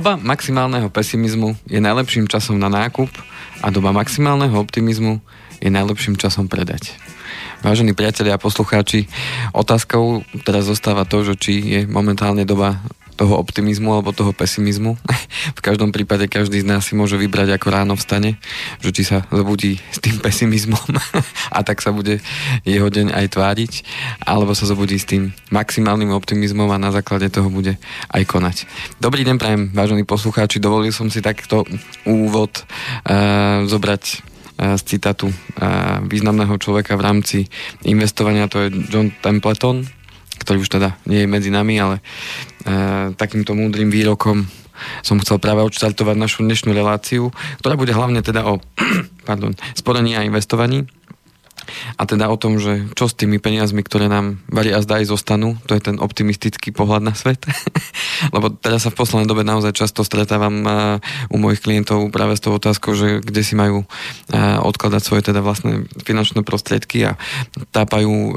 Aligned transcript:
Doba 0.00 0.16
maximálneho 0.16 0.88
pesimizmu 0.88 1.60
je 1.68 1.76
najlepším 1.76 2.24
časom 2.24 2.56
na 2.56 2.72
nákup 2.72 3.12
a 3.60 3.68
doba 3.68 3.92
maximálneho 3.92 4.56
optimizmu 4.56 5.20
je 5.60 5.68
najlepším 5.68 6.16
časom 6.16 6.48
predať. 6.48 6.96
Vážení 7.60 7.92
priatelia 7.92 8.32
a 8.32 8.40
poslucháči, 8.40 9.12
otázkou 9.52 10.24
teraz 10.48 10.72
zostáva 10.72 11.04
to, 11.04 11.20
že 11.20 11.36
či 11.36 11.52
je 11.60 11.80
momentálne 11.84 12.48
doba 12.48 12.80
toho 13.20 13.36
optimizmu 13.36 13.92
alebo 13.92 14.16
toho 14.16 14.32
pesimizmu. 14.32 14.96
v 15.58 15.60
každom 15.60 15.92
prípade 15.92 16.24
každý 16.24 16.64
z 16.64 16.66
nás 16.72 16.88
si 16.88 16.96
môže 16.96 17.20
vybrať, 17.20 17.52
ako 17.52 17.68
ráno 17.68 17.92
vstane, 17.92 18.40
že 18.80 18.96
či 18.96 19.04
sa 19.04 19.28
zobudí 19.28 19.76
s 19.92 20.00
tým 20.00 20.16
pesimizmom 20.24 20.80
a 21.56 21.60
tak 21.60 21.84
sa 21.84 21.92
bude 21.92 22.24
jeho 22.64 22.88
deň 22.88 23.12
aj 23.12 23.26
tváriť, 23.36 23.72
alebo 24.24 24.56
sa 24.56 24.64
zobudí 24.64 24.96
s 24.96 25.04
tým 25.04 25.36
maximálnym 25.52 26.16
optimizmom 26.16 26.72
a 26.72 26.80
na 26.80 26.88
základe 26.96 27.28
toho 27.28 27.52
bude 27.52 27.76
aj 28.08 28.22
konať. 28.24 28.64
Dobrý 29.04 29.20
deň, 29.28 29.36
prajem, 29.36 29.62
vážení 29.76 30.08
poslucháči, 30.08 30.56
dovolil 30.56 30.96
som 30.96 31.12
si 31.12 31.20
takto 31.20 31.68
úvod 32.08 32.64
uh, 32.64 33.68
zobrať 33.68 34.02
e, 34.06 34.16
z 34.78 34.82
citátu 34.86 35.28
e, 35.28 35.34
významného 36.08 36.56
človeka 36.56 36.96
v 36.96 37.04
rámci 37.04 37.38
investovania, 37.84 38.48
to 38.48 38.64
je 38.64 38.68
John 38.88 39.12
Templeton, 39.20 39.84
ktorý 40.40 40.64
už 40.64 40.72
teda 40.72 40.96
nie 41.04 41.24
je 41.24 41.28
medzi 41.28 41.50
nami, 41.52 41.76
ale 41.76 42.00
takýmto 43.16 43.56
múdrym 43.56 43.88
výrokom 43.88 44.48
som 45.04 45.20
chcel 45.20 45.36
práve 45.36 45.60
odštartovať 45.64 46.16
našu 46.16 46.40
dnešnú 46.44 46.72
reláciu, 46.72 47.32
ktorá 47.60 47.76
bude 47.76 47.92
hlavne 47.92 48.24
teda 48.24 48.48
o 48.48 48.60
pardon, 49.28 49.52
sporení 49.76 50.16
a 50.16 50.24
investovaní 50.24 50.88
a 51.96 52.02
teda 52.08 52.26
o 52.32 52.40
tom, 52.40 52.58
že 52.58 52.90
čo 52.98 53.06
s 53.06 53.14
tými 53.14 53.38
peniazmi, 53.38 53.84
ktoré 53.84 54.10
nám 54.10 54.42
varí 54.50 54.74
a 54.74 54.82
zdaj 54.82 55.06
zostanú, 55.06 55.54
to 55.68 55.78
je 55.78 55.82
ten 55.82 55.96
optimistický 56.02 56.74
pohľad 56.74 57.02
na 57.04 57.14
svet. 57.14 57.46
Lebo 58.34 58.50
teraz 58.50 58.88
sa 58.88 58.90
v 58.90 58.98
poslednej 58.98 59.28
dobe 59.30 59.46
naozaj 59.46 59.76
často 59.76 60.02
stretávam 60.02 60.66
e, 60.66 60.70
u 61.30 61.36
mojich 61.38 61.62
klientov 61.62 62.10
práve 62.10 62.34
s 62.34 62.42
tou 62.42 62.56
otázkou, 62.56 62.96
že 62.96 63.22
kde 63.22 63.42
si 63.44 63.54
majú 63.54 63.84
e, 63.84 63.86
odkladať 64.60 65.02
svoje 65.04 65.22
teda 65.30 65.44
vlastné 65.44 65.86
finančné 66.02 66.42
prostriedky 66.42 67.06
a 67.06 67.20
tápajú 67.70 68.10
e, 68.10 68.32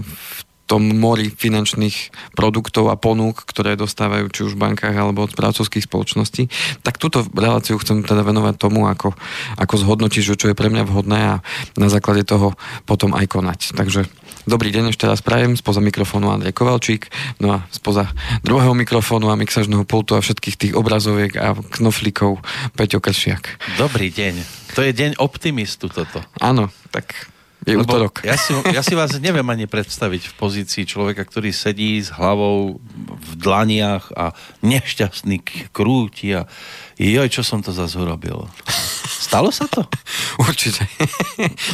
v 0.00 0.42
tom 0.68 0.84
mori 0.84 1.32
finančných 1.32 2.12
produktov 2.36 2.92
a 2.92 3.00
ponúk, 3.00 3.48
ktoré 3.48 3.72
dostávajú 3.74 4.28
či 4.28 4.40
už 4.44 4.52
v 4.54 4.68
bankách 4.68 4.92
alebo 4.92 5.24
od 5.24 5.32
správcovských 5.32 5.88
spoločností, 5.88 6.52
tak 6.84 7.00
túto 7.00 7.24
reláciu 7.32 7.80
chcem 7.80 8.04
teda 8.04 8.20
venovať 8.20 8.60
tomu, 8.60 8.84
ako, 8.84 9.16
ako 9.56 9.74
zhodnotiť, 9.80 10.36
čo 10.36 10.46
je 10.52 10.58
pre 10.58 10.68
mňa 10.68 10.84
vhodné 10.84 11.18
a 11.24 11.34
na 11.80 11.88
základe 11.88 12.28
toho 12.28 12.52
potom 12.84 13.16
aj 13.16 13.24
konať. 13.32 13.72
Takže 13.72 14.04
dobrý 14.44 14.68
deň 14.68 14.92
ešte 14.92 15.08
raz 15.08 15.24
prajem, 15.24 15.56
spoza 15.56 15.80
mikrofónu 15.80 16.28
Andrej 16.28 16.52
Kovalčík, 16.52 17.08
no 17.40 17.56
a 17.56 17.64
spoza 17.72 18.12
druhého 18.44 18.76
mikrofónu 18.76 19.32
a 19.32 19.40
mixažného 19.40 19.88
pultu 19.88 20.12
a 20.12 20.20
všetkých 20.20 20.56
tých 20.60 20.72
obrazoviek 20.76 21.32
a 21.40 21.56
knoflíkov 21.56 22.44
Peťo 22.76 23.00
Kršiak. 23.00 23.76
Dobrý 23.80 24.12
deň. 24.12 24.44
To 24.76 24.84
je 24.84 24.92
deň 24.92 25.16
optimistu 25.16 25.88
toto. 25.88 26.20
Áno, 26.44 26.68
tak 26.92 27.32
je 27.68 27.76
Lebo 27.76 27.84
útorok. 27.84 28.24
Ja 28.24 28.40
si, 28.40 28.56
ja 28.72 28.80
si 28.80 28.96
vás 28.96 29.12
neviem 29.20 29.44
ani 29.44 29.68
predstaviť 29.68 30.32
v 30.32 30.34
pozícii 30.40 30.88
človeka, 30.88 31.28
ktorý 31.28 31.52
sedí 31.52 32.00
s 32.00 32.08
hlavou 32.16 32.80
v 33.12 33.32
dlaniach 33.36 34.08
a 34.16 34.32
nešťastný 34.64 35.68
krúti 35.70 36.32
a 36.32 36.48
joj, 36.96 37.28
čo 37.28 37.44
som 37.44 37.60
to 37.60 37.70
zase 37.76 38.00
urobil. 38.00 38.48
Stalo 39.08 39.48
sa 39.48 39.64
to? 39.64 39.88
Určite. 40.48 40.84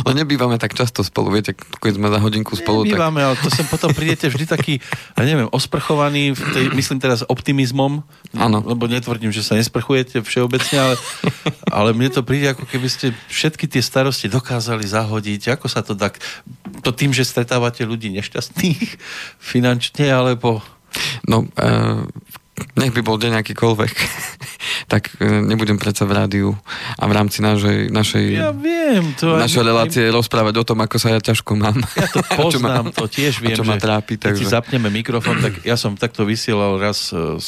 No 0.07 0.15
nebývame 0.15 0.55
tak 0.63 0.79
často 0.79 1.03
spolu, 1.03 1.35
viete, 1.35 1.59
keď 1.59 1.99
sme 1.99 2.07
za 2.07 2.23
hodinku 2.23 2.55
spolu. 2.55 2.87
Nebývame, 2.87 3.21
tak... 3.21 3.27
ale 3.27 3.35
to 3.43 3.49
sem 3.51 3.67
potom 3.67 3.91
prídete 3.91 4.31
vždy 4.31 4.47
taký, 4.47 4.79
ja 5.19 5.23
neviem, 5.27 5.51
osprchovaný, 5.51 6.39
v 6.39 6.43
tej, 6.55 6.65
myslím 6.79 7.03
teraz 7.03 7.27
optimizmom, 7.27 8.07
Áno. 8.39 8.59
lebo 8.63 8.87
netvrdím, 8.87 9.35
že 9.35 9.43
sa 9.43 9.59
nesprchujete 9.59 10.23
všeobecne, 10.23 10.77
ale, 10.79 10.95
ale 11.75 11.91
mne 11.91 12.15
to 12.15 12.23
príde, 12.23 12.55
ako 12.55 12.71
keby 12.71 12.87
ste 12.87 13.11
všetky 13.27 13.67
tie 13.67 13.83
starosti 13.83 14.31
dokázali 14.31 14.87
zahodiť. 14.87 15.59
Ako 15.59 15.67
sa 15.67 15.83
to 15.83 15.99
tak... 15.99 16.23
To 16.87 16.95
tým, 16.95 17.11
že 17.11 17.27
stretávate 17.27 17.83
ľudí 17.83 18.15
nešťastných 18.15 19.01
finančne, 19.43 20.07
alebo... 20.07 20.63
No, 21.27 21.51
uh, 21.59 22.07
nech 22.79 22.95
by 22.95 23.01
bol 23.03 23.19
deň 23.19 23.43
akýkoľvek, 23.43 23.95
tak 24.93 25.11
e, 25.19 25.43
nebudem 25.43 25.75
predsa 25.75 26.07
v 26.07 26.15
rádiu 26.15 26.49
a 26.99 27.05
v 27.07 27.13
rámci 27.13 27.43
našej, 27.43 27.91
našej, 27.91 28.27
ja 28.31 28.55
viem, 28.55 29.15
to 29.19 29.35
našej 29.35 29.63
relácie 29.67 30.05
aj... 30.07 30.15
rozprávať 30.15 30.55
o 30.63 30.65
tom, 30.67 30.79
ako 30.83 30.97
sa 31.03 31.15
ja 31.15 31.21
ťažko 31.23 31.59
mám. 31.59 31.83
Ja 31.99 32.07
to 32.07 32.23
poznám, 32.39 32.91
ma, 32.91 32.95
to 32.95 33.11
tiež 33.11 33.43
viem, 33.43 33.59
čo 33.59 33.67
ma 33.67 33.75
trápi, 33.79 34.19
takže... 34.19 34.39
keď 34.39 34.47
si 34.47 34.47
zapneme 34.47 34.89
mikrofón, 34.91 35.43
tak 35.43 35.67
ja 35.67 35.75
som 35.75 35.99
takto 35.99 36.23
vysielal 36.23 36.79
raz 36.79 37.11
e, 37.11 37.43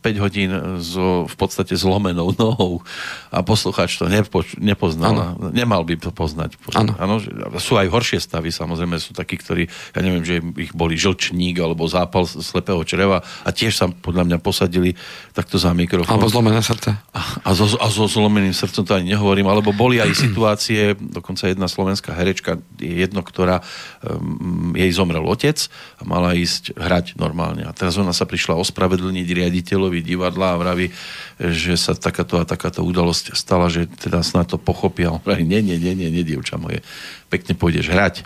5 0.00 0.24
hodín 0.24 0.50
so 0.80 1.28
v 1.28 1.34
podstate 1.36 1.76
zlomenou 1.76 2.32
nohou 2.36 2.80
a 3.28 3.44
posluchač 3.44 4.00
to 4.00 4.08
nepo, 4.08 4.44
nepoznal. 4.56 5.36
Ano. 5.36 5.52
Nemal 5.52 5.84
by 5.84 6.00
to 6.00 6.10
poznať. 6.12 6.56
Ano. 6.76 7.20
sú 7.60 7.76
aj 7.76 7.88
horšie 7.88 8.18
stavy, 8.20 8.48
samozrejme 8.48 8.96
sú 8.96 9.12
takí, 9.12 9.36
ktorí, 9.36 9.68
ja 9.68 10.00
neviem, 10.00 10.24
že 10.24 10.40
ich 10.56 10.72
boli 10.72 10.96
žlčník 10.96 11.60
alebo 11.60 11.84
zápal 11.84 12.24
slepého 12.24 12.80
čreva 12.84 13.20
a 13.44 13.48
tiež 13.52 13.72
sa 13.76 13.86
podľa 13.88 14.24
mňa 14.28 14.38
posadili 14.40 14.96
takto 15.36 15.60
za 15.60 15.72
mikrofón. 15.76 16.16
Alebo 16.16 16.32
zlomené 16.32 16.60
srdce. 16.64 16.96
A, 17.12 17.20
a, 17.44 17.50
so, 17.52 17.66
a 17.76 17.86
so 17.92 18.08
zlomeným 18.08 18.56
srdcom 18.56 18.84
to 18.84 18.92
ani 18.96 19.12
nehovorím, 19.12 19.48
alebo 19.48 19.72
boli 19.74 20.00
aj 20.00 20.12
situácie, 20.16 20.96
dokonca 20.98 21.48
jedna 21.50 21.68
slovenská 21.68 22.16
herečka, 22.16 22.60
jedno, 22.80 23.20
ktorá 23.20 23.60
um, 24.00 24.72
jej 24.72 24.90
zomrel 24.94 25.24
otec 25.26 25.58
a 26.00 26.02
mala 26.06 26.32
ísť 26.36 26.76
hrať 26.76 27.06
normálne. 27.18 27.66
A 27.66 27.72
teraz 27.74 27.98
ona 28.00 28.14
sa 28.14 28.24
prišla 28.24 28.56
ospravedlniť 28.58 29.26
riaditeľ 29.26 29.73
riaditeľovi 29.74 30.00
divadla 30.06 30.54
a 30.54 30.60
vraví, 30.60 30.94
že 31.42 31.74
sa 31.74 31.98
takáto 31.98 32.38
a 32.38 32.46
takáto 32.46 32.86
udalosť 32.86 33.34
stala, 33.34 33.66
že 33.66 33.90
teda 33.90 34.22
snad 34.22 34.54
to 34.54 34.58
pochopia. 34.58 35.10
On 35.10 35.18
vraví, 35.18 35.42
nie, 35.42 35.58
nie, 35.58 35.74
nie, 35.74 35.98
nie, 35.98 36.08
nie, 36.14 36.22
dievča 36.22 36.54
moje, 36.54 36.86
pekne 37.26 37.58
pôjdeš 37.58 37.90
hrať. 37.90 38.22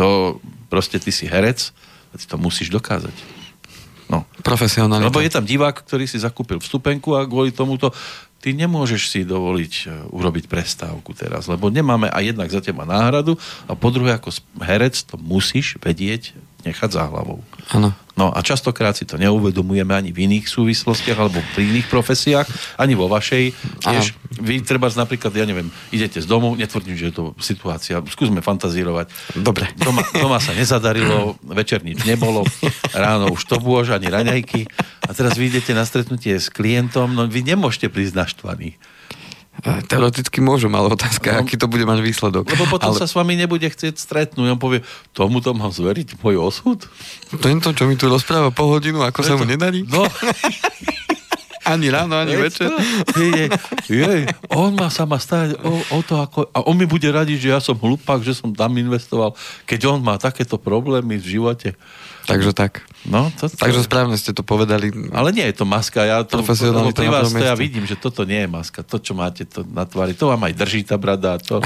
To 0.00 0.40
proste 0.72 0.96
ty 0.96 1.12
si 1.12 1.28
herec 1.28 1.76
a 2.10 2.14
ty 2.16 2.24
to 2.24 2.40
musíš 2.40 2.72
dokázať. 2.72 3.12
No. 4.08 4.26
Profesionálne. 4.42 5.06
Lebo 5.06 5.22
je 5.22 5.30
tam 5.30 5.46
divák, 5.46 5.86
ktorý 5.86 6.08
si 6.08 6.18
zakúpil 6.18 6.58
vstupenku 6.58 7.14
a 7.14 7.28
kvôli 7.28 7.54
tomuto 7.54 7.94
ty 8.40 8.56
nemôžeš 8.56 9.12
si 9.12 9.20
dovoliť 9.22 9.74
e, 9.84 9.88
urobiť 10.16 10.48
prestávku 10.48 11.12
teraz, 11.12 11.44
lebo 11.46 11.68
nemáme 11.68 12.08
aj 12.08 12.32
jednak 12.32 12.48
za 12.48 12.64
teba 12.64 12.88
náhradu 12.88 13.36
a 13.68 13.76
po 13.76 13.92
druhé 13.92 14.16
ako 14.16 14.32
herec 14.64 14.96
to 15.04 15.20
musíš 15.20 15.76
vedieť 15.78 16.32
nechať 16.64 16.90
za 16.90 17.04
hlavou. 17.06 17.44
Áno. 17.70 17.92
No 18.20 18.28
a 18.28 18.44
častokrát 18.44 18.92
si 18.92 19.08
to 19.08 19.16
neuvedomujeme 19.16 19.96
ani 19.96 20.12
v 20.12 20.28
iných 20.28 20.44
súvislostiach 20.44 21.16
alebo 21.16 21.40
pri 21.56 21.72
iných 21.72 21.88
profesiách, 21.88 22.44
ani 22.76 22.92
vo 22.92 23.08
vašej. 23.08 23.56
Tiež, 23.80 24.12
vy 24.36 24.60
treba 24.60 24.92
napríklad, 24.92 25.32
ja 25.32 25.48
neviem, 25.48 25.72
idete 25.88 26.20
z 26.20 26.28
domu, 26.28 26.52
netvrdím, 26.52 27.00
že 27.00 27.08
je 27.08 27.14
to 27.16 27.24
situácia, 27.40 28.04
skúsme 28.12 28.44
fantazírovať. 28.44 29.08
Dobre. 29.40 29.72
Doma, 29.80 30.04
doma 30.12 30.36
sa 30.36 30.52
nezadarilo, 30.52 31.40
večer 31.40 31.80
nič 31.80 32.04
nebolo, 32.04 32.44
ráno 32.92 33.32
už 33.32 33.40
to 33.48 33.56
bôž, 33.56 33.96
ani 33.96 34.12
raňajky 34.12 34.68
a 35.08 35.16
teraz 35.16 35.40
vy 35.40 35.48
idete 35.48 35.72
na 35.72 35.88
stretnutie 35.88 36.36
s 36.36 36.52
klientom, 36.52 37.16
no 37.16 37.24
vy 37.24 37.40
nemôžete 37.40 37.88
prísť 37.88 38.20
naštvaní. 38.20 38.76
Teoreticky 39.60 40.40
môžem, 40.40 40.72
ale 40.72 40.94
otázka, 40.94 41.36
no, 41.36 41.44
aký 41.44 41.60
to 41.60 41.68
bude 41.68 41.84
mať 41.84 42.00
výsledok. 42.00 42.48
Lebo 42.48 42.64
potom 42.70 42.94
ale... 42.94 43.00
sa 43.02 43.04
s 43.04 43.12
vami 43.12 43.36
nebude 43.36 43.66
chcieť 43.66 43.98
stretnúť. 43.98 44.56
On 44.56 44.60
povie, 44.60 44.80
tomuto 45.12 45.52
mám 45.52 45.68
zveriť 45.68 46.16
môj 46.22 46.40
osud? 46.40 46.80
Tento, 47.42 47.68
čo 47.76 47.84
mi 47.84 47.98
tu 47.98 48.08
rozpráva 48.08 48.54
po 48.54 48.70
hodinu, 48.72 49.04
ako 49.04 49.20
Preto... 49.20 49.28
sa 49.28 49.34
mu 49.36 49.44
nedarí? 49.44 49.84
No. 49.84 50.06
ani 51.72 51.86
ráno, 51.92 52.16
ani 52.16 52.34
Veď 52.34 52.42
večer. 52.48 52.70
Je, 53.20 53.46
je, 53.86 54.10
on 54.50 54.74
má 54.74 54.88
sa 54.88 55.04
ma 55.04 55.20
starať 55.20 55.60
o, 55.60 55.72
o 55.94 56.00
to, 56.02 56.18
ako... 56.18 56.48
A 56.50 56.64
on 56.66 56.74
mi 56.74 56.88
bude 56.88 57.06
radiť, 57.06 57.38
že 57.38 57.48
ja 57.52 57.60
som 57.60 57.78
hlupák, 57.78 58.24
že 58.24 58.34
som 58.34 58.50
tam 58.50 58.74
investoval, 58.74 59.36
keď 59.68 59.92
on 59.92 60.00
má 60.02 60.18
takéto 60.18 60.56
problémy 60.56 61.20
v 61.20 61.38
živote. 61.38 61.76
Takže 62.26 62.50
tak. 62.52 62.84
No, 63.08 63.32
to, 63.40 63.48
to... 63.48 63.56
Takže 63.56 63.88
správne 63.88 64.16
ste 64.20 64.36
to 64.36 64.44
povedali. 64.44 64.92
Ale 65.12 65.32
nie 65.32 65.44
je 65.48 65.54
to 65.56 65.64
maska. 65.64 66.04
Ja 66.04 66.20
to, 66.24 66.40
to 66.40 66.92
pri 66.92 67.08
vás 67.08 67.32
to 67.32 67.40
ja 67.40 67.56
vidím, 67.56 67.88
že 67.88 67.96
toto 67.96 68.28
nie 68.28 68.44
je 68.44 68.48
maska. 68.48 68.84
To, 68.84 69.00
čo 69.00 69.16
máte 69.16 69.48
to 69.48 69.64
na 69.64 69.88
tvári, 69.88 70.12
to 70.12 70.28
vám 70.28 70.44
aj 70.44 70.52
drží 70.52 70.84
tá 70.84 71.00
brada. 71.00 71.40
To... 71.48 71.64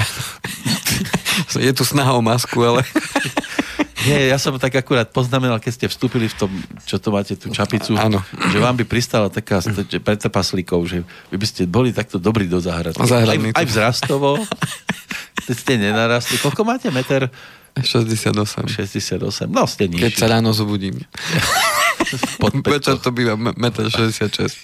je 1.59 1.71
tu 1.75 1.83
snaha 1.83 2.15
o 2.15 2.21
masku, 2.23 2.59
ale... 2.63 2.81
Nie, 4.05 4.29
ja 4.29 4.37
som 4.37 4.53
tak 4.61 4.77
akurát 4.77 5.09
poznamenal, 5.09 5.57
keď 5.57 5.71
ste 5.73 5.85
vstúpili 5.89 6.29
v 6.29 6.35
tom, 6.37 6.51
čo 6.85 7.01
to 7.01 7.09
máte, 7.09 7.33
tú 7.33 7.49
čapicu, 7.49 7.97
Áno. 7.97 8.21
že 8.53 8.61
vám 8.61 8.77
by 8.77 8.85
pristala 8.85 9.33
taká 9.33 9.65
trpaslíkov, 9.97 10.85
že 10.85 11.01
vy 11.33 11.37
by 11.41 11.47
ste 11.49 11.65
boli 11.65 11.89
takto 11.89 12.21
dobrí 12.21 12.45
do 12.45 12.61
záhrady. 12.61 13.01
Aj, 13.01 13.25
aj 13.33 13.65
vzrastovo. 13.65 14.37
Teď 15.49 15.57
ste 15.57 15.73
nenarastli. 15.81 16.37
Koľko 16.37 16.61
máte 16.61 16.93
meter? 16.93 17.33
68. 17.83 18.71
68, 18.71 19.51
no 19.51 19.67
ste 19.67 19.91
nižší. 19.91 20.03
Keď 20.07 20.13
sa 20.15 20.27
ráno 20.31 20.55
zobudím. 20.55 20.95
Večer 22.65 22.99
to 23.01 23.11
býva 23.11 23.35
1,66 23.35 24.63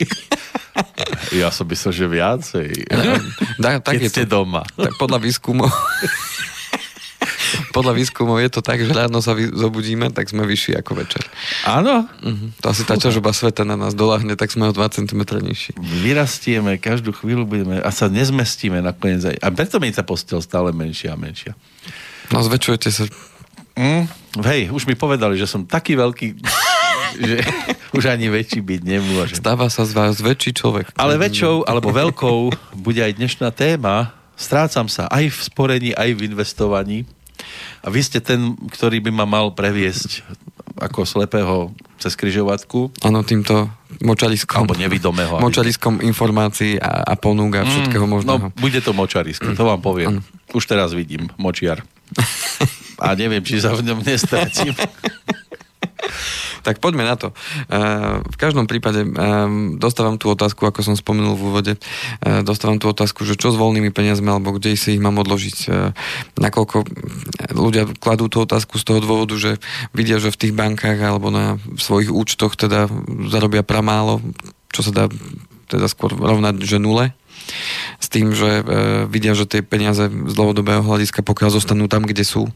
Ja 1.41 1.51
som 1.51 1.67
myslel, 1.67 1.91
že 1.91 2.05
viacej. 2.07 2.69
Da, 3.61 3.77
tak 3.83 3.99
Keď 3.99 4.03
je 4.03 4.09
ste 4.09 4.23
to, 4.25 4.41
doma. 4.41 4.63
Tak 4.79 4.95
podľa 4.97 5.19
výskumov 5.21 5.69
podľa 7.71 7.93
výskumov 7.95 8.37
je 8.43 8.51
to 8.51 8.61
tak, 8.63 8.83
že 8.83 8.91
ráno 8.91 9.23
sa 9.23 9.31
vy, 9.31 9.51
zobudíme, 9.51 10.11
tak 10.11 10.27
sme 10.27 10.43
vyšší 10.43 10.75
ako 10.79 10.91
večer. 11.03 11.23
Áno? 11.63 12.07
Uh-huh. 12.07 12.49
To 12.63 12.65
asi 12.71 12.83
tá 12.83 12.99
ťažoba 12.99 13.31
sveta 13.31 13.63
na 13.63 13.79
nás 13.79 13.95
doláhne, 13.95 14.35
tak 14.35 14.51
sme 14.51 14.67
o 14.69 14.75
2 14.75 14.81
cm 14.91 15.21
nižší. 15.39 15.71
Vyrastieme, 15.79 16.77
každú 16.77 17.15
chvíľu 17.15 17.47
budeme 17.47 17.79
a 17.79 17.89
sa 17.89 18.11
nezmestíme 18.11 18.83
nakoniec 18.83 19.23
aj. 19.23 19.37
A 19.39 19.47
preto 19.51 19.79
mi 19.79 19.91
tá 19.91 20.03
postel 20.03 20.43
stále 20.43 20.75
menšia 20.75 21.15
a 21.15 21.17
menšia. 21.19 21.55
No 22.31 22.39
zväčšujete 22.39 22.89
sa. 22.89 23.03
Mm, 23.75 24.07
hej, 24.47 24.71
už 24.71 24.87
mi 24.87 24.95
povedali, 24.95 25.35
že 25.35 25.47
som 25.47 25.67
taký 25.67 25.99
veľký, 25.99 26.27
že 27.27 27.37
už 27.91 28.07
ani 28.07 28.31
väčší 28.31 28.63
byť 28.63 28.81
nemôže. 28.83 29.35
Stáva 29.35 29.67
sa 29.67 29.83
z 29.83 29.91
vás 29.91 30.19
väčší 30.19 30.55
človek. 30.55 30.95
Ale 30.95 31.19
väčšou 31.19 31.67
alebo 31.67 31.91
veľkou 31.91 32.39
bude 32.79 33.01
aj 33.03 33.19
dnešná 33.19 33.51
téma. 33.51 34.15
Strácam 34.39 34.87
sa 34.87 35.05
aj 35.11 35.29
v 35.29 35.39
sporení, 35.43 35.89
aj 35.93 36.17
v 36.17 36.31
investovaní. 36.31 37.03
A 37.81 37.89
vy 37.89 38.01
ste 38.01 38.21
ten, 38.21 38.55
ktorý 38.69 39.01
by 39.01 39.11
ma 39.11 39.25
mal 39.25 39.51
previesť 39.53 40.23
ako 40.77 41.05
slepého 41.05 41.55
cez 42.01 42.17
križovatku. 42.17 43.05
Áno, 43.05 43.21
týmto 43.21 43.69
močariskom. 44.01 44.65
Alebo 44.65 44.77
nevidomého. 44.77 45.37
Močariskom 45.37 46.01
informácií 46.01 46.81
a, 46.81 47.05
a 47.05 47.13
ponúk 47.13 47.61
a 47.61 47.65
všetkého 47.65 48.05
mm, 48.05 48.11
možného. 48.11 48.45
No, 48.49 48.55
bude 48.57 48.79
to 48.81 48.95
močarisko, 48.95 49.53
to 49.53 49.63
vám 49.67 49.81
poviem. 49.83 50.17
Ano. 50.17 50.21
Už 50.57 50.65
teraz 50.65 50.97
vidím, 50.97 51.29
močiar. 51.37 51.85
A 53.01 53.17
neviem, 53.17 53.41
či 53.41 53.57
sa 53.57 53.73
v 53.73 53.85
ňom 53.85 53.99
nestratím. 54.05 54.75
Tak 56.61 56.77
poďme 56.77 57.01
na 57.01 57.17
to. 57.17 57.33
V 58.21 58.37
každom 58.37 58.69
prípade 58.69 59.01
dostávam 59.81 60.21
tú 60.21 60.29
otázku, 60.29 60.61
ako 60.61 60.85
som 60.85 60.93
spomenul 60.93 61.33
v 61.33 61.45
úvode, 61.49 61.73
dostávam 62.45 62.77
tú 62.77 62.85
otázku, 62.93 63.25
že 63.25 63.33
čo 63.33 63.49
s 63.49 63.57
voľnými 63.57 63.89
peniazmi, 63.89 64.29
alebo 64.29 64.53
kde 64.53 64.77
si 64.77 64.93
ich 64.93 65.01
mám 65.01 65.17
odložiť. 65.17 65.57
Nakoľko 66.37 66.85
ľudia 67.57 67.89
kladú 67.97 68.29
tú 68.29 68.45
otázku 68.45 68.77
z 68.77 68.85
toho 68.85 69.01
dôvodu, 69.01 69.33
že 69.41 69.57
vidia, 69.89 70.21
že 70.21 70.29
v 70.29 70.37
tých 70.37 70.53
bankách 70.53 71.01
alebo 71.01 71.33
na 71.33 71.57
svojich 71.81 72.13
účtoch 72.13 72.53
teda 72.53 72.85
zarobia 73.33 73.65
pramálo, 73.65 74.21
čo 74.69 74.85
sa 74.85 74.93
dá 74.93 75.05
teda 75.65 75.89
skôr 75.89 76.13
rovnať, 76.13 76.61
že 76.61 76.77
nule 76.77 77.17
s 78.01 78.07
tým, 78.07 78.35
že 78.35 78.61
e, 78.61 78.63
vidia, 79.07 79.37
že 79.37 79.47
tie 79.47 79.61
peniaze 79.61 80.07
z 80.07 80.33
dlhodobého 80.33 80.81
hľadiska, 80.81 81.23
pokiaľ 81.23 81.49
zostanú 81.53 81.85
tam, 81.91 82.03
kde 82.03 82.25
sú, 82.25 82.49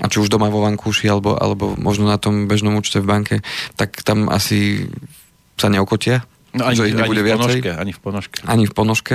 a 0.00 0.06
či 0.08 0.20
už 0.22 0.32
doma 0.32 0.48
vo 0.48 0.64
vankúši, 0.64 1.06
alebo, 1.10 1.36
alebo 1.36 1.76
možno 1.78 2.08
na 2.08 2.16
tom 2.16 2.48
bežnom 2.50 2.78
účte 2.78 2.98
v 3.02 3.08
banke, 3.08 3.36
tak 3.74 4.00
tam 4.02 4.30
asi 4.32 4.90
sa 5.56 5.72
neokotia. 5.72 6.24
No 6.56 6.72
ani, 6.72 6.76
že 6.80 6.88
ich 6.88 6.96
nebude 6.96 7.20
ani 7.20 7.28
v 7.28 7.36
ponožke, 7.36 7.70
ani 7.76 7.92
v 7.92 8.00
ponožke. 8.00 8.38
Ani 8.48 8.64
v 8.64 8.72
ponožke. 8.72 9.14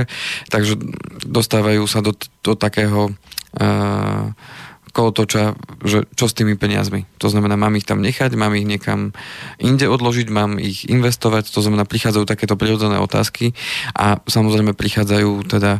Takže 0.53 0.73
dostávajú 1.25 1.89
sa 1.89 2.05
do, 2.05 2.13
do 2.45 2.53
takého 2.53 3.09
uh, 3.09 4.29
kolotoča, 4.91 5.55
že 5.81 6.05
čo 6.13 6.27
s 6.27 6.35
tými 6.35 6.59
peniazmi. 6.59 7.07
To 7.23 7.31
znamená, 7.31 7.55
mám 7.55 7.75
ich 7.79 7.87
tam 7.87 8.03
nechať, 8.03 8.35
mám 8.35 8.53
ich 8.55 8.67
niekam 8.67 9.15
inde 9.57 9.87
odložiť, 9.87 10.27
mám 10.27 10.59
ich 10.59 10.85
investovať, 10.87 11.47
to 11.49 11.63
znamená, 11.63 11.87
prichádzajú 11.87 12.27
takéto 12.27 12.59
prirodzené 12.59 12.99
otázky 12.99 13.55
a 13.95 14.19
samozrejme 14.27 14.75
prichádzajú 14.75 15.47
teda 15.47 15.79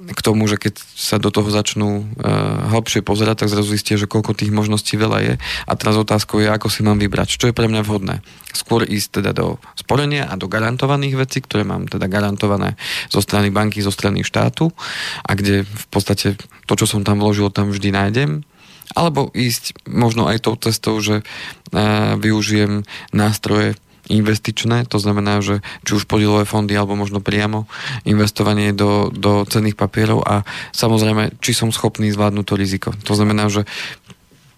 k 0.00 0.20
tomu, 0.24 0.48
že 0.48 0.56
keď 0.56 0.80
sa 0.80 1.20
do 1.20 1.28
toho 1.28 1.52
začnú 1.52 1.90
uh, 2.00 2.72
hlbšie 2.72 3.04
pozerať, 3.04 3.44
tak 3.44 3.52
zrazu 3.52 3.76
zistia, 3.76 4.00
že 4.00 4.08
koľko 4.08 4.32
tých 4.32 4.48
možností 4.48 4.96
veľa 4.96 5.18
je. 5.20 5.34
A 5.68 5.72
teraz 5.76 6.00
otázkou 6.00 6.40
je, 6.40 6.48
ako 6.48 6.72
si 6.72 6.80
mám 6.80 6.96
vybrať, 6.96 7.36
čo 7.36 7.52
je 7.52 7.54
pre 7.54 7.68
mňa 7.68 7.84
vhodné. 7.84 8.24
Skôr 8.56 8.88
ísť 8.88 9.20
teda 9.20 9.36
do 9.36 9.60
sporenia 9.76 10.26
a 10.26 10.40
do 10.40 10.48
garantovaných 10.48 11.20
vecí, 11.20 11.38
ktoré 11.44 11.68
mám 11.68 11.86
teda 11.86 12.08
garantované 12.08 12.80
zo 13.12 13.20
strany 13.20 13.52
banky, 13.52 13.84
zo 13.84 13.92
strany 13.92 14.24
štátu 14.24 14.72
a 15.22 15.30
kde 15.36 15.68
v 15.68 15.86
podstate 15.92 16.34
to, 16.64 16.72
čo 16.74 16.88
som 16.88 17.04
tam 17.04 17.20
vložil, 17.20 17.52
tam 17.52 17.68
vždy 17.70 17.92
nájdem 17.92 18.30
alebo 18.94 19.30
ísť 19.32 19.86
možno 19.86 20.26
aj 20.26 20.46
tou 20.46 20.54
cestou, 20.58 20.98
že 20.98 21.22
uh, 21.22 22.18
využijem 22.18 22.82
nástroje 23.14 23.78
investičné, 24.10 24.90
to 24.90 24.98
znamená, 24.98 25.38
že 25.38 25.62
či 25.86 25.94
už 25.94 26.10
podielové 26.10 26.42
fondy 26.42 26.74
alebo 26.74 26.98
možno 26.98 27.22
priamo 27.22 27.70
investovanie 28.02 28.74
do, 28.74 29.08
do 29.14 29.46
cenných 29.46 29.78
papierov 29.78 30.26
a 30.26 30.42
samozrejme, 30.74 31.38
či 31.38 31.54
som 31.54 31.70
schopný 31.70 32.10
zvládnuť 32.10 32.44
to 32.44 32.54
riziko. 32.58 32.88
To 33.06 33.14
znamená, 33.14 33.46
že 33.46 33.70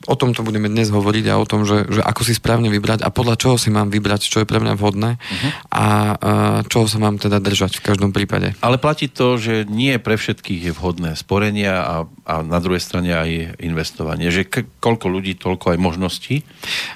o 0.06 0.14
tomto 0.18 0.42
budeme 0.42 0.66
dnes 0.66 0.90
hovoriť 0.90 1.24
a 1.30 1.38
o 1.38 1.46
tom, 1.46 1.62
že, 1.62 1.86
že 1.88 2.02
ako 2.02 2.22
si 2.26 2.34
správne 2.34 2.68
vybrať 2.68 3.06
a 3.06 3.08
podľa 3.14 3.38
čoho 3.38 3.56
si 3.56 3.70
mám 3.70 3.88
vybrať, 3.88 4.26
čo 4.26 4.42
je 4.42 4.46
pre 4.46 4.58
mňa 4.58 4.74
vhodné 4.74 5.16
uh-huh. 5.16 5.50
a, 5.70 5.70
a 5.72 5.86
čoho 6.66 6.90
sa 6.90 6.98
mám 6.98 7.16
teda 7.22 7.38
držať 7.38 7.78
v 7.78 7.84
každom 7.86 8.10
prípade. 8.10 8.58
Ale 8.60 8.76
platí 8.82 9.06
to, 9.06 9.38
že 9.38 9.64
nie 9.70 9.96
pre 10.02 10.18
všetkých 10.18 10.70
je 10.70 10.72
vhodné 10.74 11.14
sporenia 11.14 11.82
a, 11.82 11.96
a 12.26 12.34
na 12.42 12.58
druhej 12.58 12.82
strane 12.82 13.14
aj 13.14 13.58
investovanie. 13.62 14.28
Že 14.28 14.42
k- 14.50 14.68
koľko 14.82 15.06
ľudí, 15.08 15.38
toľko 15.38 15.76
aj 15.76 15.78
možností? 15.78 16.42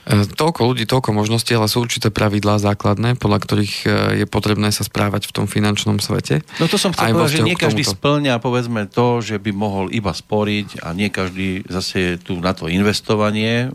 E, 0.06 0.26
toľko 0.26 0.60
ľudí, 0.74 0.84
toľko 0.84 1.14
možností, 1.14 1.54
ale 1.54 1.70
sú 1.70 1.82
určité 1.82 2.10
pravidlá 2.10 2.58
základné, 2.58 3.16
podľa 3.16 3.38
ktorých 3.42 3.74
e, 3.84 3.88
je 4.24 4.26
potrebné 4.26 4.74
sa 4.74 4.82
správať 4.82 5.30
v 5.30 5.32
tom 5.32 5.46
finančnom 5.46 6.02
svete. 6.02 6.42
No 6.58 6.66
to 6.66 6.76
som 6.76 6.90
chcel 6.90 7.14
povedať, 7.14 7.40
že 7.40 7.46
nie 7.46 7.56
každý 7.56 7.86
splňa 7.86 8.42
povedzme 8.42 8.90
to, 8.90 9.22
že 9.22 9.38
by 9.38 9.50
mohol 9.54 9.88
iba 9.94 10.10
sporiť 10.10 10.82
a 10.82 10.92
nie 10.92 11.08
každý 11.08 11.62
zase 11.70 11.94
je 11.96 12.12
tu 12.20 12.38
na 12.42 12.52
to 12.52 12.66
investovať 12.66 12.95
investovanie? 12.96 13.68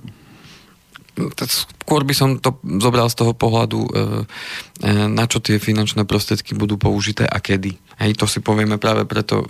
Skôr 1.45 2.01
by 2.01 2.13
som 2.17 2.39
to 2.41 2.57
zobral 2.81 3.05
z 3.11 3.19
toho 3.21 3.37
pohľadu, 3.37 3.79
e, 3.83 3.89
e, 3.93 4.91
na 5.11 5.29
čo 5.29 5.43
tie 5.43 5.61
finančné 5.61 6.07
prostriedky 6.07 6.57
budú 6.57 6.79
použité 6.81 7.27
a 7.29 7.37
kedy. 7.37 7.77
Hej, 8.01 8.17
to 8.17 8.25
si 8.25 8.41
povieme 8.41 8.81
práve 8.81 9.05
preto 9.05 9.43
e, 9.43 9.45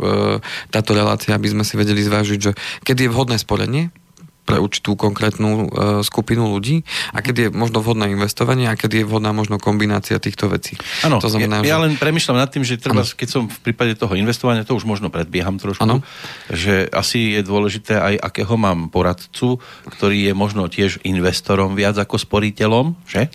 táto 0.74 0.92
relácia, 0.92 1.32
aby 1.32 1.48
sme 1.48 1.64
si 1.64 1.80
vedeli 1.80 2.04
zvážiť, 2.04 2.40
že 2.42 2.52
kedy 2.84 3.08
je 3.08 3.14
vhodné 3.14 3.38
sporenie, 3.40 3.94
pre 4.42 4.58
určitú 4.58 4.98
konkrétnu 4.98 5.50
uh, 5.50 5.66
skupinu 6.02 6.50
ľudí 6.50 6.82
a 7.14 7.22
keď 7.22 7.36
je 7.38 7.48
možno 7.54 7.80
vhodné 7.80 8.10
investovanie 8.10 8.66
a 8.66 8.76
keď 8.76 9.02
je 9.02 9.04
vhodná 9.06 9.32
možno 9.32 9.62
kombinácia 9.62 10.18
týchto 10.18 10.50
vecí. 10.50 10.76
Áno, 11.06 11.22
ja, 11.22 11.62
ja 11.62 11.78
len 11.78 11.96
premyšľam 11.96 12.42
nad 12.42 12.50
tým, 12.50 12.66
že 12.66 12.82
treba, 12.82 13.06
keď 13.06 13.30
som 13.30 13.44
v 13.46 13.60
prípade 13.62 13.94
toho 13.96 14.18
investovania, 14.18 14.66
to 14.66 14.74
už 14.74 14.84
možno 14.84 15.14
predbieham 15.14 15.62
trošku, 15.62 15.86
ano. 15.86 16.02
že 16.50 16.90
asi 16.90 17.38
je 17.38 17.42
dôležité 17.46 18.02
aj 18.02 18.14
akého 18.18 18.56
mám 18.58 18.90
poradcu, 18.90 19.62
ktorý 19.88 20.32
je 20.32 20.34
možno 20.34 20.66
tiež 20.66 21.06
investorom 21.06 21.78
viac 21.78 21.96
ako 22.02 22.18
sporiteľom, 22.18 22.98
že? 23.06 23.30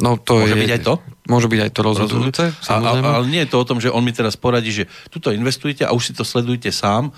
No 0.00 0.16
to 0.16 0.40
Môže 0.40 0.56
je, 0.56 0.62
byť 0.64 0.72
aj 0.72 0.82
to? 0.82 0.94
Môže 1.28 1.46
byť 1.52 1.60
aj 1.68 1.70
to 1.70 1.80
rozhodujúce. 1.84 2.44
A, 2.70 2.74
a, 2.80 2.90
ale 3.20 3.26
nie 3.28 3.42
je 3.44 3.50
to 3.52 3.60
o 3.60 3.68
tom, 3.68 3.78
že 3.82 3.92
on 3.92 4.02
mi 4.02 4.14
teraz 4.14 4.38
poradí, 4.38 4.72
že 4.72 4.84
tuto 5.12 5.34
investujte 5.34 5.84
a 5.84 5.92
už 5.92 6.10
si 6.10 6.12
to 6.16 6.24
sledujte 6.24 6.72
sám 6.72 7.12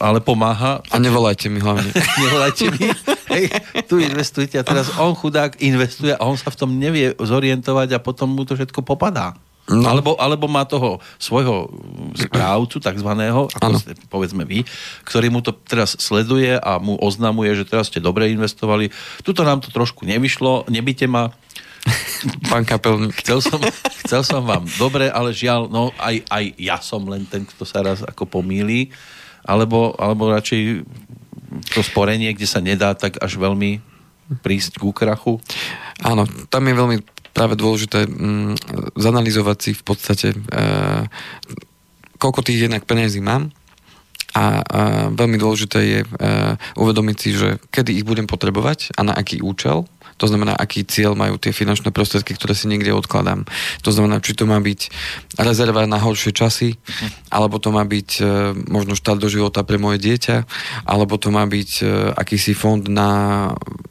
ale 0.00 0.24
pomáha. 0.24 0.80
A 0.88 0.96
nevolajte 0.96 1.52
mi 1.52 1.60
hlavne. 1.60 1.92
nevolajte 2.24 2.64
mi. 2.72 2.88
Hej, 3.30 3.44
tu 3.86 4.00
investujte 4.00 4.56
a 4.58 4.64
teraz 4.64 4.88
on 4.96 5.12
chudák 5.12 5.60
investuje 5.60 6.16
a 6.16 6.24
on 6.24 6.40
sa 6.40 6.48
v 6.48 6.58
tom 6.58 6.70
nevie 6.80 7.12
zorientovať 7.20 7.94
a 7.94 8.02
potom 8.02 8.32
mu 8.32 8.48
to 8.48 8.56
všetko 8.56 8.80
popadá. 8.82 9.36
No. 9.70 9.86
Alebo, 9.86 10.18
alebo 10.18 10.50
má 10.50 10.66
toho 10.66 10.98
svojho 11.14 11.70
správcu, 12.18 12.82
takzvaného, 12.82 13.46
ako 13.54 13.78
ste, 13.78 13.94
povedzme 14.10 14.42
vy, 14.42 14.66
ktorý 15.06 15.30
mu 15.30 15.46
to 15.46 15.54
teraz 15.54 15.94
sleduje 15.94 16.58
a 16.58 16.82
mu 16.82 16.98
oznamuje, 16.98 17.54
že 17.54 17.68
teraz 17.70 17.86
ste 17.86 18.02
dobre 18.02 18.34
investovali. 18.34 18.90
Tuto 19.22 19.46
nám 19.46 19.62
to 19.62 19.70
trošku 19.70 20.02
nevyšlo, 20.10 20.66
nebyte 20.66 21.06
ma. 21.06 21.30
Pán 22.50 22.66
kapelník. 22.66 23.14
Chcel 23.22 23.38
som, 23.40 23.62
chcel 24.04 24.26
som 24.26 24.42
vám 24.42 24.66
dobre, 24.74 25.06
ale 25.06 25.30
žiaľ, 25.30 25.70
no 25.70 25.94
aj, 26.02 26.18
aj 26.26 26.44
ja 26.58 26.76
som 26.82 27.06
len 27.06 27.22
ten, 27.30 27.46
kto 27.46 27.62
sa 27.62 27.86
raz 27.86 28.02
ako 28.02 28.26
pomýli 28.26 28.90
alebo, 29.44 29.94
alebo 29.96 30.32
radšej 30.32 30.84
to 31.74 31.80
sporenie, 31.82 32.30
kde 32.32 32.46
sa 32.46 32.62
nedá 32.62 32.94
tak 32.94 33.18
až 33.18 33.36
veľmi 33.36 33.82
prísť 34.42 34.78
ku 34.78 34.94
krachu? 34.94 35.42
Áno, 36.06 36.24
tam 36.48 36.62
je 36.70 36.74
veľmi 36.74 36.96
práve 37.34 37.54
dôležité 37.58 38.06
mm, 38.06 38.54
zanalizovať 38.98 39.56
si 39.58 39.70
v 39.74 39.82
podstate 39.82 40.28
e, 40.34 40.38
koľko 42.18 42.44
tých 42.44 42.68
jednak 42.70 42.86
peniazí 42.86 43.22
mám 43.22 43.50
a, 44.34 44.62
a 44.62 44.80
veľmi 45.10 45.38
dôležité 45.38 45.78
je 45.80 46.00
e, 46.04 46.08
uvedomiť 46.78 47.16
si, 47.18 47.30
že 47.34 47.58
kedy 47.70 47.98
ich 47.98 48.06
budem 48.06 48.26
potrebovať 48.26 48.94
a 48.98 49.06
na 49.06 49.14
aký 49.14 49.42
účel 49.42 49.86
to 50.20 50.28
znamená, 50.28 50.52
aký 50.52 50.84
cieľ 50.84 51.16
majú 51.16 51.40
tie 51.40 51.56
finančné 51.56 51.96
prostriedky, 51.96 52.36
ktoré 52.36 52.52
si 52.52 52.68
niekde 52.68 52.92
odkladám. 52.92 53.48
To 53.80 53.88
znamená, 53.88 54.20
či 54.20 54.36
to 54.36 54.44
má 54.44 54.60
byť 54.60 54.92
rezerva 55.40 55.88
na 55.88 55.96
horšie 55.96 56.36
časy, 56.36 56.76
alebo 57.32 57.56
to 57.56 57.72
má 57.72 57.88
byť 57.88 58.10
e, 58.20 58.22
možno 58.68 58.92
štát 58.92 59.16
do 59.16 59.32
života 59.32 59.64
pre 59.64 59.80
moje 59.80 59.96
dieťa, 60.04 60.44
alebo 60.84 61.16
to 61.16 61.32
má 61.32 61.48
byť 61.48 61.70
e, 61.80 61.84
akýsi 62.12 62.52
fond 62.52 62.84
na 62.84 63.10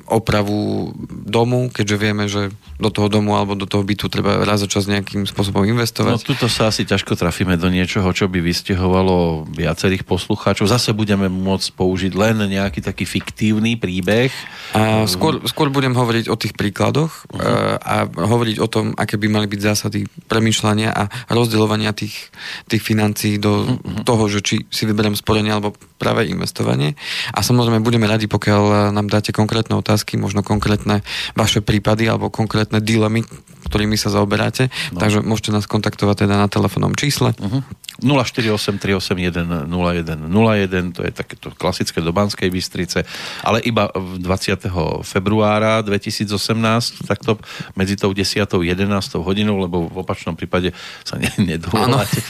opravu 0.06 0.94
domu, 1.10 1.74
keďže 1.74 1.98
vieme, 1.98 2.30
že 2.30 2.54
do 2.80 2.88
toho 2.88 3.12
domu 3.12 3.36
alebo 3.36 3.60
do 3.60 3.68
toho 3.68 3.84
bytu 3.84 4.08
treba 4.08 4.40
raz 4.48 4.64
za 4.64 4.72
čas 4.72 4.88
nejakým 4.88 5.28
spôsobom 5.28 5.68
investovať. 5.68 6.16
No 6.16 6.24
tuto 6.24 6.48
sa 6.48 6.72
asi 6.72 6.88
ťažko 6.88 7.20
trafíme 7.20 7.60
do 7.60 7.68
niečoho, 7.68 8.08
čo 8.16 8.32
by 8.32 8.40
vystihovalo 8.40 9.44
viacerých 9.52 10.08
poslucháčov. 10.08 10.72
Zase 10.72 10.96
budeme 10.96 11.28
môcť 11.28 11.76
použiť 11.76 12.16
len 12.16 12.40
nejaký 12.48 12.80
taký 12.80 13.04
fiktívny 13.04 13.76
príbeh. 13.76 14.32
A 14.72 15.04
skôr, 15.12 15.44
skôr 15.44 15.68
budem 15.68 15.92
hovoriť 15.92 16.32
o 16.32 16.40
tých 16.40 16.56
príkladoch 16.56 17.28
uh-huh. 17.28 17.84
a 17.84 18.08
hovoriť 18.08 18.58
o 18.64 18.68
tom, 18.72 18.96
aké 18.96 19.20
by 19.20 19.28
mali 19.28 19.52
byť 19.52 19.60
zásady 19.60 20.08
premýšľania 20.32 20.96
a 20.96 21.04
rozdeľovania 21.28 21.92
tých, 21.92 22.32
tých 22.72 22.80
financií 22.80 23.44
do 23.44 23.68
uh-huh. 23.68 24.08
toho, 24.08 24.24
že 24.32 24.40
či 24.40 24.56
si 24.72 24.88
vyberiem 24.88 25.20
sporenie 25.20 25.52
alebo 25.52 25.76
práve 26.00 26.32
investovanie. 26.32 26.96
A 27.36 27.44
samozrejme 27.44 27.84
budeme 27.84 28.08
radi, 28.08 28.32
pokiaľ 28.32 28.96
nám 28.96 29.12
dáte 29.12 29.36
konkrétne 29.36 29.76
otázky, 29.76 30.16
možno 30.16 30.48
konkrétne 30.48 31.04
vaše 31.36 31.60
prípady 31.60 32.08
alebo 32.08 32.32
konkrétne 32.32 32.69
dilemy, 32.78 33.26
ktorými 33.66 33.98
sa 33.98 34.14
zaoberáte. 34.14 34.70
No. 34.94 35.02
Takže 35.02 35.26
môžete 35.26 35.50
nás 35.50 35.66
kontaktovať 35.66 36.30
teda 36.30 36.38
na 36.38 36.46
telefónnom 36.46 36.94
čísle. 36.94 37.34
Uh-huh. 37.42 37.66
048 38.00 38.80
381 38.80 39.68
0101, 39.68 40.96
to 40.96 41.04
je 41.04 41.12
takéto 41.12 41.52
klasické 41.52 42.00
do 42.00 42.16
Banskej 42.16 42.48
Bystrice, 42.48 43.04
ale 43.44 43.60
iba 43.68 43.92
20. 43.92 44.72
februára 45.04 45.84
2018, 45.84 47.04
takto 47.04 47.36
medzi 47.76 48.00
tou 48.00 48.16
10. 48.16 48.40
a 48.40 48.48
11. 48.48 48.88
hodinou, 49.20 49.60
lebo 49.60 49.92
v 49.92 49.98
opačnom 50.00 50.40
prípade 50.40 50.72
sa 51.04 51.20
ne, 51.20 51.28
nedovoláte. 51.52 52.24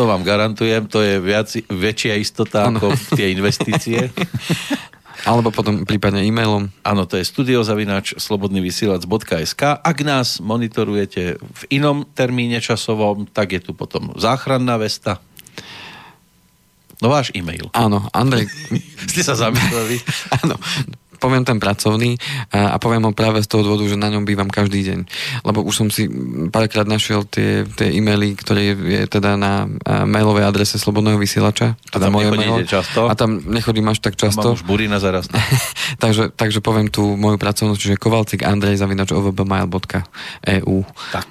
To 0.00 0.08
vám 0.08 0.24
garantujem, 0.24 0.88
to 0.88 1.04
je 1.04 1.20
viac, 1.20 1.52
väčšia 1.68 2.16
istota 2.16 2.72
ano. 2.72 2.80
ako 2.80 2.96
tie 3.12 3.36
investície. 3.36 4.08
Alebo 5.22 5.54
potom 5.54 5.84
prípadne 5.86 6.24
e-mailom. 6.26 6.72
Áno, 6.82 7.02
to 7.06 7.20
je 7.20 7.24
studiozavinač 7.26 8.16
slobodnyvysielac.sk. 8.18 9.62
Ak 9.80 9.98
nás 10.02 10.42
monitorujete 10.42 11.38
v 11.38 11.62
inom 11.70 12.08
termíne 12.16 12.58
časovom, 12.58 13.28
tak 13.30 13.54
je 13.54 13.60
tu 13.60 13.72
potom 13.76 14.12
záchranná 14.18 14.80
vesta. 14.80 15.20
No 17.02 17.10
váš 17.10 17.34
e-mail. 17.34 17.66
Áno, 17.74 18.06
Andrej. 18.14 18.46
Ste 19.10 19.26
sa 19.26 19.34
zamysleli? 19.34 19.98
Áno, 20.42 20.54
poviem 21.22 21.46
ten 21.46 21.62
pracovný 21.62 22.18
a, 22.50 22.74
a 22.74 22.76
poviem 22.82 23.06
ho 23.06 23.14
práve 23.14 23.38
z 23.38 23.46
toho 23.46 23.62
dôvodu, 23.62 23.86
že 23.86 23.94
na 23.94 24.10
ňom 24.10 24.26
bývam 24.26 24.50
každý 24.50 24.82
deň. 24.82 24.98
Lebo 25.46 25.62
už 25.62 25.74
som 25.78 25.88
si 25.94 26.10
párkrát 26.50 26.82
našiel 26.82 27.22
tie, 27.22 27.62
tie 27.78 27.94
e-maily, 27.94 28.34
ktoré 28.34 28.74
je 28.74 29.02
teda 29.06 29.38
na 29.38 29.70
mailovej 29.86 30.42
adrese 30.42 30.82
Slobodného 30.82 31.22
vysielača. 31.22 31.78
Teda 31.94 32.10
a 32.10 32.10
tam 32.10 32.18
moje 32.18 32.34
mail, 32.34 32.66
často? 32.66 33.06
A 33.06 33.14
tam 33.14 33.38
nechodím 33.46 33.86
až 33.86 34.02
tak 34.02 34.18
často. 34.18 34.42
Mám 34.42 34.58
už 34.58 34.66
burina 34.66 34.98
zaraz. 34.98 35.30
takže, 36.02 36.34
takže 36.34 36.58
poviem 36.58 36.90
tu 36.90 37.14
moju 37.14 37.38
pracovnosť, 37.38 37.78
čiže 37.78 38.02
kovalcik 38.02 38.42
Andrej 38.42 38.82
zavinač 38.82 39.14
ovbmail.eu. 39.14 40.76
Tak. 41.14 41.28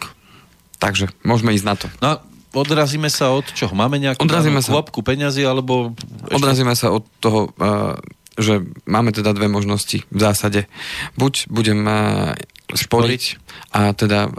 Takže 0.79 1.12
môžeme 1.27 1.51
ísť 1.53 1.65
na 1.67 1.75
to. 1.77 1.86
No, 2.01 2.17
odrazíme 2.55 3.07
sa 3.12 3.29
od 3.29 3.45
čoho? 3.53 3.75
Máme 3.75 4.01
nejakú 4.01 4.24
odrazíme 4.24 4.63
sa. 4.63 4.74
klopku 4.74 5.05
peňazí, 5.05 5.45
alebo... 5.45 5.93
Ešte... 6.25 6.36
Odrazíme 6.36 6.74
sa 6.74 6.89
od 6.89 7.03
toho 7.19 7.51
uh, 7.60 7.95
že 8.39 8.63
máme 8.88 9.11
teda 9.11 9.35
dve 9.35 9.51
možnosti 9.51 10.07
v 10.07 10.19
zásade. 10.19 10.71
Buď 11.19 11.51
budem 11.51 11.83
uh, 11.83 12.38
šporiť 12.71 13.41
a 13.75 13.91
teda 13.91 14.19
uh, 14.27 14.31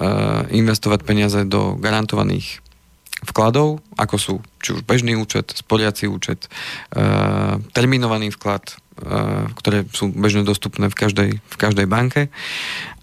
investovať 0.48 1.04
peniaze 1.04 1.44
do 1.44 1.76
garantovaných 1.76 2.64
vkladov, 3.22 3.84
ako 3.94 4.16
sú 4.18 4.34
či 4.58 4.74
už 4.74 4.82
bežný 4.82 5.14
účet, 5.14 5.52
sporiaci 5.52 6.10
účet, 6.10 6.48
uh, 6.96 7.60
terminovaný 7.76 8.32
vklad, 8.32 8.80
ktoré 9.56 9.88
sú 9.88 10.12
bežne 10.12 10.44
dostupné 10.44 10.86
v 10.86 10.94
každej, 10.94 11.30
v 11.40 11.56
každej 11.56 11.88
banke, 11.88 12.28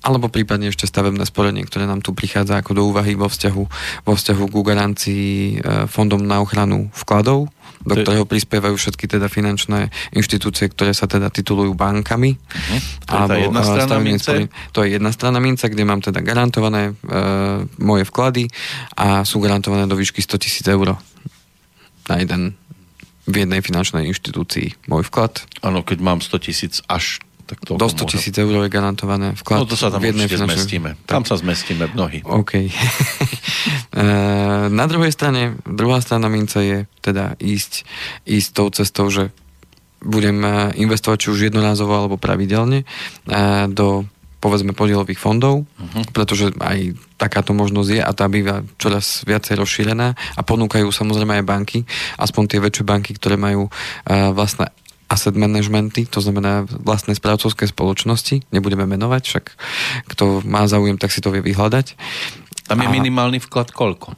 alebo 0.05 0.29
prípadne 0.29 0.69
ešte 0.69 0.85
stavebné 0.85 1.25
sporenie, 1.25 1.65
ktoré 1.65 1.89
nám 1.89 2.05
tu 2.05 2.13
prichádza 2.13 2.61
ako 2.61 2.71
do 2.77 2.83
úvahy 2.87 3.17
vo 3.17 3.25
vzťahu, 3.25 3.63
vo 4.05 4.13
vzťahu 4.13 4.43
ku 4.53 4.61
garancii 4.61 5.59
fondom 5.89 6.23
na 6.23 6.45
ochranu 6.45 6.93
vkladov, 6.93 7.49
do 7.85 7.95
to 7.95 8.03
ktorého 8.03 8.25
prispievajú 8.27 8.75
všetky 8.75 9.07
teda 9.07 9.31
finančné 9.31 9.87
inštitúcie, 10.11 10.67
ktoré 10.71 10.91
sa 10.91 11.07
teda 11.07 11.31
titulujú 11.31 11.71
bankami. 11.75 12.35
Uh-huh. 12.35 12.79
To, 13.07 13.13
je 13.15 13.27
tá 13.27 13.35
jedna 13.39 13.61
strana 13.63 13.97
mince? 14.03 14.31
to 14.75 14.79
je 14.83 14.89
jedna 14.99 15.11
strana 15.15 15.39
mince, 15.39 15.65
kde 15.71 15.83
mám 15.87 16.03
teda 16.03 16.19
garantované 16.19 16.91
e, 16.91 16.93
moje 17.79 18.03
vklady 18.09 18.51
a 18.99 19.23
sú 19.23 19.39
garantované 19.39 19.87
do 19.87 19.95
výšky 19.95 20.19
100 20.19 20.43
tisíc 20.43 20.65
eur 20.67 20.99
na 22.09 22.15
jeden 22.19 22.57
v 23.29 23.45
jednej 23.45 23.61
finančnej 23.61 24.09
inštitúcii 24.09 24.89
môj 24.89 25.05
vklad. 25.05 25.45
Áno, 25.61 25.85
keď 25.85 26.01
mám 26.01 26.19
100 26.19 26.45
tisíc 26.49 26.81
až 26.89 27.21
tak 27.49 27.65
to 27.65 27.81
Do 27.81 27.89
100 27.89 28.13
tisíc 28.13 28.35
eur 28.37 28.53
je 28.61 28.69
garantované 28.69 29.33
vklad. 29.33 29.57
No 29.57 29.65
to 29.65 29.73
sa 29.73 29.89
tam 29.89 30.05
v 30.05 30.13
jednej 30.13 30.29
finančnej... 30.29 30.53
zmestíme. 30.53 30.89
Tam 31.09 31.25
sa 31.25 31.33
zmestíme 31.33 31.89
mnohí. 31.97 32.21
OK. 32.21 32.53
E, 33.89 34.05
na 34.69 34.85
druhej 34.87 35.11
strane, 35.11 35.59
druhá 35.67 35.99
strana 35.99 36.31
mince 36.31 36.61
je 36.63 36.79
teda 37.03 37.35
ísť, 37.41 37.83
ísť 38.23 38.49
tou 38.55 38.69
cestou, 38.71 39.11
že 39.11 39.33
budem 39.99 40.39
e, 40.39 40.49
investovať 40.79 41.27
či 41.27 41.27
už 41.33 41.39
jednorázovo 41.51 41.91
alebo 41.97 42.15
pravidelne 42.15 42.85
e, 42.85 42.85
do 43.67 44.07
povedzme 44.39 44.71
podielových 44.71 45.19
fondov, 45.19 45.67
uh-huh. 45.67 46.03
pretože 46.15 46.55
aj 46.63 46.95
takáto 47.19 47.51
možnosť 47.51 47.89
je 47.91 47.99
a 47.99 48.11
tá 48.15 48.31
býva 48.31 48.63
čoraz 48.79 49.27
viacej 49.27 49.59
rozšírená 49.59 50.15
a 50.15 50.41
ponúkajú 50.47 50.87
samozrejme 50.87 51.43
aj 51.43 51.45
banky, 51.49 51.79
aspoň 52.15 52.43
tie 52.47 52.63
väčšie 52.63 52.87
banky, 52.87 53.11
ktoré 53.19 53.35
majú 53.35 53.67
uh, 53.67 54.31
vlastné 54.31 54.71
asset 55.09 55.33
managementy, 55.33 56.05
to 56.05 56.21
znamená 56.21 56.69
vlastné 56.69 57.17
správcovské 57.17 57.65
spoločnosti, 57.65 58.45
nebudeme 58.53 58.85
menovať, 58.85 59.21
však 59.25 59.45
kto 60.15 60.45
má 60.45 60.69
záujem, 60.69 61.01
tak 61.01 61.09
si 61.09 61.19
to 61.19 61.33
vie 61.33 61.41
vyhľadať. 61.41 61.97
Tam 62.69 62.77
je 62.77 62.87
a... 62.87 62.93
minimálny 62.93 63.41
vklad 63.41 63.73
koľko? 63.73 64.13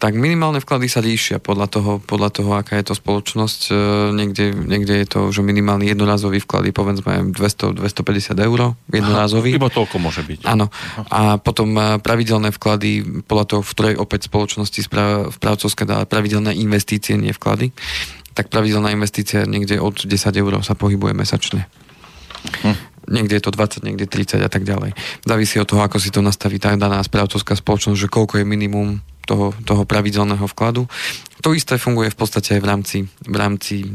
Tak 0.00 0.16
minimálne 0.16 0.64
vklady 0.64 0.88
sa 0.88 1.04
líšia 1.04 1.44
podľa 1.44 1.68
toho, 1.68 1.92
podľa 2.00 2.32
toho 2.32 2.56
aká 2.56 2.80
je 2.80 2.88
to 2.88 2.96
spoločnosť. 2.96 3.60
E, 3.68 3.72
niekde, 4.16 4.56
niekde 4.56 4.96
je 4.96 5.04
to, 5.04 5.28
že 5.28 5.44
minimálny 5.44 5.92
jednorázový 5.92 6.40
vklad 6.40 6.64
je 6.64 6.72
povedzme 6.72 7.36
200-250 7.36 8.32
eur 8.32 8.80
jednorázový. 8.88 9.52
Aha, 9.52 9.60
iba 9.60 9.68
toľko 9.68 10.00
môže 10.00 10.24
byť. 10.24 10.48
Áno. 10.48 10.72
A 11.12 11.36
potom 11.36 11.76
e, 11.76 12.00
pravidelné 12.00 12.48
vklady 12.48 13.20
podľa 13.28 13.44
toho, 13.44 13.60
v 13.60 13.72
ktorej 13.76 13.94
opäť 14.00 14.32
spoločnosti 14.32 14.80
správcovské 15.36 15.84
dá 15.84 16.08
pravidelné 16.08 16.56
investície, 16.56 17.20
nie 17.20 17.36
vklady 17.36 17.68
tak 18.40 18.48
pravidelná 18.48 18.96
investícia 18.96 19.44
niekde 19.44 19.76
od 19.76 20.08
10 20.08 20.16
eur 20.16 20.64
sa 20.64 20.72
pohybuje 20.72 21.12
mesačne. 21.12 21.68
Hm 22.64 22.90
niekde 23.10 23.42
je 23.42 23.44
to 23.44 23.52
20, 23.52 23.82
niekde 23.82 24.06
30 24.06 24.38
a 24.38 24.48
tak 24.48 24.62
ďalej. 24.62 24.94
Závisí 25.26 25.58
od 25.58 25.66
toho, 25.66 25.82
ako 25.82 25.98
si 25.98 26.14
to 26.14 26.22
nastaví 26.22 26.62
tá 26.62 26.72
daná 26.78 27.02
správcovská 27.02 27.58
spoločnosť, 27.58 27.98
že 27.98 28.08
koľko 28.08 28.40
je 28.40 28.46
minimum 28.46 29.02
toho, 29.26 29.50
toho 29.66 29.82
pravidelného 29.84 30.46
vkladu. 30.46 30.86
To 31.42 31.52
isté 31.52 31.76
funguje 31.76 32.08
v 32.08 32.18
podstate 32.18 32.56
aj 32.56 32.60
v 32.62 32.66
rámci, 32.66 32.98
v 33.26 33.36
rámci 33.36 33.76
e, 33.82 33.88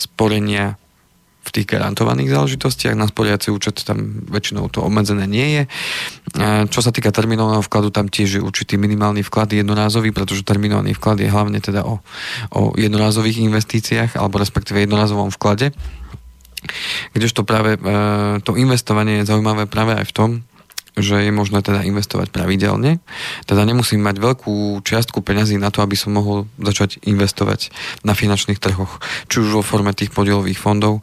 sporenia 0.00 0.80
v 1.42 1.50
tých 1.50 1.66
garantovaných 1.66 2.30
záležitostiach. 2.30 2.94
Na 2.94 3.10
sporiaci 3.10 3.50
účet 3.50 3.82
tam 3.82 4.22
väčšinou 4.30 4.70
to 4.70 4.86
obmedzené 4.86 5.26
nie 5.26 5.48
je. 5.58 5.62
E, 5.66 5.68
čo 6.70 6.80
sa 6.80 6.94
týka 6.94 7.10
terminovaného 7.10 7.66
vkladu, 7.66 7.90
tam 7.90 8.06
tiež 8.06 8.38
je 8.38 8.40
určitý 8.40 8.78
minimálny 8.78 9.26
vklad 9.26 9.50
jednorázový, 9.50 10.14
pretože 10.14 10.46
terminovaný 10.46 10.94
vklad 10.94 11.18
je 11.18 11.28
hlavne 11.28 11.58
teda 11.58 11.82
o, 11.82 11.98
o 12.54 12.62
jednorázových 12.78 13.42
investíciách 13.42 14.14
alebo 14.14 14.38
respektíve 14.38 14.78
jednorázovom 14.86 15.34
vklade. 15.34 15.74
Kdežto 17.10 17.42
práve 17.42 17.74
e, 17.74 17.78
to 18.46 18.54
investovanie 18.54 19.22
je 19.22 19.28
zaujímavé 19.28 19.66
práve 19.66 19.98
aj 19.98 20.06
v 20.06 20.14
tom, 20.14 20.30
že 20.92 21.24
je 21.24 21.32
možné 21.32 21.64
teda 21.64 21.88
investovať 21.88 22.28
pravidelne. 22.28 23.00
Teda 23.48 23.64
nemusím 23.64 24.04
mať 24.04 24.20
veľkú 24.20 24.84
čiastku 24.84 25.24
peňazí 25.24 25.56
na 25.56 25.72
to, 25.72 25.80
aby 25.80 25.96
som 25.96 26.12
mohol 26.12 26.44
začať 26.60 27.00
investovať 27.08 27.72
na 28.04 28.12
finančných 28.12 28.60
trhoch, 28.60 29.00
či 29.32 29.40
už 29.40 29.56
vo 29.56 29.62
forme 29.64 29.96
tých 29.96 30.12
podielových 30.12 30.60
fondov. 30.60 31.00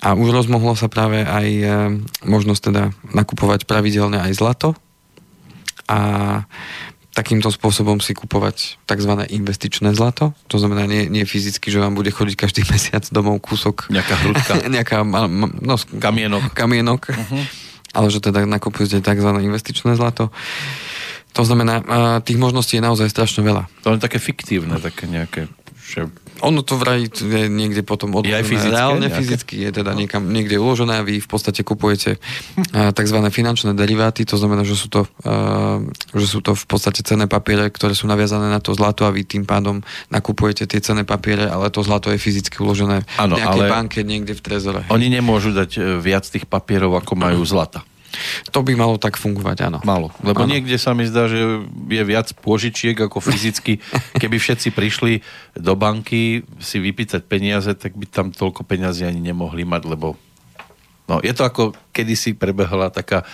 A 0.00 0.16
už 0.16 0.32
rozmohlo 0.32 0.72
sa 0.72 0.88
práve 0.88 1.20
aj 1.20 1.48
e, 1.52 1.66
možnosť 2.24 2.62
teda 2.72 2.82
nakupovať 3.12 3.68
pravidelne 3.68 4.24
aj 4.24 4.32
zlato 4.32 4.68
a 5.84 5.98
takýmto 7.16 7.48
spôsobom 7.48 7.96
si 8.04 8.12
kupovať 8.12 8.76
tzv. 8.84 9.12
investičné 9.32 9.96
zlato. 9.96 10.36
To 10.52 10.60
znamená 10.60 10.84
nie, 10.84 11.08
nie 11.08 11.24
fyzicky, 11.24 11.72
že 11.72 11.80
vám 11.80 11.96
bude 11.96 12.12
chodiť 12.12 12.36
každý 12.36 12.62
mesiac 12.72 13.04
domov 13.08 13.40
kúsok. 13.40 13.88
Nejaká 13.88 14.14
hrudka. 14.20 14.52
nejaká, 14.76 15.00
no, 15.04 15.76
kamienok. 15.96 16.52
Kamienok. 16.52 17.02
Uh-huh. 17.16 17.65
Ale 17.96 18.12
že 18.12 18.20
teda 18.20 18.44
nakupujete 18.44 19.00
tzv. 19.00 19.30
investičné 19.40 19.96
zlato. 19.96 20.28
To 21.32 21.42
znamená, 21.44 21.80
tých 22.20 22.36
možností 22.36 22.76
je 22.76 22.84
naozaj 22.84 23.08
strašne 23.08 23.40
veľa. 23.40 23.68
To 23.84 23.96
je 23.96 24.00
také 24.00 24.20
fiktívne, 24.20 24.76
také 24.76 25.08
nejaké 25.08 25.48
že... 25.86 26.10
Ono 26.44 26.60
to 26.60 26.76
vraj 26.76 27.08
je 27.08 27.48
niekde 27.48 27.80
potom 27.80 28.12
odložené. 28.12 28.28
Je 28.28 28.40
aj 28.42 28.46
fyzické? 28.50 28.76
Reálne 28.76 29.08
nejaké? 29.08 29.18
fyzicky 29.22 29.54
je 29.64 29.70
teda 29.72 29.96
niekam, 29.96 30.22
niekde 30.28 30.60
uložené 30.60 31.00
a 31.00 31.02
vy 31.06 31.22
v 31.22 31.28
podstate 31.30 31.64
kupujete 31.64 32.20
tzv. 32.98 33.18
finančné 33.32 33.72
deriváty, 33.72 34.28
to 34.28 34.36
znamená, 34.36 34.66
že 34.66 34.76
sú 34.76 34.92
to, 34.92 35.08
že 36.12 36.26
sú 36.26 36.44
to 36.44 36.52
v 36.52 36.66
podstate 36.68 37.00
cenné 37.06 37.24
papiere, 37.30 37.70
ktoré 37.72 37.96
sú 37.96 38.04
naviazané 38.10 38.52
na 38.52 38.60
to 38.60 38.76
zlato 38.76 39.08
a 39.08 39.14
vy 39.14 39.24
tým 39.24 39.48
pádom 39.48 39.80
nakupujete 40.12 40.68
tie 40.68 40.82
cenné 40.82 41.08
papiere, 41.08 41.48
ale 41.48 41.72
to 41.72 41.80
zlato 41.80 42.12
je 42.12 42.20
fyzicky 42.20 42.60
uložené 42.60 43.06
ano, 43.16 43.38
v 43.38 43.40
nejakej 43.40 43.62
ale 43.62 43.72
banke 43.72 43.98
niekde 44.04 44.36
v 44.36 44.42
trezore. 44.42 44.80
Oni 44.92 45.08
nemôžu 45.08 45.56
dať 45.56 45.70
e, 45.78 45.80
viac 46.02 46.28
tých 46.28 46.44
papierov, 46.44 47.00
ako 47.00 47.16
majú 47.16 47.40
zlata. 47.46 47.86
To 48.52 48.62
by 48.62 48.72
malo 48.76 48.96
tak 48.96 49.20
fungovať, 49.20 49.56
áno. 49.68 49.78
Malo. 49.82 50.12
Lebo 50.22 50.44
Áno. 50.44 50.50
niekde 50.50 50.76
sa 50.76 50.92
mi 50.92 51.04
zdá, 51.08 51.28
že 51.28 51.64
je 51.88 52.02
viac 52.04 52.30
pôžičiek 52.40 52.96
ako 52.96 53.20
fyzicky. 53.20 53.78
Keby 54.22 54.36
všetci 54.40 54.72
prišli 54.72 55.20
do 55.56 55.74
banky 55.74 56.44
si 56.60 56.76
vypýtať 56.78 57.24
peniaze, 57.26 57.70
tak 57.76 57.94
by 57.94 58.06
tam 58.08 58.26
toľko 58.32 58.64
peniazy 58.64 59.04
ani 59.04 59.20
nemohli 59.20 59.64
mať, 59.64 59.82
lebo 59.88 60.14
no, 61.08 61.20
je 61.22 61.32
to 61.32 61.42
ako 61.46 61.62
kedysi 61.90 62.34
prebehla 62.34 62.90
taká, 62.90 63.24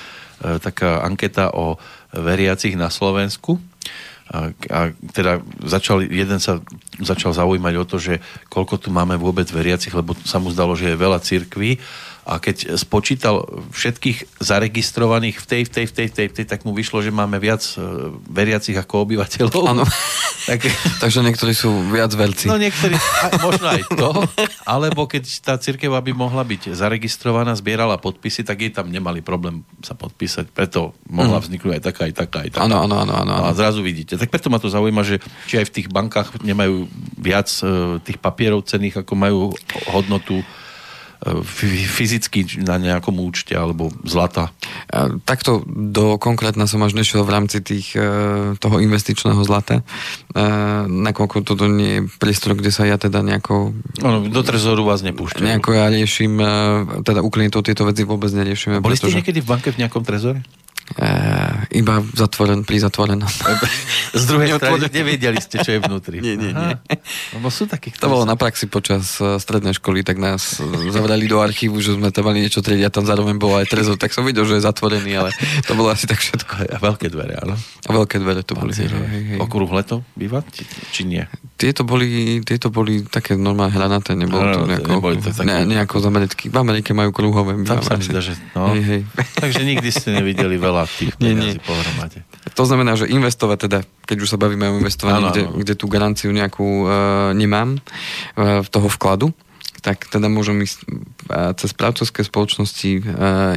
e, 0.40 0.58
taká 0.58 1.02
anketa 1.02 1.52
o 1.52 1.76
veriacich 2.12 2.76
na 2.76 2.92
Slovensku. 2.92 3.58
A, 4.32 4.48
a 4.72 4.80
teda 5.12 5.44
začal, 5.60 6.08
jeden 6.08 6.40
sa 6.40 6.62
začal 6.96 7.36
zaujímať 7.36 7.74
o 7.76 7.84
to, 7.84 8.00
že 8.00 8.14
koľko 8.48 8.80
tu 8.80 8.88
máme 8.88 9.20
vôbec 9.20 9.44
veriacich, 9.50 9.92
lebo 9.92 10.16
sa 10.24 10.40
mu 10.40 10.48
zdalo, 10.48 10.72
že 10.72 10.94
je 10.94 10.96
veľa 10.96 11.20
cirkví 11.20 11.76
a 12.22 12.38
keď 12.38 12.78
spočítal 12.78 13.42
všetkých 13.74 14.38
zaregistrovaných 14.38 15.42
v 15.42 15.46
tej, 15.46 15.62
v 15.66 15.70
tej, 15.74 15.84
v 15.90 15.92
tej, 15.92 16.06
v 16.06 16.14
tej, 16.14 16.26
v 16.30 16.34
tej 16.38 16.46
tak 16.46 16.62
mu 16.62 16.70
vyšlo, 16.70 17.02
že 17.02 17.10
máme 17.10 17.42
viac 17.42 17.66
e, 17.74 17.82
veriacich 18.30 18.78
ako 18.78 19.10
obyvateľov. 19.10 19.62
Áno. 19.66 19.82
tak, 20.48 20.62
Takže 21.02 21.18
niektorí 21.26 21.50
sú 21.50 21.90
viac 21.90 22.14
verci. 22.14 22.46
no 22.46 22.62
niektorí, 22.62 22.94
možno 23.42 23.66
aj 23.74 23.82
to, 23.90 24.10
alebo 24.62 25.10
keď 25.10 25.24
tá 25.42 25.58
cirkev, 25.58 25.90
aby 25.98 26.14
mohla 26.14 26.46
byť 26.46 26.70
zaregistrovaná, 26.78 27.58
zbierala 27.58 27.98
podpisy, 27.98 28.46
tak 28.46 28.62
jej 28.62 28.70
tam 28.70 28.86
nemali 28.86 29.18
problém 29.18 29.66
sa 29.82 29.98
podpísať, 29.98 30.54
preto 30.54 30.94
mohla 31.10 31.42
vzniknúť 31.42 31.82
aj 31.82 31.82
taká, 31.82 32.02
aj 32.06 32.14
taká, 32.14 32.38
aj 32.46 32.50
taká. 32.54 32.62
Áno, 32.70 32.86
áno, 32.86 33.02
áno. 33.02 33.32
A 33.34 33.50
zrazu 33.50 33.82
vidíte. 33.82 34.14
Tak 34.14 34.30
preto 34.30 34.46
ma 34.46 34.62
to 34.62 34.70
zaujíma, 34.70 35.02
že 35.02 35.18
či 35.50 35.58
aj 35.58 35.66
v 35.66 35.74
tých 35.74 35.88
bankách 35.90 36.38
nemajú 36.46 36.86
viac 37.18 37.50
e, 37.66 37.98
tých 37.98 38.22
papierov 38.22 38.62
cených, 38.62 39.02
ako 39.02 39.12
majú 39.18 39.40
hodnotu 39.90 40.38
fyzicky 41.86 42.66
na 42.66 42.82
nejakom 42.82 43.14
účte 43.22 43.54
alebo 43.54 43.94
zlata. 44.02 44.50
Takto 45.22 45.62
do 45.66 46.18
konkrétna 46.18 46.66
som 46.66 46.82
až 46.82 46.98
nešiel 46.98 47.22
v 47.22 47.30
rámci 47.30 47.62
tých, 47.62 47.94
e, 47.94 48.58
toho 48.58 48.76
investičného 48.82 49.38
zlata, 49.46 49.80
e, 49.80 50.42
nakoľko 50.90 51.46
toto 51.46 51.70
nie 51.70 51.90
je 51.98 52.00
priestor, 52.18 52.58
kde 52.58 52.74
sa 52.74 52.90
ja 52.90 52.98
teda 52.98 53.22
nejako, 53.22 53.70
Ano, 54.02 54.26
do 54.26 54.42
trezoru 54.42 54.82
vás 54.82 55.06
nepúšťajú. 55.06 55.46
nejako 55.46 55.70
ja 55.78 55.86
riešim, 55.94 56.34
e, 56.42 56.46
teda 57.06 57.22
u 57.22 57.30
klientov 57.30 57.62
tieto 57.62 57.86
veci 57.86 58.02
vôbec 58.02 58.34
neriešime. 58.34 58.82
Boli 58.82 58.98
ste 58.98 59.06
pretože, 59.06 59.18
niekedy 59.22 59.38
v 59.38 59.48
banke 59.48 59.68
v 59.70 59.78
nejakom 59.86 60.02
trezore? 60.02 60.42
E, 60.98 61.08
iba 61.78 62.02
zatvoren, 62.12 62.66
pri 62.66 62.82
zatvorenom. 62.82 63.28
Z 64.12 64.24
druhej 64.28 64.56
strany 64.58 64.88
nevedeli 64.92 65.38
ste, 65.40 65.62
čo 65.62 65.70
je 65.76 65.78
vnútri. 65.80 66.20
Nie, 66.20 66.36
nie, 66.36 66.52
nie. 66.52 66.74
Lebo 67.36 67.48
sú 67.48 67.64
takí, 67.64 67.92
To 67.96 68.08
bolo 68.12 68.24
na 68.28 68.36
praxi 68.36 68.68
počas 68.68 69.16
e, 69.18 69.40
strednej 69.40 69.76
školy, 69.76 70.04
tak 70.04 70.20
nás 70.20 70.60
e, 70.60 70.92
zavrali 70.92 71.24
do 71.28 71.40
archívu, 71.40 71.80
že 71.80 71.96
sme 71.96 72.12
tam 72.12 72.28
mali 72.28 72.44
niečo 72.44 72.60
triediť 72.60 72.88
a 72.88 72.92
tam 72.92 73.04
zároveň 73.04 73.36
bol 73.36 73.56
aj 73.56 73.68
trezor, 73.68 73.96
tak 73.96 74.12
som 74.12 74.24
videl, 74.24 74.44
že 74.48 74.60
je 74.60 74.66
zatvorený, 74.66 75.12
ale 75.16 75.30
to 75.68 75.72
bolo 75.76 75.92
asi 75.92 76.04
tak 76.08 76.20
všetko. 76.20 76.72
A 76.72 76.78
veľké 76.80 77.06
dvere, 77.12 77.38
áno. 77.40 77.54
A 77.58 77.90
veľké 77.90 78.16
dvere 78.20 78.42
to 78.42 78.56
boli. 78.58 78.72
Hej, 78.72 78.88
hej, 78.88 79.22
hej. 79.34 79.38
Okrúhle 79.38 79.82
to 79.84 80.02
býva? 80.16 80.42
Či, 80.92 81.04
nie? 81.04 81.24
Tieto 81.56 81.86
boli, 81.86 82.42
tieto 82.42 82.74
boli 82.74 83.06
také 83.06 83.38
normálne 83.38 83.70
hranaté, 83.70 84.18
nebolo 84.18 84.42
to 84.50 84.66
nejako, 84.66 84.88
neboli 84.98 85.16
to 85.20 85.30
také- 85.30 85.46
ne, 85.46 85.62
nejako 85.68 86.02
z 86.02 86.06
Ameriky. 86.10 86.44
V 86.50 86.56
Amerike 86.58 86.90
majú 86.90 87.14
kruhové. 87.14 87.54
Tam 87.62 87.84
sa 87.84 87.94
mi 87.94 88.02
že... 88.02 88.34
No. 88.58 88.74
Hej, 88.74 88.82
hej. 88.82 89.00
Takže 89.38 89.60
nikdy 89.62 89.88
ste 89.94 90.08
nevideli 90.10 90.58
veľa 90.58 90.71
tých 90.88 91.14
Nie, 91.20 91.36
peniazí 91.36 91.60
pohromade. 91.62 92.18
To 92.58 92.64
znamená, 92.66 92.98
že 92.98 93.06
investovať 93.06 93.58
teda, 93.68 93.78
keď 94.08 94.16
už 94.24 94.28
sa 94.34 94.38
bavíme 94.40 94.66
o 94.72 94.78
investovaní, 94.80 95.28
Áno, 95.28 95.30
kde, 95.30 95.42
kde 95.62 95.74
tú 95.78 95.86
garanciu 95.86 96.34
nejakú 96.34 96.66
uh, 96.84 96.90
nemám 97.36 97.78
v 98.36 98.66
toho 98.66 98.88
vkladu, 98.90 99.30
tak 99.82 100.06
teda 100.10 100.26
môžem 100.30 100.62
ísť 100.62 100.78
uh, 100.82 101.54
cez 101.58 101.70
správcovské 101.70 102.22
spoločnosti 102.26 102.90
uh, 102.98 103.04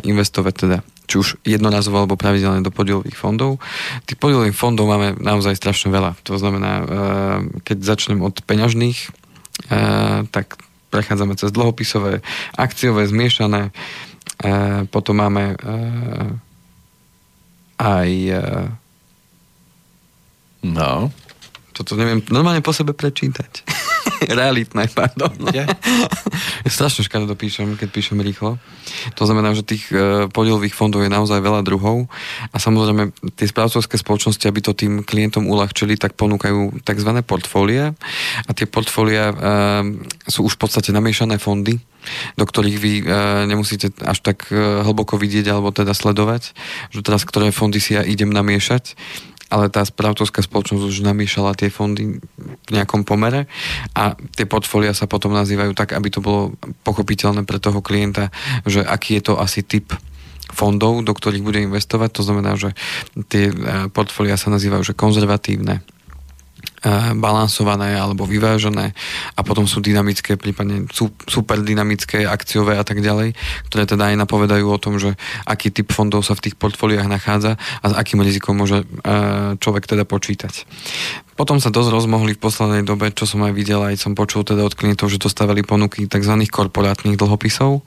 investovať 0.05 0.53
teda 0.53 0.77
či 1.05 1.15
už 1.21 1.27
jednorazovo 1.45 2.01
alebo 2.01 2.17
pravidelne 2.17 2.65
do 2.65 2.73
podielových 2.73 3.13
fondov. 3.13 3.61
Tých 4.09 4.17
podielových 4.17 4.57
fondov 4.57 4.89
máme 4.89 5.13
naozaj 5.21 5.53
strašne 5.53 5.93
veľa. 5.93 6.17
To 6.25 6.37
znamená, 6.37 6.71
uh, 6.81 6.85
keď 7.61 7.77
začnem 7.85 8.21
od 8.25 8.41
peňažných, 8.41 8.99
uh, 9.69 10.25
tak 10.33 10.57
prechádzame 10.89 11.35
cez 11.35 11.51
dlhopisové, 11.51 12.23
akciové, 12.55 13.03
zmiešané, 13.11 13.75
potom 14.95 15.15
máme 15.19 15.59
aj 17.79 18.09
uh, 18.35 18.67
No. 20.65 21.13
toto 21.75 21.93
neviem 21.93 22.23
normálne 22.33 22.65
po 22.65 22.73
sebe 22.73 22.95
prečítať. 22.97 23.61
Realitné, 24.39 24.89
pardon. 24.95 25.29
Kde? 25.29 25.67
Strašne 26.65 27.05
škaredo 27.05 27.35
píšem, 27.35 27.75
keď 27.77 27.89
píšem 27.91 28.17
rýchlo. 28.23 28.57
To 29.19 29.23
znamená, 29.27 29.51
že 29.53 29.67
tých 29.67 29.91
e, 29.91 30.25
podielových 30.31 30.73
fondov 30.73 31.03
je 31.03 31.11
naozaj 31.11 31.43
veľa 31.43 31.61
druhov 31.67 32.07
a 32.49 32.57
samozrejme 32.57 33.11
tie 33.35 33.51
správcovské 33.51 33.99
spoločnosti, 33.99 34.45
aby 34.47 34.59
to 34.63 34.71
tým 34.71 35.03
klientom 35.03 35.45
uľahčili, 35.45 35.99
tak 35.99 36.15
ponúkajú 36.15 36.81
tzv. 36.81 37.11
portfólia 37.27 37.91
a 38.47 38.51
tie 38.55 38.65
portfólia 38.65 39.29
e, 39.29 39.35
sú 40.31 40.47
už 40.47 40.55
v 40.57 40.61
podstate 40.63 40.89
namiešané 40.95 41.37
fondy, 41.37 41.77
do 42.39 42.43
ktorých 42.47 42.77
vy 42.77 42.93
e, 43.01 43.03
nemusíte 43.49 43.93
až 44.01 44.21
tak 44.21 44.49
e, 44.49 44.81
hlboko 44.83 45.17
vidieť 45.19 45.51
alebo 45.51 45.69
teda 45.69 45.93
sledovať, 45.93 46.55
že 46.91 46.99
teraz 47.03 47.23
ktoré 47.23 47.51
fondy 47.53 47.77
si 47.77 47.97
ja 47.97 48.03
idem 48.05 48.29
namiešať 48.31 48.95
ale 49.45 49.69
tá 49.69 49.85
správcovská 49.85 50.41
spoločnosť 50.41 50.83
už 50.89 51.05
namiešala 51.05 51.53
tie 51.53 51.69
fondy 51.69 52.17
v 52.17 52.69
nejakom 52.73 53.05
pomere 53.05 53.45
a 53.93 54.17
tie 54.33 54.49
portfólia 54.49 54.97
sa 54.97 55.05
potom 55.05 55.37
nazývajú 55.37 55.77
tak, 55.77 55.93
aby 55.93 56.09
to 56.09 56.19
bolo 56.19 56.57
pochopiteľné 56.81 57.45
pre 57.45 57.61
toho 57.61 57.79
klienta, 57.85 58.33
že 58.65 58.81
aký 58.81 59.21
je 59.21 59.31
to 59.31 59.33
asi 59.37 59.61
typ 59.61 59.93
fondov, 60.49 61.05
do 61.05 61.13
ktorých 61.13 61.45
bude 61.45 61.61
investovať. 61.61 62.09
To 62.17 62.21
znamená, 62.25 62.57
že 62.57 62.73
tie 63.29 63.53
eh, 63.53 63.55
portfólia 63.93 64.37
sa 64.37 64.49
nazývajú 64.49 64.81
že 64.81 64.97
konzervatívne, 64.97 65.85
balansované 67.17 67.97
alebo 67.97 68.29
vyvážené 68.29 68.93
a 69.33 69.41
potom 69.41 69.65
sú 69.65 69.81
dynamické, 69.81 70.37
prípadne 70.37 70.85
super 71.25 71.57
dynamické, 71.61 72.27
akciové 72.29 72.77
a 72.77 72.85
tak 72.85 73.01
ďalej, 73.01 73.33
ktoré 73.71 73.83
teda 73.89 74.13
aj 74.13 74.15
napovedajú 74.21 74.65
o 74.69 74.81
tom, 74.81 75.01
že 75.01 75.17
aký 75.49 75.73
typ 75.73 75.89
fondov 75.89 76.21
sa 76.21 76.37
v 76.37 76.49
tých 76.49 76.55
portfóliách 76.59 77.09
nachádza 77.09 77.57
a 77.57 77.85
s 77.89 77.93
akým 77.97 78.21
rizikom 78.21 78.53
môže 78.57 78.85
eh, 78.85 79.57
človek 79.57 79.89
teda 79.89 80.05
počítať. 80.05 80.67
Potom 81.35 81.59
sa 81.59 81.67
dosť 81.67 81.91
rozmohli 81.91 82.39
v 82.39 82.43
poslednej 82.47 82.83
dobe, 82.87 83.11
čo 83.11 83.27
som 83.27 83.43
aj 83.43 83.51
videl, 83.51 83.83
aj 83.83 83.99
som 83.99 84.15
počul 84.15 84.47
teda 84.47 84.63
od 84.63 84.71
klientov, 84.71 85.11
že 85.11 85.19
dostávali 85.19 85.67
ponuky 85.67 86.07
tzv. 86.07 86.31
korporátnych 86.47 87.19
dlhopisov. 87.19 87.83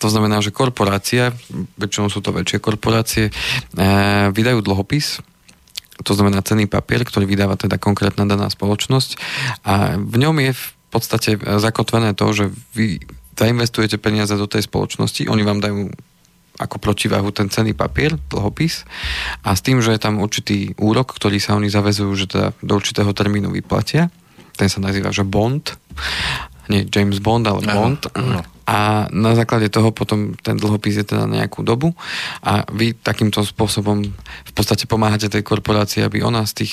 To 0.00 0.06
znamená, 0.08 0.40
že 0.40 0.56
korporácia, 0.56 1.36
väčšinou 1.76 2.08
sú 2.08 2.24
to 2.24 2.32
väčšie 2.32 2.64
korporácie, 2.64 3.24
eh, 3.28 4.32
vydajú 4.32 4.64
dlhopis, 4.64 5.20
to 6.02 6.12
znamená 6.14 6.42
cenný 6.46 6.70
papier, 6.70 7.02
ktorý 7.02 7.26
vydáva 7.26 7.58
teda 7.58 7.78
konkrétna 7.80 8.26
daná 8.26 8.46
spoločnosť. 8.46 9.18
A 9.66 9.98
v 9.98 10.16
ňom 10.18 10.36
je 10.42 10.52
v 10.54 10.66
podstate 10.94 11.30
e, 11.36 11.38
zakotvené 11.58 12.14
to, 12.14 12.26
že 12.30 12.44
vy 12.74 13.02
zainvestujete 13.38 14.02
peniaze 14.02 14.34
do 14.34 14.50
tej 14.50 14.66
spoločnosti, 14.66 15.30
oni 15.30 15.42
vám 15.46 15.62
dajú 15.62 15.90
ako 16.58 16.82
protiváhu 16.82 17.30
ten 17.30 17.46
cenný 17.46 17.70
papier, 17.70 18.18
dlhopis 18.34 18.82
a 19.46 19.54
s 19.54 19.62
tým, 19.62 19.78
že 19.78 19.94
je 19.94 20.02
tam 20.02 20.18
určitý 20.18 20.74
úrok, 20.74 21.14
ktorý 21.14 21.38
sa 21.38 21.54
oni 21.54 21.70
zavezujú, 21.70 22.12
že 22.18 22.26
teda 22.26 22.48
do 22.58 22.72
určitého 22.74 23.14
termínu 23.14 23.54
vyplatia, 23.54 24.10
ten 24.58 24.66
sa 24.66 24.82
nazýva, 24.82 25.14
že 25.14 25.22
bond, 25.22 25.78
nie 26.68 26.84
James 26.88 27.18
Bond, 27.18 27.44
ale 27.48 27.64
Áno, 27.66 27.74
Bond. 27.74 28.00
áno. 28.14 28.40
A 28.68 29.08
na 29.08 29.32
základe 29.32 29.72
toho 29.72 29.88
potom 29.96 30.36
ten 30.44 30.60
dlhopis 30.60 31.00
je 31.00 31.04
teda 31.08 31.24
na 31.24 31.40
nejakú 31.40 31.64
dobu 31.64 31.96
a 32.44 32.68
vy 32.68 32.92
takýmto 32.92 33.40
spôsobom 33.40 34.04
v 34.04 34.52
podstate 34.52 34.84
pomáhate 34.84 35.32
tej 35.32 35.40
korporácii, 35.40 36.04
aby 36.04 36.20
ona 36.20 36.44
z 36.44 36.52
tých 36.64 36.72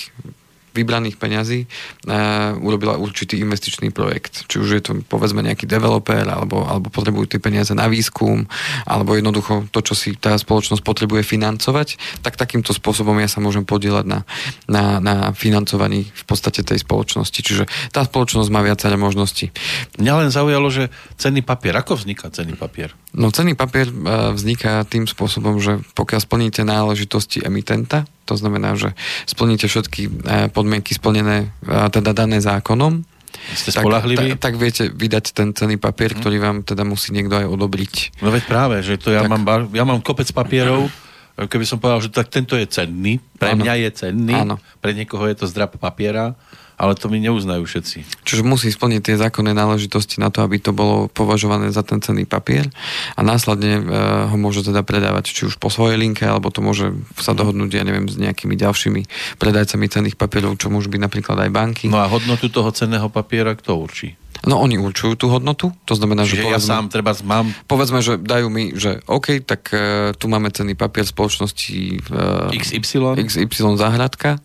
vybraných 0.76 1.16
peňazí 1.16 1.64
uh, 1.64 2.60
urobila 2.60 3.00
určitý 3.00 3.40
investičný 3.40 3.96
projekt. 3.96 4.44
Či 4.52 4.56
už 4.60 4.70
je 4.76 4.82
to 4.84 4.92
povedzme 5.08 5.40
nejaký 5.40 5.64
developer, 5.64 6.28
alebo, 6.28 6.68
alebo 6.68 6.92
potrebujú 6.92 7.32
tie 7.32 7.40
peniaze 7.40 7.72
na 7.72 7.88
výskum, 7.88 8.44
alebo 8.84 9.16
jednoducho 9.16 9.72
to, 9.72 9.80
čo 9.80 9.96
si 9.96 10.20
tá 10.20 10.36
spoločnosť 10.36 10.84
potrebuje 10.84 11.24
financovať, 11.24 12.20
tak 12.20 12.36
takýmto 12.36 12.76
spôsobom 12.76 13.16
ja 13.24 13.32
sa 13.32 13.40
môžem 13.40 13.64
podielať 13.64 14.06
na, 14.06 14.20
na, 14.68 15.00
na 15.00 15.16
financovaní 15.32 16.12
v 16.12 16.24
podstate 16.28 16.62
tej 16.62 16.84
spoločnosti. 16.84 17.40
Čiže 17.40 17.64
tá 17.96 18.04
spoločnosť 18.04 18.50
má 18.52 18.60
viaceré 18.60 19.00
možnosti. 19.00 19.56
Mňa 19.96 20.14
len 20.26 20.30
zaujalo, 20.34 20.68
že 20.68 20.92
cenný 21.16 21.46
papier. 21.46 21.78
Ako 21.80 21.96
vzniká 21.96 22.28
cenný 22.34 22.60
papier? 22.60 22.92
No 23.16 23.32
cenný 23.32 23.56
papier 23.56 23.88
e, 23.88 23.96
vzniká 24.36 24.84
tým 24.84 25.08
spôsobom, 25.08 25.62
že 25.64 25.80
pokiaľ 25.96 26.20
splníte 26.20 26.68
náležitosti 26.68 27.46
emitenta, 27.46 28.04
to 28.26 28.36
znamená, 28.36 28.74
že 28.74 28.98
splníte 29.26 29.70
všetky 29.70 30.02
e, 30.06 30.10
podmienky 30.50 30.92
splnené, 30.92 31.54
e, 31.62 31.90
teda 31.90 32.12
dané 32.12 32.42
zákonom, 32.42 33.06
Ste 33.54 33.72
tak, 33.72 33.86
spolahliví? 33.86 34.36
tak, 34.36 34.42
tak 34.42 34.54
viete 34.58 34.90
vydať 34.90 35.26
ten 35.32 35.54
cenný 35.54 35.78
papier, 35.78 36.18
ktorý 36.18 36.42
vám 36.42 36.58
teda 36.66 36.82
musí 36.82 37.14
niekto 37.14 37.38
aj 37.38 37.48
odobriť. 37.48 37.94
No 38.26 38.34
veď 38.34 38.44
práve, 38.50 38.76
že 38.82 38.98
to 38.98 39.14
ja, 39.14 39.22
Tak. 39.24 39.30
mám, 39.30 39.44
ja 39.70 39.84
mám 39.86 40.02
kopec 40.02 40.26
papierov, 40.34 40.90
keby 41.36 41.66
som 41.68 41.78
povedal, 41.78 42.00
že 42.00 42.10
tak 42.10 42.32
tento 42.32 42.56
je 42.56 42.64
cenný, 42.66 43.20
pre 43.36 43.52
Áno. 43.52 43.62
mňa 43.62 43.74
je 43.86 43.90
cenný, 43.92 44.36
Áno. 44.36 44.56
pre 44.80 44.96
niekoho 44.96 45.28
je 45.28 45.36
to 45.36 45.46
zdrab 45.52 45.76
papiera, 45.76 46.34
Ale 46.76 46.94
to 47.00 47.08
mi 47.08 47.24
neuznajú 47.24 47.64
všetci. 47.64 48.28
Čiže 48.28 48.44
musí 48.44 48.68
splniť 48.68 49.02
tie 49.02 49.16
zákonné 49.16 49.56
náležitosti 49.56 50.20
na 50.20 50.28
to, 50.28 50.44
aby 50.44 50.60
to 50.60 50.76
bolo 50.76 51.08
považované 51.08 51.72
za 51.72 51.88
ten 51.88 52.04
cenný 52.04 52.28
papier 52.28 52.68
a 53.16 53.24
následne 53.24 53.80
e, 53.80 53.84
ho 54.28 54.36
môže 54.36 54.68
teda 54.68 54.84
predávať 54.84 55.32
či 55.32 55.42
už 55.48 55.56
po 55.56 55.72
svojej 55.72 55.96
linke, 55.96 56.28
alebo 56.28 56.52
to 56.52 56.60
môže 56.60 56.92
sa 57.16 57.32
Mhm. 57.32 57.38
dohodnúť, 57.40 57.72
ja 57.80 57.84
neviem, 57.88 58.12
s 58.12 58.20
nejakými 58.20 58.60
ďalšími 58.60 59.02
predajcami 59.40 59.86
cenných 59.88 60.20
papierov, 60.20 60.60
čo 60.60 60.68
môžu 60.68 60.92
byť 60.92 61.02
napríklad 61.02 61.38
aj 61.48 61.50
banky. 61.52 61.86
No 61.88 62.04
a 62.04 62.12
hodnotu 62.12 62.52
toho 62.52 62.68
cenného 62.76 63.08
papiera 63.08 63.56
kto 63.56 63.80
určí? 63.80 64.20
No 64.46 64.62
oni 64.62 64.78
určujú 64.78 65.18
tú 65.18 65.26
hodnotu, 65.34 65.74
to 65.90 65.98
znamená, 65.98 66.22
že 66.22 66.38
Čiže 66.38 66.54
ja 66.54 66.62
sám 66.62 66.94
treba 66.94 67.18
mám... 67.26 67.50
povedzme, 67.66 68.06
že 68.06 68.22
dajú 68.22 68.48
mi, 68.54 68.78
že 68.78 69.02
OK, 69.10 69.42
tak 69.42 69.74
uh, 69.74 70.14
tu 70.14 70.30
máme 70.30 70.54
cenný 70.54 70.78
papier 70.78 71.02
spoločnosti 71.02 72.06
uh, 72.14 72.54
XY? 72.54 73.18
XY 73.26 73.74
Zahradka 73.82 74.38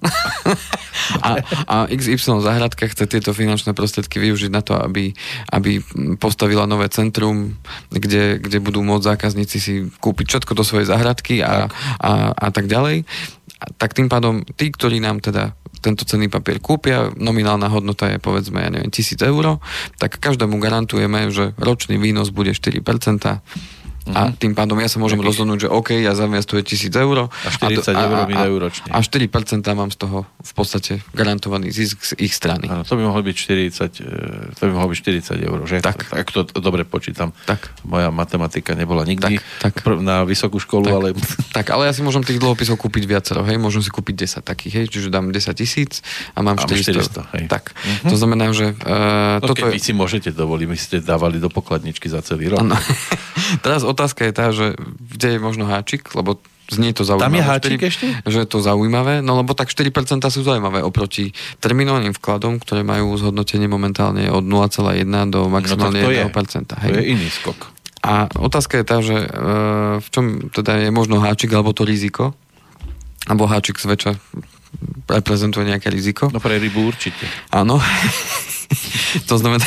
a, 1.27 1.31
a 1.69 1.75
XY 1.93 2.41
Zahradka 2.41 2.89
chce 2.89 3.05
tieto 3.05 3.37
finančné 3.37 3.77
prostriedky 3.77 4.17
využiť 4.17 4.51
na 4.51 4.65
to, 4.65 4.73
aby, 4.81 5.13
aby 5.53 5.85
postavila 6.17 6.65
nové 6.65 6.89
centrum, 6.89 7.61
kde, 7.93 8.41
kde 8.41 8.59
budú 8.59 8.81
môcť 8.81 9.05
zákazníci 9.05 9.57
si 9.61 9.75
kúpiť 10.01 10.27
všetko 10.33 10.53
do 10.57 10.65
svojej 10.65 10.89
záhradky 10.89 11.45
a, 11.45 11.69
a, 12.01 12.13
a 12.33 12.49
tak 12.49 12.73
ďalej. 12.73 13.05
A 13.61 13.65
tak 13.77 13.93
tým 13.93 14.09
pádom 14.09 14.41
tí, 14.57 14.73
ktorí 14.73 15.05
nám 15.05 15.21
teda 15.21 15.53
tento 15.81 16.05
cenný 16.05 16.29
papier 16.29 16.61
kúpia, 16.61 17.09
nominálna 17.17 17.69
hodnota 17.73 18.09
je 18.13 18.21
povedzme, 18.21 18.61
ja 18.61 18.71
neviem, 18.73 18.93
1000 18.93 19.21
eur, 19.33 19.61
tak 19.97 20.21
každému 20.21 20.61
garantujeme, 20.61 21.33
že 21.33 21.57
ročný 21.57 21.97
výnos 21.97 22.29
bude 22.29 22.53
4%. 22.53 22.85
A 24.09 24.33
tým 24.33 24.53
pádom 24.53 24.75
ja 24.77 24.87
sa 24.87 24.97
môžem 24.97 25.17
Takých- 25.17 25.29
rozhodnúť, 25.31 25.59
že 25.61 25.69
OK, 25.69 25.93
ja 25.95 26.13
zainvestujem 26.13 26.63
1000 26.63 26.97
eur. 26.99 27.17
A 27.29 27.49
40 27.49 27.93
eur 27.93 28.17
mi 28.25 28.35
dajú 28.35 28.55
ročne. 28.59 28.89
A 28.89 28.99
4% 28.99 29.29
mám 29.71 29.89
z 29.89 29.99
toho 29.99 30.19
v 30.37 30.53
podstate 30.53 30.93
garantovaný 31.11 31.69
zisk 31.69 32.01
z 32.03 32.17
ich 32.19 32.33
strany. 32.33 32.67
Áno, 32.67 32.83
to 32.83 32.95
by 32.95 33.05
mohlo 33.05 33.21
byť 33.21 33.37
40, 33.37 34.01
e, 34.01 34.09
to 34.51 34.63
by 34.63 34.73
mohlo 34.73 34.89
byť 34.89 34.99
40 35.29 35.37
eur, 35.39 35.59
že? 35.65 35.77
Tak. 35.79 36.09
tak 36.09 36.27
to, 36.27 36.43
dobre 36.57 36.83
počítam. 36.83 37.31
Tak. 37.45 37.71
Moja 37.83 38.09
matematika 38.09 38.73
nebola 38.73 39.05
nikdy 39.05 39.37
Tak, 39.61 39.79
tak. 39.79 40.01
na 40.01 40.23
vysokú 40.23 40.57
školu, 40.57 40.87
Tak. 40.87 40.95
ale 40.95 41.09
Tak, 41.53 41.67
ale 41.71 41.83
ja 41.85 41.93
si 41.93 42.01
môžem 42.01 42.21
tých 42.21 42.39
dlhopisov 42.39 42.77
kúpiť 42.77 43.05
viacero, 43.05 43.43
hej, 43.43 43.57
môžem 43.57 43.79
si 43.79 43.89
kúpiť 43.89 44.17
10 44.41 44.43
takých, 44.43 44.73
hej, 44.75 44.87
čiže 44.89 45.09
dám 45.09 45.29
10 45.29 45.53
tisíc 45.53 46.01
a 46.33 46.41
mám 46.41 46.57
A 46.57 46.65
400. 46.65 47.21
400, 47.23 47.35
hej. 47.35 47.45
Tak, 47.47 47.77
Mhm. 47.77 48.09
to 48.09 48.17
znamená, 48.17 48.47
že 48.51 48.73
uh, 48.73 49.39
no, 49.39 49.45
toto 49.45 49.61
keď 49.61 49.71
vy 49.71 49.77
je... 49.77 49.85
si 49.85 49.93
môžete 49.93 50.31
dovoliť, 50.31 50.67
my 50.67 50.75
ste 50.75 50.97
dávali 50.99 51.37
do 51.37 51.47
pokladničky 51.47 52.07
za 52.07 52.21
celý 52.21 52.49
rok. 52.49 52.61
Ano. 52.61 52.75
Teraz 53.65 53.83
otázka 53.91 54.25
je 54.25 54.33
tá, 54.33 54.47
že 54.55 54.79
kde 54.99 55.37
je 55.37 55.39
možno 55.43 55.67
háčik, 55.67 56.07
lebo 56.15 56.39
znie 56.71 56.95
to 56.95 57.03
zaujímavé. 57.03 57.27
Tam 57.27 57.37
je 57.37 57.45
háčik 57.45 57.81
Štyri- 57.83 57.91
ešte? 57.91 58.07
Že 58.31 58.39
je 58.47 58.49
to 58.49 58.59
zaujímavé, 58.63 59.15
no 59.21 59.35
lebo 59.43 59.53
tak 59.59 59.75
4% 59.75 60.23
sú 60.31 60.41
zaujímavé 60.47 60.87
oproti 60.87 61.35
terminovaným 61.59 62.15
vkladom, 62.15 62.63
ktoré 62.63 62.87
majú 62.87 63.19
zhodnotenie 63.19 63.67
momentálne 63.67 64.31
od 64.31 64.47
0,1 64.47 65.03
do 65.35 65.51
maximálne 65.51 66.01
no, 66.01 66.07
to 66.07 66.31
1%. 66.31 66.87
Je. 66.87 66.93
To 66.95 66.99
je 67.03 67.07
iný 67.11 67.29
skok. 67.29 67.59
A 68.01 68.33
otázka 68.33 68.81
je 68.81 68.85
tá, 68.87 68.99
že 69.05 69.17
e, 69.19 69.29
v 70.01 70.09
čom 70.09 70.49
teda 70.49 70.89
je 70.89 70.89
možno 70.89 71.21
háčik, 71.21 71.53
alebo 71.53 71.77
to 71.77 71.85
riziko, 71.85 72.33
alebo 73.29 73.45
háčik 73.45 73.77
zväčša 73.77 74.17
reprezentuje 75.11 75.67
nejaké 75.67 75.91
riziko. 75.91 76.31
No 76.31 76.39
pre 76.39 76.57
rybu 76.63 76.87
určite. 76.87 77.27
Áno. 77.51 77.83
to 79.31 79.35
znamená, 79.37 79.67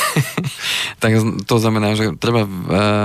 tak 1.03 1.11
to 1.43 1.55
znamená, 1.59 1.95
že 1.99 2.15
treba 2.15 2.47
uh, 2.47 2.49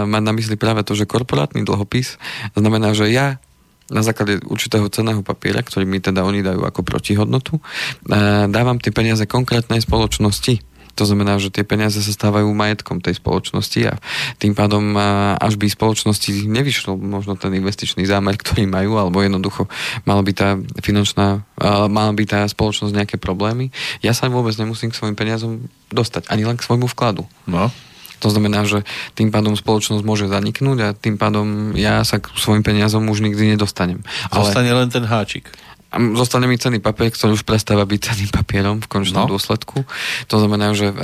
mať 0.06 0.22
na 0.22 0.32
mysli 0.38 0.54
práve 0.54 0.86
to, 0.86 0.94
že 0.94 1.10
korporátny 1.10 1.66
dlhopis 1.66 2.16
znamená, 2.54 2.94
že 2.94 3.10
ja 3.10 3.42
na 3.88 4.04
základe 4.04 4.44
určitého 4.44 4.84
cenného 4.92 5.24
papiera, 5.24 5.64
ktorý 5.64 5.88
mi 5.88 5.96
teda 5.96 6.20
oni 6.20 6.44
dajú 6.44 6.60
ako 6.60 6.84
protihodnotu, 6.84 7.58
uh, 7.58 8.46
dávam 8.46 8.78
tie 8.78 8.92
peniaze 8.94 9.24
konkrétnej 9.24 9.82
spoločnosti. 9.82 10.60
To 10.98 11.06
znamená, 11.06 11.38
že 11.38 11.54
tie 11.54 11.62
peniaze 11.62 12.02
sa 12.02 12.10
stávajú 12.10 12.50
majetkom 12.50 12.98
tej 12.98 13.22
spoločnosti 13.22 13.80
a 13.86 13.94
tým 14.42 14.58
pádom 14.58 14.98
až 15.38 15.54
by 15.54 15.70
spoločnosti 15.70 16.42
nevyšlo 16.50 16.98
možno 16.98 17.38
ten 17.38 17.54
investičný 17.54 18.02
zámer, 18.02 18.34
ktorý 18.34 18.66
majú, 18.66 18.98
alebo 18.98 19.22
jednoducho 19.22 19.70
mala 20.02 20.26
by 20.26 20.32
tá 20.34 20.58
finančná, 20.82 21.46
mala 21.86 22.10
by 22.10 22.24
tá 22.26 22.42
spoločnosť 22.50 22.90
nejaké 22.90 23.16
problémy, 23.22 23.70
ja 24.02 24.10
sa 24.10 24.26
vôbec 24.26 24.58
nemusím 24.58 24.90
k 24.90 24.98
svojim 24.98 25.14
peniazom 25.14 25.70
dostať, 25.94 26.26
ani 26.34 26.42
len 26.42 26.58
k 26.58 26.66
svojmu 26.66 26.90
vkladu. 26.90 27.22
No. 27.46 27.70
To 28.18 28.34
znamená, 28.34 28.66
že 28.66 28.82
tým 29.14 29.30
pádom 29.30 29.54
spoločnosť 29.54 30.02
môže 30.02 30.26
zaniknúť 30.26 30.78
a 30.82 30.88
tým 30.90 31.14
pádom 31.14 31.78
ja 31.78 32.02
sa 32.02 32.18
k 32.18 32.26
svojim 32.34 32.66
peniazom 32.66 33.06
už 33.06 33.22
nikdy 33.22 33.54
nedostanem. 33.54 34.02
Zostane 34.34 34.74
len 34.74 34.90
ten 34.90 35.06
háčik. 35.06 35.54
A 35.88 35.96
zostane 36.20 36.44
mi 36.44 36.60
cenný 36.60 36.84
papier, 36.84 37.08
ktorý 37.08 37.32
už 37.32 37.48
prestáva 37.48 37.88
byť 37.88 38.00
cenným 38.00 38.28
papierom 38.28 38.84
v 38.84 38.88
končnom 38.92 39.24
No. 39.24 39.26
no. 39.26 39.32
dôsledku. 39.36 39.88
To 40.28 40.36
znamená, 40.36 40.76
že 40.76 40.92
e, 40.92 40.94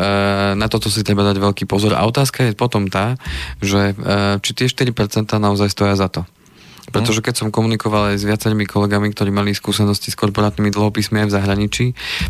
na 0.60 0.68
toto 0.68 0.92
si 0.92 1.00
treba 1.00 1.24
dať 1.24 1.40
veľký 1.40 1.64
pozor. 1.64 1.96
A 1.96 2.04
otázka 2.04 2.44
je 2.44 2.52
potom 2.52 2.92
tá, 2.92 3.16
že 3.64 3.96
e, 3.96 4.38
či 4.44 4.50
tie 4.52 4.68
4% 4.68 4.92
naozaj 5.40 5.72
stoja 5.72 5.96
za 5.96 6.12
to. 6.12 6.28
Pretože 6.92 7.24
keď 7.24 7.34
som 7.34 7.48
komunikoval 7.48 8.12
aj 8.12 8.20
s 8.20 8.28
viacerými 8.28 8.68
kolegami, 8.68 9.08
ktorí 9.08 9.32
mali 9.32 9.56
skúsenosti 9.56 10.12
s 10.12 10.20
korporátnymi 10.20 10.68
dlhopismi 10.68 11.24
aj 11.24 11.28
v 11.32 11.34
zahraničí, 11.34 11.86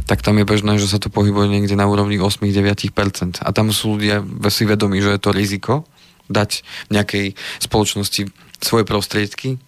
tak 0.07 0.23
tam 0.23 0.39
je 0.39 0.47
bežné, 0.47 0.79
že 0.79 0.87
sa 0.87 1.03
to 1.03 1.11
pohybuje 1.11 1.51
niekde 1.51 1.75
na 1.75 1.91
úrovni 1.91 2.23
8-9%. 2.23 3.43
A 3.43 3.51
tam 3.51 3.75
sú 3.75 3.99
ľudia 3.99 4.23
si 4.55 4.63
vedomí, 4.63 5.03
že 5.03 5.11
je 5.11 5.21
to 5.21 5.35
riziko 5.35 5.83
dať 6.31 6.63
nejakej 6.95 7.35
spoločnosti 7.61 8.31
svoje 8.63 8.85
prostriedky 8.87 9.59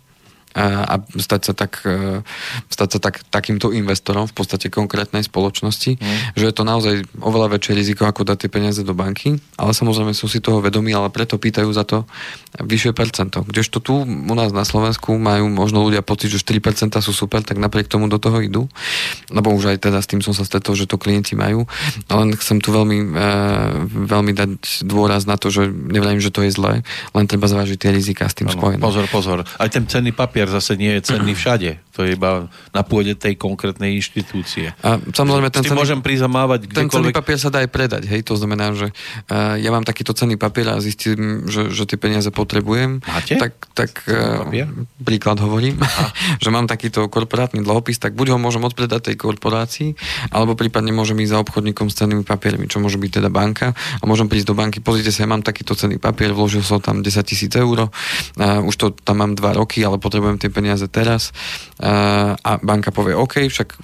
a, 0.57 0.97
stať 1.21 1.41
sa, 1.51 1.53
tak, 1.53 1.85
e, 1.85 2.25
stať 2.73 2.89
sa 2.97 2.99
tak, 2.99 3.21
takýmto 3.29 3.77
investorom 3.77 4.25
v 4.25 4.35
podstate 4.35 4.73
konkrétnej 4.73 5.21
spoločnosti, 5.21 6.01
mm. 6.01 6.33
že 6.33 6.45
je 6.49 6.55
to 6.57 6.65
naozaj 6.65 7.05
oveľa 7.21 7.61
väčšie 7.61 7.73
riziko, 7.77 8.09
ako 8.09 8.25
dať 8.25 8.47
tie 8.47 8.51
peniaze 8.51 8.81
do 8.81 8.97
banky, 8.97 9.37
ale 9.61 9.77
samozrejme 9.77 10.17
sú 10.17 10.33
si 10.33 10.41
toho 10.41 10.65
vedomí, 10.65 10.97
ale 10.97 11.13
preto 11.13 11.37
pýtajú 11.37 11.69
za 11.77 11.85
to 11.85 12.09
vyššie 12.57 12.97
percento. 12.97 13.45
Kdežto 13.45 13.85
tu 13.85 14.01
u 14.01 14.35
nás 14.35 14.49
na 14.57 14.65
Slovensku 14.65 15.13
majú 15.21 15.53
možno 15.53 15.85
ľudia 15.85 16.01
pocit, 16.01 16.33
že 16.33 16.41
4% 16.41 16.97
sú 17.05 17.13
super, 17.13 17.45
tak 17.45 17.61
napriek 17.61 17.93
tomu 17.93 18.09
do 18.09 18.17
toho 18.17 18.41
idú, 18.41 18.65
lebo 19.29 19.53
už 19.53 19.77
aj 19.77 19.85
teda 19.85 20.01
s 20.01 20.09
tým 20.09 20.25
som 20.25 20.33
sa 20.33 20.49
stretol, 20.49 20.73
že 20.73 20.89
to 20.89 20.97
klienti 20.97 21.37
majú, 21.37 21.69
ale 22.09 22.33
chcem 22.41 22.65
tu 22.65 22.73
veľmi, 22.73 22.99
e, 23.13 23.29
veľmi 24.09 24.33
dať 24.33 24.51
dôraz 24.89 25.29
na 25.29 25.37
to, 25.37 25.53
že 25.53 25.69
nevrajím, 25.69 26.25
že 26.25 26.33
to 26.33 26.41
je 26.49 26.51
zlé, 26.55 26.81
len 27.13 27.25
treba 27.29 27.45
zvážiť 27.45 27.77
tie 27.77 27.91
rizika 27.93 28.25
s 28.25 28.35
tým 28.39 28.49
Áno, 28.49 28.57
spojené. 28.57 28.81
pozor, 28.81 29.05
pozor. 29.13 29.39
Aj 29.45 29.69
ten 29.69 29.85
cenný 29.85 30.17
papier 30.17 30.46
zase 30.49 30.79
nie 30.79 30.93
je 30.99 31.15
cenný 31.15 31.33
všade. 31.39 31.87
To 31.97 32.05
je 32.05 32.13
iba 32.13 32.53
na 32.77 32.85
pôde 32.85 33.17
tej 33.17 33.41
konkrétnej 33.41 33.97
inštitúcie. 33.97 34.77
A 34.85 35.01
samozrejme, 35.01 35.49
ten 35.49 35.65
cenný, 35.65 35.81
môžem 35.81 36.05
prísť 36.05 36.29
a 36.29 36.31
mávať 36.31 36.69
ten 36.69 36.93
cenný 36.93 37.09
papier 37.09 37.41
sa 37.41 37.49
dá 37.49 37.65
aj 37.65 37.73
predať, 37.73 38.05
hej, 38.05 38.21
to 38.21 38.37
znamená, 38.37 38.77
že 38.77 38.93
uh, 38.93 39.57
ja 39.57 39.73
mám 39.73 39.81
takýto 39.81 40.13
cenný 40.13 40.37
papier 40.37 40.69
a 40.69 40.77
zistím, 40.85 41.49
že, 41.49 41.73
že 41.73 41.89
tie 41.89 41.97
peniaze 41.97 42.29
potrebujem. 42.29 43.01
Máte? 43.01 43.41
Tak, 43.41 43.53
tak 43.73 43.91
uh, 44.13 44.45
papier? 44.45 44.69
príklad 45.01 45.41
hovorím, 45.41 45.81
že 46.45 46.53
mám 46.53 46.69
takýto 46.69 47.09
korporátny 47.09 47.65
dlhopis, 47.65 47.97
tak 47.97 48.13
buď 48.13 48.37
ho 48.37 48.39
môžem 48.39 48.61
odpredať 48.61 49.13
tej 49.13 49.17
korporácii, 49.17 49.97
alebo 50.37 50.53
prípadne 50.53 50.93
môžem 50.93 51.17
ísť 51.25 51.33
za 51.33 51.39
obchodníkom 51.49 51.89
s 51.89 51.97
cennými 51.97 52.29
papiermi, 52.29 52.69
čo 52.69 52.77
môže 52.77 53.01
byť 53.01 53.25
teda 53.25 53.33
banka 53.33 53.73
a 53.73 54.05
môžem 54.05 54.29
prísť 54.29 54.53
do 54.53 54.55
banky, 54.55 54.85
pozrite 54.85 55.09
sa, 55.09 55.25
ja 55.25 55.33
mám 55.33 55.41
takýto 55.41 55.73
cenný 55.73 55.97
papier, 55.97 56.37
vložil 56.37 56.61
som 56.61 56.77
tam 56.77 57.01
10 57.01 57.25
tisíc 57.25 57.53
eur, 57.57 57.89
uh, 57.89 58.69
už 58.69 58.75
to 58.77 58.87
tam 58.93 59.25
mám 59.25 59.33
2 59.33 59.57
roky, 59.57 59.81
ale 59.81 59.97
potrebujem 59.97 60.36
tie 60.37 60.49
peniaze 60.49 60.87
teraz 60.87 61.33
a 62.41 62.51
banka 62.63 62.89
povie, 62.91 63.13
OK, 63.13 63.49
však 63.49 63.77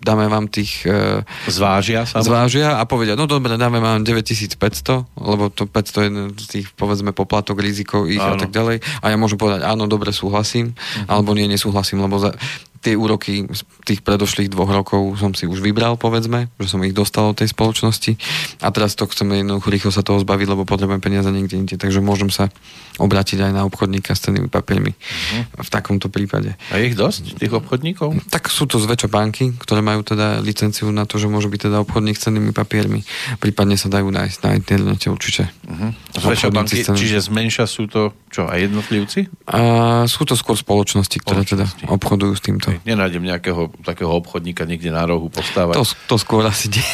dáme 0.00 0.32
vám 0.32 0.48
tých 0.48 0.88
uh, 0.88 1.20
Zvážia 1.44 2.08
sa. 2.08 2.24
zvážia 2.24 2.80
a 2.80 2.88
povedia, 2.88 3.20
no 3.20 3.28
dobre, 3.28 3.60
dáme 3.60 3.84
vám 3.84 4.00
9500, 4.00 5.04
lebo 5.20 5.52
to 5.52 5.68
500 5.68 5.76
je 6.00 6.10
z 6.40 6.46
tých, 6.48 6.66
povedzme, 6.72 7.12
poplatok, 7.12 7.60
riziko 7.60 8.08
ich 8.08 8.16
a 8.16 8.32
Áno. 8.32 8.40
tak 8.40 8.48
ďalej. 8.48 8.80
A 9.04 9.12
ja 9.12 9.16
môžem 9.20 9.36
povedať, 9.36 9.60
áno, 9.60 9.84
dobre, 9.84 10.08
súhlasím, 10.16 10.72
alebo 11.04 11.36
nie, 11.36 11.44
nesúhlasím, 11.44 12.00
lebo 12.00 12.16
za, 12.16 12.32
tie 12.80 12.96
úroky 12.96 13.44
z 13.44 13.60
tých 13.84 14.00
predošlých 14.00 14.48
dvoch 14.48 14.72
rokov 14.72 15.20
som 15.20 15.36
si 15.36 15.44
už 15.44 15.60
vybral, 15.60 16.00
povedzme, 16.00 16.48
že 16.56 16.68
som 16.72 16.80
ich 16.80 16.96
dostal 16.96 17.28
od 17.28 17.36
tej 17.36 17.52
spoločnosti 17.52 18.16
a 18.64 18.72
teraz 18.72 18.96
to 18.96 19.04
chceme 19.04 19.36
jednoducho 19.36 19.68
rýchlo 19.68 19.90
sa 19.92 20.00
toho 20.00 20.16
zbaviť, 20.20 20.46
lebo 20.48 20.64
potrebujem 20.64 21.00
peniaze 21.04 21.28
niekde 21.28 21.60
inde, 21.60 21.76
takže 21.76 22.00
môžem 22.00 22.32
sa 22.32 22.48
obrátiť 23.00 23.40
aj 23.40 23.52
na 23.52 23.64
obchodníka 23.64 24.12
s 24.12 24.28
cennými 24.28 24.52
papiermi 24.52 24.92
v 25.56 25.68
takomto 25.72 26.12
prípade. 26.12 26.56
A 26.72 26.80
je 26.80 26.92
ich 26.92 26.96
dosť, 26.96 27.36
tých 27.40 27.52
obchodníkov? 27.52 28.28
Tak 28.28 28.52
sú 28.52 28.68
to 28.68 28.76
zväčša 28.76 29.08
banky, 29.08 29.56
ktoré 29.56 29.80
majú 29.80 30.04
teda 30.04 30.44
licenciu 30.44 30.92
na 30.92 31.08
to, 31.08 31.16
že 31.16 31.28
môže 31.28 31.48
byť 31.48 31.70
teda 31.70 31.80
obchodník 31.84 32.16
s 32.16 32.28
cennými 32.28 32.52
papiermi. 32.52 33.00
Prípadne 33.40 33.80
sa 33.80 33.88
dajú 33.88 34.08
nájsť 34.12 34.38
na 34.44 34.50
internete 34.56 35.08
určite. 35.08 35.48
Uh-huh. 35.64 35.96
Zväčša 36.16 36.48
banky, 36.52 36.84
cennými- 36.84 37.00
čiže 37.00 37.18
zmenša 37.28 37.64
sú 37.64 37.88
to, 37.88 38.12
čo, 38.28 38.44
aj 38.48 38.68
jednotlivci? 38.68 39.32
A 39.48 39.58
sú 40.04 40.28
to 40.28 40.36
skôr 40.36 40.60
spoločnosti, 40.60 41.16
ktoré 41.24 41.44
teda 41.48 41.64
Spoločnosti. 41.64 41.88
obchodujú 41.88 42.32
s 42.36 42.42
týmto. 42.44 42.68
Nenájdem 42.86 43.22
nejakého 43.24 43.72
takého 43.82 44.12
obchodníka 44.12 44.62
niekde 44.68 44.94
na 44.94 45.02
rohu 45.02 45.26
postávať. 45.32 45.74
To, 45.74 45.84
to 45.84 46.16
skôr 46.20 46.46
asi 46.46 46.70
nie. 46.70 46.86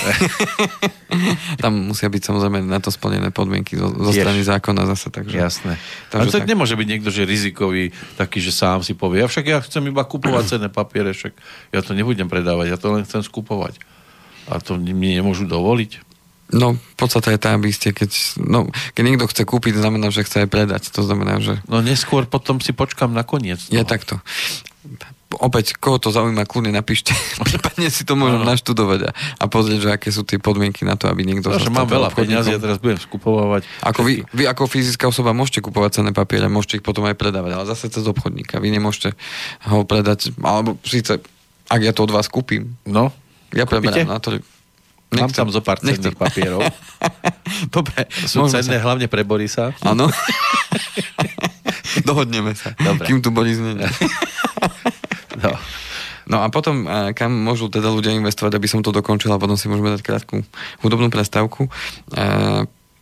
Tam 1.62 1.93
musia 1.93 2.09
byť 2.09 2.23
samozrejme 2.23 2.65
na 2.65 2.81
to 2.81 2.89
splnené 2.89 3.29
podmienky 3.35 3.77
zo, 3.77 3.93
zo 3.93 4.12
strany 4.12 4.41
zákona 4.41 4.89
zase. 4.97 5.12
Takže, 5.12 5.37
Jasné. 5.37 5.75
Takže 6.09 6.23
Ale 6.23 6.35
to 6.35 6.41
tak. 6.43 6.49
nemôže 6.49 6.75
byť 6.75 6.89
niekto, 6.89 7.11
že 7.12 7.29
rizikový, 7.29 7.93
taký, 8.17 8.41
že 8.41 8.53
sám 8.55 8.81
si 8.81 8.97
povie, 8.97 9.23
ja 9.23 9.29
však 9.29 9.45
ja 9.45 9.59
chcem 9.61 9.85
iba 9.89 10.03
kupovať 10.07 10.45
cenné 10.57 10.69
papiere, 10.73 11.12
však 11.12 11.37
ja 11.71 11.81
to 11.85 11.93
nebudem 11.93 12.31
predávať, 12.31 12.73
ja 12.73 12.79
to 12.79 12.93
len 12.95 13.05
chcem 13.05 13.21
skupovať. 13.21 13.77
A 14.47 14.62
to 14.62 14.79
mi 14.79 15.19
nemôžu 15.19 15.45
dovoliť? 15.45 16.07
No, 16.47 16.79
podstate 16.95 17.35
je 17.35 17.41
tá, 17.43 17.59
aby 17.59 17.75
ste, 17.75 17.91
keď, 17.91 18.39
no, 18.39 18.71
keď 18.95 19.03
niekto 19.03 19.27
chce 19.27 19.43
kúpiť, 19.43 19.83
znamená, 19.83 20.15
že 20.15 20.23
chce 20.23 20.47
aj 20.47 20.49
predať. 20.49 20.83
To 20.95 21.03
znamená, 21.03 21.43
že... 21.43 21.59
No 21.67 21.83
neskôr 21.83 22.23
potom 22.31 22.62
si 22.62 22.71
počkam 22.71 23.11
na 23.11 23.27
koniec. 23.27 23.67
Je 23.67 23.83
takto. 23.83 24.23
Opäť, 25.27 25.75
koho 25.77 25.99
to 25.99 26.15
zaujíma, 26.15 26.47
kľudne 26.47 26.71
napíšte. 26.71 27.11
Prípadne 27.51 27.91
si 27.91 28.07
to 28.07 28.15
môžem 28.15 28.47
no. 28.47 28.49
naštudovať 28.49 29.01
a, 29.07 29.11
a 29.12 29.45
pozrieť, 29.51 29.81
že 29.83 29.91
aké 29.91 30.09
sú 30.15 30.23
tie 30.23 30.39
podmienky 30.39 30.87
na 30.87 30.95
to, 30.95 31.11
aby 31.11 31.27
niekto... 31.27 31.51
No, 31.51 31.59
že 31.59 31.69
mám 31.69 31.91
veľa 31.91 32.15
peniazí 32.15 32.55
a 32.55 32.62
teraz 32.62 32.79
budem 32.79 32.97
skupovať. 32.97 33.67
Ako 33.83 34.07
vy, 34.07 34.23
vy 34.31 34.45
ako 34.47 34.71
fyzická 34.71 35.11
osoba 35.11 35.35
môžete 35.35 35.67
kupovať 35.67 36.01
cenné 36.01 36.12
papiere, 36.15 36.47
môžete 36.47 36.79
ich 36.79 36.85
potom 36.87 37.05
aj 37.11 37.19
predávať, 37.19 37.59
ale 37.59 37.65
zase 37.67 37.91
cez 37.91 38.07
obchodníka. 38.07 38.62
Vy 38.62 38.71
nemôžete 38.79 39.19
ho 39.67 39.83
predať, 39.83 40.31
alebo 40.41 40.79
síce, 40.87 41.19
ak 41.67 41.81
ja 41.83 41.91
to 41.91 42.07
od 42.07 42.15
vás 42.15 42.31
kúpim, 42.31 42.79
no, 42.87 43.11
ja 43.51 43.67
preberám 43.67 44.07
na 44.07 44.23
to, 44.23 44.39
Mám 45.15 45.31
tam 45.31 45.49
zo 45.55 45.62
pár 45.62 45.79
cenných 45.79 46.19
papierov. 46.19 46.67
Dobre. 47.75 48.11
Sú 48.27 48.43
cenné 48.51 48.83
sa. 48.83 48.85
hlavne 48.91 49.07
pre 49.07 49.23
Borisa. 49.23 49.71
Áno. 49.87 50.11
Dohodneme 52.09 52.59
sa. 52.59 52.75
Dobre. 52.75 53.07
Kým 53.07 53.23
tu 53.23 53.31
Boris 53.31 53.62
nie. 53.62 53.79
No. 55.40 55.53
No 56.27 56.42
a 56.42 56.51
potom, 56.51 56.90
kam 57.14 57.31
môžu 57.31 57.70
teda 57.70 57.87
ľudia 57.87 58.11
investovať, 58.11 58.59
aby 58.59 58.66
som 58.66 58.83
to 58.83 58.90
dokončil 58.90 59.31
a 59.31 59.38
potom 59.38 59.55
si 59.55 59.70
môžeme 59.70 59.94
dať 59.94 60.03
krátku 60.03 60.42
hudobnú 60.83 61.07
prestávku. 61.07 61.70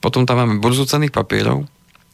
Potom 0.05 0.29
tam 0.29 0.45
máme 0.45 0.61
burzu 0.61 0.85
cenných 0.85 1.09
papierov, 1.09 1.65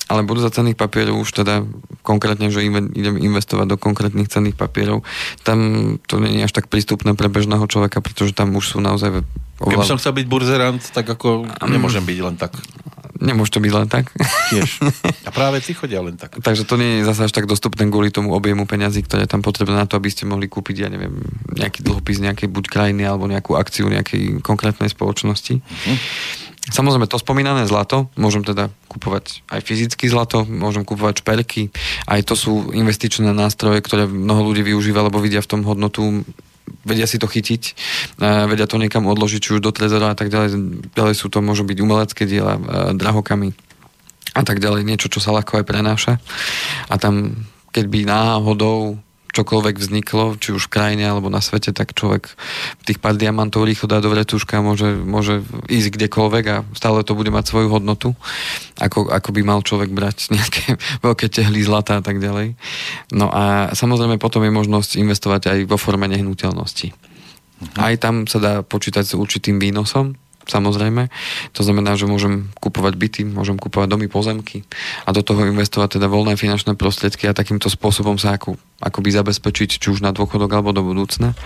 ale 0.07 0.23
burza 0.23 0.55
cenných 0.55 0.79
papierov 0.79 1.19
už 1.19 1.43
teda 1.43 1.67
konkrétne, 2.07 2.55
že 2.55 2.63
idem 2.63 3.19
investovať 3.19 3.75
do 3.75 3.77
konkrétnych 3.79 4.31
cenných 4.31 4.55
papierov, 4.55 5.03
tam 5.43 5.99
to 6.07 6.23
nie 6.23 6.43
je 6.43 6.47
až 6.47 6.55
tak 6.55 6.71
prístupné 6.71 7.19
pre 7.19 7.27
bežného 7.27 7.67
človeka, 7.67 7.99
pretože 7.99 8.31
tam 8.31 8.55
už 8.55 8.75
sú 8.75 8.79
naozaj... 8.79 9.27
Oveľa... 9.59 9.83
Keby 9.83 9.91
som 9.91 9.99
chcel 9.99 10.15
byť 10.15 10.27
burzerant, 10.31 10.83
tak 10.95 11.11
ako 11.11 11.51
nemôžem 11.67 12.07
byť 12.07 12.19
len 12.23 12.39
tak. 12.39 12.55
Nemôže 13.21 13.53
to 13.53 13.61
byť 13.61 13.73
len 13.77 13.89
tak. 13.93 14.09
Tiež. 14.49 14.81
A 15.29 15.31
práve 15.31 15.61
tí 15.61 15.77
chodia 15.77 16.01
len 16.01 16.17
tak. 16.17 16.41
Takže 16.41 16.65
to 16.65 16.81
nie 16.81 17.01
je 17.01 17.07
zase 17.07 17.29
až 17.29 17.33
tak 17.37 17.45
dostupné 17.45 17.85
kvôli 17.93 18.09
tomu 18.09 18.33
objemu 18.33 18.65
peňazí, 18.65 19.05
ktoré 19.05 19.29
je 19.29 19.33
tam 19.37 19.45
potrebné 19.45 19.77
na 19.77 19.85
to, 19.85 20.01
aby 20.01 20.09
ste 20.09 20.25
mohli 20.25 20.49
kúpiť, 20.49 20.77
ja 20.81 20.89
neviem, 20.89 21.21
nejaký 21.53 21.85
dlhopis 21.85 22.25
nejakej 22.25 22.49
buď 22.49 22.65
krajiny 22.73 23.05
alebo 23.05 23.29
nejakú 23.29 23.61
akciu 23.61 23.93
nejakej 23.93 24.41
konkrétnej 24.41 24.89
spoločnosti. 24.89 25.61
Uh-huh. 25.61 25.99
Samozrejme, 26.71 27.09
to 27.09 27.17
spomínané 27.17 27.65
zlato, 27.67 28.13
môžem 28.21 28.45
teda 28.45 28.69
kupovať 28.87 29.43
aj 29.49 29.61
fyzicky 29.65 30.07
zlato, 30.07 30.45
môžem 30.45 30.85
kupovať 30.87 31.25
šperky, 31.25 31.73
aj 32.07 32.21
to 32.29 32.35
sú 32.37 32.53
investičné 32.77 33.33
nástroje, 33.33 33.81
ktoré 33.81 34.05
mnoho 34.05 34.53
ľudí 34.53 34.63
využíva, 34.63 35.03
lebo 35.03 35.19
vidia 35.19 35.43
v 35.43 35.51
tom 35.51 35.65
hodnotu 35.65 36.23
vedia 36.87 37.07
si 37.07 37.21
to 37.21 37.27
chytiť, 37.27 37.63
vedia 38.21 38.67
to 38.71 38.81
niekam 38.81 39.11
odložiť, 39.11 39.41
či 39.41 39.51
už 39.57 39.61
do 39.61 39.75
trezora 39.75 40.13
a 40.13 40.17
tak 40.17 40.31
ďalej. 40.33 40.51
Ďalej 40.95 41.15
sú 41.15 41.27
to, 41.29 41.43
môžu 41.43 41.67
byť 41.67 41.79
umelecké 41.83 42.25
diela, 42.25 42.57
drahokamy 42.95 43.53
a 44.31 44.43
tak 44.47 44.63
ďalej, 44.63 44.87
niečo, 44.87 45.11
čo 45.11 45.19
sa 45.19 45.35
ľahko 45.35 45.59
aj 45.59 45.67
prenáša. 45.67 46.13
A 46.87 46.95
tam, 46.97 47.47
keď 47.75 47.85
by 47.91 48.01
náhodou 48.07 49.03
čokoľvek 49.31 49.77
vzniklo, 49.79 50.37
či 50.39 50.55
už 50.55 50.67
v 50.67 50.73
krajine 50.75 51.05
alebo 51.07 51.31
na 51.31 51.39
svete, 51.39 51.71
tak 51.71 51.95
človek 51.95 52.35
tých 52.85 52.99
pár 52.99 53.15
diamantov 53.15 53.67
rýchlo 53.67 53.87
dá 53.87 54.03
do 54.03 54.11
vretúška 54.11 54.59
a 54.59 54.65
môže, 54.65 54.91
môže 55.01 55.43
ísť 55.71 55.97
kdekoľvek 55.97 56.45
a 56.51 56.57
stále 56.75 57.03
to 57.07 57.15
bude 57.15 57.31
mať 57.31 57.51
svoju 57.51 57.69
hodnotu, 57.71 58.15
ako, 58.79 59.11
ako 59.11 59.29
by 59.35 59.41
mal 59.47 59.61
človek 59.63 59.91
brať 59.95 60.29
nejaké 60.37 60.77
veľké 61.03 61.27
tehly 61.31 61.63
zlata 61.63 61.99
a 61.99 62.03
tak 62.03 62.19
ďalej. 62.19 62.59
No 63.15 63.31
a 63.31 63.73
samozrejme 63.73 64.19
potom 64.19 64.43
je 64.43 64.53
možnosť 64.53 64.99
investovať 64.99 65.43
aj 65.51 65.59
vo 65.71 65.79
forme 65.79 66.11
nehnuteľnosti. 66.11 66.91
Mhm. 67.61 67.77
Aj 67.77 67.95
tam 68.01 68.25
sa 68.25 68.39
dá 68.41 68.55
počítať 68.65 69.05
s 69.05 69.15
určitým 69.15 69.61
výnosom, 69.61 70.17
samozrejme. 70.51 71.07
To 71.55 71.63
znamená, 71.63 71.95
že 71.95 72.11
môžem 72.11 72.51
kupovať 72.59 72.95
byty, 72.99 73.23
môžem 73.31 73.55
kupovať 73.55 73.87
domy, 73.87 74.11
pozemky 74.11 74.67
a 75.07 75.15
do 75.15 75.23
toho 75.23 75.47
investovať 75.47 76.03
teda 76.03 76.11
voľné 76.11 76.35
finančné 76.35 76.75
prostriedky 76.75 77.31
a 77.31 77.37
takýmto 77.37 77.71
spôsobom 77.71 78.19
sa 78.19 78.35
ako, 78.35 78.59
akoby 78.83 79.15
zabezpečiť 79.15 79.79
či 79.79 79.87
už 79.95 80.03
na 80.03 80.11
dôchodok 80.11 80.51
alebo 80.51 80.75
do 80.75 80.83
budúcna. 80.83 81.39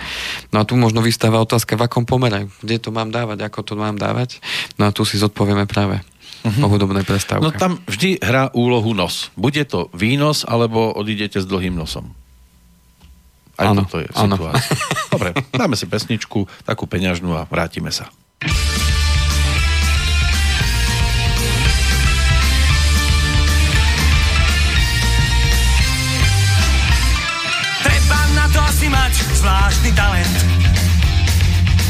No 0.51 0.65
a 0.65 0.67
tu 0.67 0.81
možno 0.81 1.05
vystáva 1.05 1.45
otázka, 1.45 1.77
v 1.77 1.85
akom 1.85 2.09
pomere, 2.09 2.49
kde 2.65 2.81
to 2.81 2.89
mám 2.89 3.13
dávať, 3.13 3.45
ako 3.45 3.61
to 3.61 3.75
mám 3.77 4.01
dávať. 4.01 4.41
No 4.81 4.89
a 4.89 4.95
tu 4.97 5.05
si 5.05 5.21
zodpovieme 5.21 5.69
práve 5.69 6.01
uh-huh. 6.01 6.61
po 6.61 6.67
hudobnej 6.73 7.05
prestávke. 7.05 7.45
No 7.45 7.53
tam 7.53 7.81
vždy 7.85 8.25
hrá 8.25 8.49
úlohu 8.57 8.97
nos. 8.97 9.29
Bude 9.35 9.65
to 9.69 9.93
výnos, 9.93 10.49
alebo 10.49 10.93
odídete 10.93 11.41
s 11.41 11.47
dlhým 11.49 11.77
nosom. 11.77 12.13
Aj 13.55 13.71
ano, 13.71 13.87
toto 13.87 14.03
je 14.03 14.11
situácia. 14.11 14.67
Dobre, 15.15 15.31
dáme 15.55 15.79
si 15.79 15.87
pesničku, 15.87 16.67
takú 16.67 16.91
peňažnú 16.91 17.39
a 17.39 17.47
vrátime 17.47 17.95
sa. 17.95 18.11
Zvláštny 29.75 29.91
talent. 29.99 30.37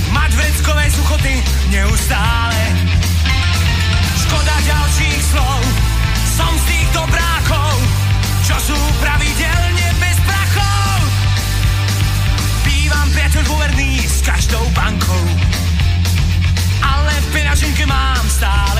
Mať 0.08 0.30
vreckové 0.40 0.84
suchoty 0.88 1.34
neustále. 1.68 2.56
Škoda 4.24 4.56
ďalších 4.64 5.20
slov, 5.20 5.60
som 6.32 6.48
z 6.48 6.64
tých 6.64 6.88
dobrákov, 6.96 7.72
čo 8.48 8.56
sú 8.72 8.78
pravidelne 9.04 9.88
bez 10.00 10.16
prachov. 10.24 10.96
Bývam 12.64 13.08
priateľ 13.12 13.42
dôverný 13.52 14.00
s 14.00 14.24
každou 14.24 14.64
bankou, 14.72 15.24
ale 16.80 17.12
v 17.12 17.26
peňaženke 17.36 17.84
mám 17.84 18.24
stále 18.32 18.73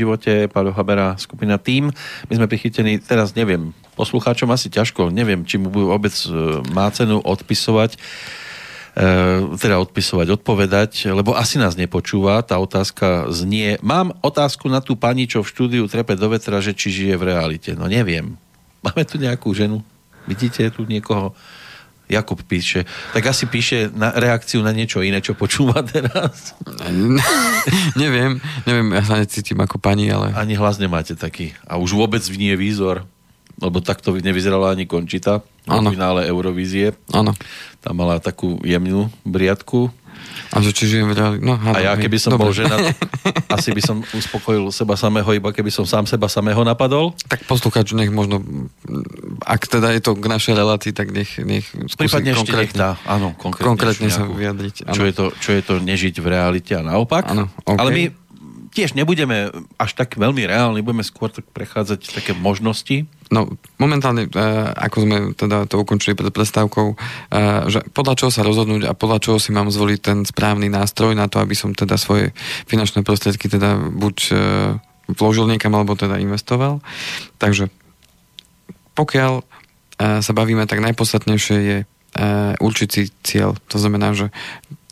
živote 0.00 0.48
Paľo 0.48 0.72
Habera, 0.72 1.14
skupina 1.20 1.60
Tým. 1.60 1.92
My 2.26 2.32
sme 2.32 2.48
prichytení, 2.48 3.00
teraz 3.04 3.36
neviem, 3.36 3.76
poslucháčom 3.94 4.48
asi 4.48 4.72
ťažko, 4.72 5.12
neviem, 5.12 5.44
či 5.44 5.60
mu 5.60 5.68
budú 5.68 5.92
vôbec 5.92 6.12
e, 6.24 6.64
má 6.72 6.88
cenu 6.88 7.20
odpisovať, 7.20 7.94
e, 7.94 7.98
teda 9.60 9.76
odpisovať, 9.76 10.26
odpovedať, 10.40 10.92
lebo 11.12 11.36
asi 11.36 11.60
nás 11.60 11.76
nepočúva. 11.76 12.40
Tá 12.40 12.56
otázka 12.56 13.28
znie, 13.28 13.76
mám 13.84 14.16
otázku 14.24 14.72
na 14.72 14.80
tú 14.80 14.96
pani, 14.96 15.28
čo 15.28 15.44
v 15.44 15.50
štúdiu 15.52 15.84
trepe 15.84 16.16
do 16.16 16.32
vetra, 16.32 16.64
že 16.64 16.72
či 16.72 16.88
žije 16.88 17.14
v 17.20 17.26
realite. 17.28 17.76
No 17.76 17.84
neviem. 17.84 18.40
Máme 18.80 19.04
tu 19.04 19.20
nejakú 19.20 19.52
ženu? 19.52 19.84
Vidíte 20.24 20.64
tu 20.72 20.88
niekoho? 20.88 21.36
Jakub 22.10 22.42
píše. 22.42 22.82
Tak 23.14 23.30
asi 23.30 23.46
píše 23.46 23.86
na 23.94 24.10
reakciu 24.10 24.66
na 24.66 24.74
niečo 24.74 24.98
iné, 24.98 25.22
čo 25.22 25.38
počúva 25.38 25.86
teraz. 25.86 26.58
neviem, 28.02 28.42
neviem, 28.66 28.88
ja 28.98 29.02
sa 29.06 29.22
necítim 29.22 29.62
ako 29.62 29.78
pani, 29.78 30.10
ale... 30.10 30.34
Ani 30.34 30.58
hlas 30.58 30.82
nemáte 30.82 31.14
taký. 31.14 31.54
A 31.70 31.78
už 31.78 31.94
vôbec 31.94 32.22
nie 32.34 32.52
výzor. 32.58 33.06
Lebo 33.60 33.84
takto 33.84 34.16
nevyzerala 34.16 34.72
ani 34.72 34.88
Končita 34.88 35.44
v 35.68 35.92
finále 35.92 36.24
Eurovízie. 36.26 36.96
Áno. 37.12 37.36
Tam 37.84 37.92
mala 37.92 38.16
takú 38.16 38.56
jemnú 38.64 39.12
briadku. 39.22 39.92
A 40.50 40.58
že 40.58 40.74
či 40.74 40.90
žijem 40.90 41.06
v 41.06 41.14
realite? 41.14 41.42
No, 41.42 41.54
áno, 41.54 41.74
A 41.74 41.78
ja, 41.78 41.92
keby 41.94 42.18
som 42.18 42.34
dobre. 42.34 42.50
bol 42.50 42.52
žena, 42.52 42.74
asi 43.56 43.70
by 43.70 43.78
som 43.78 44.02
uspokojil 44.02 44.74
seba 44.74 44.98
samého, 44.98 45.30
iba 45.30 45.54
keby 45.54 45.70
som 45.70 45.86
sám 45.86 46.10
seba 46.10 46.26
samého 46.26 46.58
napadol. 46.62 47.14
Tak 47.30 47.46
poslucháč 47.46 47.94
nech 47.94 48.10
možno, 48.10 48.42
ak 49.46 49.70
teda 49.70 49.94
je 49.94 50.02
to 50.02 50.18
k 50.18 50.26
našej 50.26 50.54
relácii, 50.58 50.90
tak 50.90 51.14
nech, 51.14 51.38
nech 51.38 51.70
Prípadne 51.94 52.34
ešte 52.34 52.50
nech 52.50 52.74
dá, 52.74 52.98
áno, 53.06 53.30
konkrétne, 53.38 53.68
Konkrétne 53.70 54.08
sa 54.10 54.26
nejakú- 54.26 54.36
vyjadriť, 54.36 54.76
áno. 54.90 54.94
Čo 54.98 55.02
je, 55.06 55.12
to, 55.14 55.24
čo 55.38 55.50
je 55.54 55.62
to 55.62 55.74
nežiť 55.78 56.14
v 56.18 56.26
realite 56.26 56.72
a 56.74 56.82
naopak. 56.82 57.30
Áno, 57.30 57.46
OK. 57.62 57.78
Ale 57.78 57.90
my 57.94 58.02
tiež 58.70 58.94
nebudeme 58.94 59.50
až 59.78 59.90
tak 59.98 60.14
veľmi 60.14 60.46
reálni, 60.46 60.82
budeme 60.82 61.02
skôr 61.02 61.30
tak 61.30 61.46
prechádzať 61.50 62.10
také 62.10 62.32
možnosti. 62.34 63.06
No, 63.30 63.46
momentálne, 63.78 64.26
uh, 64.26 64.74
ako 64.74 64.96
sme 65.06 65.16
teda 65.38 65.70
to 65.70 65.78
ukončili 65.78 66.18
pred 66.18 66.34
prestávkou, 66.34 66.86
uh, 66.92 67.70
že 67.70 67.86
podľa 67.94 68.14
čoho 68.18 68.30
sa 68.34 68.42
rozhodnúť 68.42 68.90
a 68.90 68.92
podľa 68.98 69.18
čoho 69.22 69.38
si 69.38 69.54
mám 69.54 69.70
zvoliť 69.70 69.98
ten 70.02 70.18
správny 70.26 70.66
nástroj 70.66 71.14
na 71.14 71.30
to, 71.30 71.38
aby 71.38 71.54
som 71.54 71.70
teda 71.70 71.94
svoje 71.94 72.34
finančné 72.66 73.06
prostriedky 73.06 73.46
teda 73.46 73.78
buď 73.94 74.16
uh, 74.34 74.38
vložil 75.14 75.46
niekam, 75.46 75.74
alebo 75.78 75.94
teda 75.94 76.18
investoval. 76.22 76.82
Takže 77.38 77.70
pokiaľ 78.94 79.42
sa 80.00 80.32
bavíme, 80.32 80.64
tak 80.70 80.80
najpodstatnejšie 80.80 81.56
je 81.60 81.78
určiť 82.56 82.88
si 82.88 83.02
cieľ. 83.20 83.58
To 83.68 83.76
znamená, 83.76 84.14
že 84.14 84.30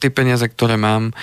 tie 0.02 0.10
peniaze, 0.10 0.44
ktoré 0.44 0.74
mám, 0.74 1.16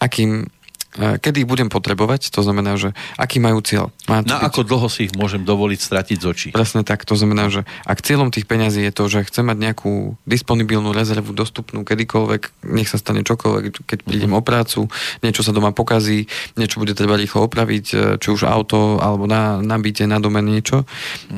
akým 0.00 0.48
kedy 0.96 1.46
ich 1.46 1.48
budem 1.48 1.70
potrebovať, 1.70 2.34
to 2.34 2.42
znamená, 2.42 2.74
že 2.74 2.90
aký 3.14 3.38
majú 3.38 3.62
cieľ. 3.62 3.94
Má 4.10 4.26
Na 4.26 4.42
byť- 4.42 4.46
ako 4.50 4.60
dlho 4.66 4.88
si 4.90 5.06
ich 5.06 5.14
môžem 5.14 5.46
dovoliť 5.46 5.80
stratiť 5.80 6.18
z 6.18 6.26
očí? 6.26 6.48
Presne 6.50 6.82
tak, 6.82 7.06
to 7.06 7.14
znamená, 7.14 7.46
že 7.46 7.62
ak 7.86 8.02
cieľom 8.02 8.34
tých 8.34 8.50
peňazí 8.50 8.82
je 8.82 8.92
to, 8.94 9.06
že 9.06 9.26
chcem 9.30 9.46
mať 9.46 9.58
nejakú 9.58 10.18
disponibilnú 10.26 10.90
rezervu 10.90 11.30
dostupnú 11.30 11.86
kedykoľvek, 11.86 12.66
nech 12.66 12.90
sa 12.90 12.98
stane 12.98 13.22
čokoľvek, 13.22 13.86
keď 13.86 13.98
prídem 14.02 14.34
o 14.34 14.42
prácu, 14.42 14.90
niečo 15.22 15.46
sa 15.46 15.54
doma 15.54 15.70
pokazí, 15.70 16.26
niečo 16.58 16.82
bude 16.82 16.98
treba 16.98 17.14
rýchlo 17.14 17.46
opraviť, 17.46 17.86
e, 17.94 17.96
či 18.18 18.28
už 18.34 18.50
auto, 18.50 18.98
alebo 18.98 19.30
na, 19.30 19.62
na 19.62 19.78
byte, 19.78 20.04
na 20.10 20.18
dome 20.18 20.42
niečo, 20.42 20.82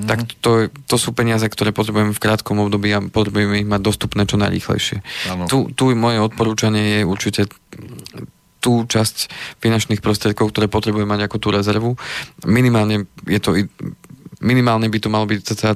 tak 0.08 0.24
to, 0.40 0.72
to 0.88 0.96
sú 0.96 1.12
peniaze, 1.12 1.44
ktoré 1.44 1.76
potrebujeme 1.76 2.16
v 2.16 2.22
krátkom 2.22 2.56
období 2.64 2.88
a 2.96 3.04
potrebujeme 3.04 3.60
ich 3.60 3.68
mať 3.68 3.80
dostupné 3.84 4.24
čo 4.24 4.40
najrýchlejšie. 4.40 5.04
Tu, 5.46 5.68
tu 5.76 5.84
moje 5.92 6.18
odporúčanie 6.24 7.00
je 7.00 7.00
určite 7.04 7.40
tú 8.62 8.86
časť 8.86 9.28
finančných 9.58 9.98
prostriedkov, 9.98 10.54
ktoré 10.54 10.70
potrebujem 10.70 11.10
mať 11.10 11.26
ako 11.26 11.36
tú 11.42 11.48
rezervu. 11.50 11.90
Minimálne 12.46 13.10
je 13.26 13.40
to 13.42 13.58
minimálne 14.42 14.86
by 14.86 14.98
to 15.02 15.08
malo 15.10 15.26
byť 15.26 15.40
cca 15.42 15.70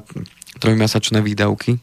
trojmesačné 0.63 1.23
výdavky. 1.23 1.79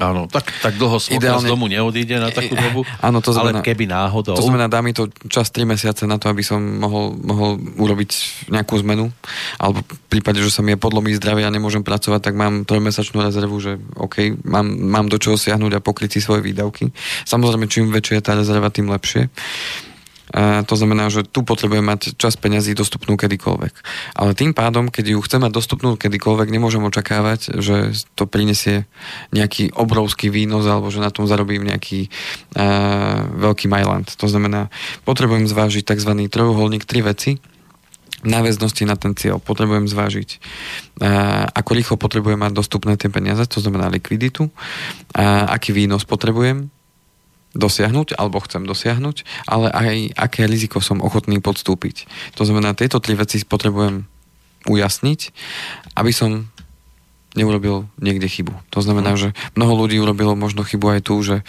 Áno, 0.00 0.24
tak, 0.24 0.48
tak 0.64 0.80
dlho 0.80 0.96
Ideálne- 1.12 1.44
z 1.44 1.52
domu 1.52 1.68
neodíde 1.68 2.16
na 2.16 2.32
takú 2.32 2.56
dobu. 2.56 2.80
Áno, 3.04 3.20
to 3.20 3.36
znamená- 3.36 3.60
ale 3.60 3.68
keby 3.68 3.84
náhodou... 3.84 4.32
To 4.32 4.40
znamená, 4.40 4.64
dá 4.64 4.80
mi 4.80 4.96
to 4.96 5.12
čas 5.28 5.52
3 5.52 5.68
mesiace 5.68 6.08
na 6.08 6.16
to, 6.16 6.32
aby 6.32 6.40
som 6.40 6.64
mohol, 6.64 7.12
mohol 7.12 7.60
urobiť 7.76 8.10
nejakú 8.48 8.80
zmenu. 8.80 9.12
Alebo 9.60 9.84
v 9.84 10.08
prípade, 10.08 10.40
že 10.40 10.48
sa 10.48 10.64
mi 10.64 10.72
je 10.72 10.80
podlomí 10.80 11.12
zdravie 11.20 11.44
a 11.44 11.52
nemôžem 11.52 11.84
pracovať, 11.84 12.24
tak 12.24 12.34
mám 12.40 12.64
trojmesačnú 12.64 13.20
rezervu, 13.20 13.60
že 13.60 13.76
OK, 14.00 14.40
mám, 14.48 14.64
mám 14.64 15.12
do 15.12 15.20
čoho 15.20 15.36
siahnuť 15.36 15.76
a 15.76 15.84
pokryť 15.84 16.16
si 16.16 16.20
svoje 16.24 16.40
výdavky. 16.40 16.88
Samozrejme, 17.28 17.68
čím 17.68 17.92
väčšia 17.92 18.16
je 18.16 18.24
tá 18.24 18.32
rezerva, 18.32 18.72
tým 18.72 18.88
lepšie. 18.88 19.28
A 20.32 20.64
to 20.64 20.74
znamená, 20.74 21.12
že 21.12 21.28
tu 21.28 21.44
potrebujem 21.44 21.84
mať 21.84 22.16
čas 22.16 22.40
peňazí 22.40 22.72
dostupnú 22.72 23.20
kedykoľvek. 23.20 23.74
Ale 24.16 24.32
tým 24.32 24.56
pádom, 24.56 24.88
keď 24.88 25.14
ju 25.16 25.20
chcem 25.20 25.44
mať 25.44 25.52
dostupnú 25.52 26.00
kedykoľvek, 26.00 26.48
nemôžem 26.48 26.80
očakávať, 26.80 27.60
že 27.60 27.92
to 28.16 28.24
prinesie 28.24 28.88
nejaký 29.30 29.76
obrovský 29.76 30.32
výnos 30.32 30.64
alebo 30.64 30.88
že 30.88 31.04
na 31.04 31.12
tom 31.12 31.28
zarobím 31.28 31.68
nejaký 31.68 32.08
uh, 32.08 33.28
veľký 33.36 33.68
majland. 33.68 34.08
To 34.16 34.26
znamená, 34.26 34.72
potrebujem 35.04 35.44
zvážiť 35.44 35.84
tzv. 35.84 36.12
trojuholník, 36.32 36.88
tri 36.88 37.04
veci, 37.04 37.36
náväznosti 38.22 38.88
na 38.88 38.96
ten 38.96 39.12
cieľ. 39.18 39.42
Potrebujem 39.42 39.84
zvážiť, 39.84 40.28
uh, 41.02 41.50
ako 41.52 41.70
rýchlo 41.76 41.96
potrebujem 42.00 42.40
mať 42.40 42.52
dostupné 42.56 42.96
tie 42.96 43.12
peniaze, 43.12 43.42
to 43.50 43.60
znamená 43.60 43.92
likviditu, 43.92 44.48
uh, 44.48 45.46
aký 45.50 45.76
výnos 45.76 46.08
potrebujem, 46.08 46.70
dosiahnuť, 47.52 48.16
alebo 48.16 48.40
chcem 48.40 48.64
dosiahnuť, 48.64 49.16
ale 49.44 49.68
aj 49.68 49.96
aké 50.16 50.48
riziko 50.48 50.80
som 50.80 51.04
ochotný 51.04 51.38
podstúpiť. 51.38 52.08
To 52.40 52.48
znamená, 52.48 52.72
tieto 52.72 52.98
tri 52.98 53.12
veci 53.12 53.40
potrebujem 53.44 54.08
ujasniť, 54.64 55.20
aby 55.98 56.12
som 56.14 56.48
neurobil 57.32 57.88
niekde 57.96 58.28
chybu. 58.28 58.52
To 58.76 58.80
znamená, 58.84 59.16
že 59.16 59.32
mnoho 59.56 59.84
ľudí 59.84 59.96
urobilo 59.96 60.36
možno 60.36 60.64
chybu 60.64 60.86
aj 60.96 61.00
tu, 61.00 61.16
že 61.24 61.36
e, 61.40 61.44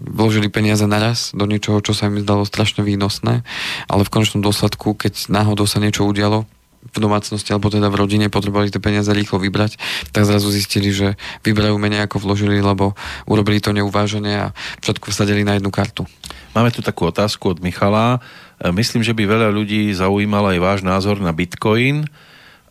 vložili 0.00 0.48
peniaze 0.48 0.84
naraz 0.88 1.36
do 1.36 1.44
niečoho, 1.44 1.84
čo 1.84 1.92
sa 1.92 2.08
im 2.08 2.20
zdalo 2.24 2.48
strašne 2.48 2.80
výnosné, 2.82 3.44
ale 3.86 4.02
v 4.02 4.12
konečnom 4.12 4.40
dôsledku, 4.40 4.96
keď 4.96 5.28
náhodou 5.28 5.68
sa 5.68 5.78
niečo 5.78 6.08
udialo, 6.08 6.48
v 6.90 6.98
domácnosti 6.98 7.54
alebo 7.54 7.70
teda 7.70 7.86
v 7.86 8.00
rodine 8.02 8.26
potrebovali 8.26 8.74
tie 8.74 8.82
peniaze 8.82 9.08
rýchlo 9.14 9.38
vybrať, 9.38 9.78
tak 10.10 10.26
zrazu 10.26 10.50
zistili, 10.50 10.90
že 10.90 11.14
vyberajú 11.46 11.78
menej 11.78 12.04
ako 12.10 12.26
vložili, 12.26 12.58
lebo 12.58 12.98
urobili 13.30 13.62
to 13.62 13.70
neuvážene 13.70 14.50
a 14.50 14.56
všetko 14.82 15.14
vsadili 15.14 15.46
na 15.46 15.56
jednu 15.56 15.70
kartu. 15.70 16.04
Máme 16.52 16.74
tu 16.74 16.84
takú 16.84 17.08
otázku 17.08 17.56
od 17.56 17.58
Michala. 17.64 18.20
E, 18.60 18.68
Myslím, 18.74 19.00
že 19.06 19.14
by 19.14 19.24
veľa 19.24 19.48
ľudí 19.54 19.88
zaujímal 19.94 20.52
aj 20.52 20.58
váš 20.58 20.80
názor 20.84 21.22
na 21.22 21.30
Bitcoin 21.30 22.04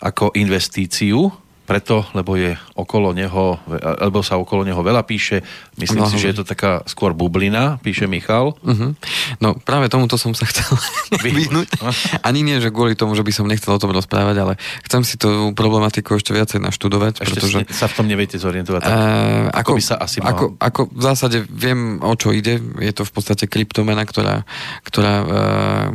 ako 0.02 0.34
investíciu, 0.36 1.32
preto, 1.71 2.03
lebo 2.12 2.36
je 2.36 2.51
okolo 2.75 3.15
neho, 3.15 3.55
alebo 3.79 4.19
sa 4.19 4.36
okolo 4.36 4.67
neho 4.67 4.84
veľa 4.84 5.07
píše. 5.07 5.39
Myslím 5.79 6.03
Mnoho 6.03 6.12
si, 6.12 6.19
že 6.19 6.36
je 6.36 6.43
to 6.43 6.45
taká 6.45 6.84
skôr 6.84 7.15
bublina, 7.15 7.79
píše 7.79 8.12
Michal. 8.12 8.60
Uh-huh. 8.60 8.91
No 9.39 9.55
práve 9.55 9.88
tomuto 9.88 10.19
som 10.19 10.36
sa 10.36 10.43
chcel 10.51 10.67
vyhnúť. 11.23 11.71
Ani 12.27 12.43
nie, 12.43 12.60
že 12.60 12.75
kvôli 12.75 12.99
tomu, 12.99 13.15
že 13.15 13.23
by 13.23 13.31
som 13.31 13.47
nechcel 13.47 13.71
o 13.71 13.79
tom 13.79 13.95
rozprávať, 13.95 14.36
ale 14.36 14.53
chcem 14.84 15.07
si 15.07 15.15
tú 15.15 15.55
problematiku 15.55 16.19
ešte 16.19 16.36
viacej 16.36 16.60
naštudovať, 16.60 17.23
Ešte 17.23 17.39
pretože... 17.39 17.57
sa 17.71 17.88
v 17.88 17.93
tom 17.95 18.05
neviete 18.12 18.36
zorientovať. 18.36 18.81
Tak, 18.84 18.91
Eh, 18.91 19.47
ako, 19.53 19.71
by 19.79 19.84
sa 19.84 19.95
asi 19.95 20.19
mal... 20.19 20.36
ako, 20.36 20.45
ako 20.60 20.81
v 20.91 21.01
zásade 21.01 21.38
viem, 21.47 22.01
o 22.03 22.13
čo 22.17 22.36
ide. 22.36 22.60
Je 22.84 22.91
to 22.91 23.07
v 23.07 23.12
podstate 23.13 23.45
kryptomena, 23.47 24.03
ktorá, 24.03 24.43
ktorá 24.84 25.15
uh, 25.21 25.27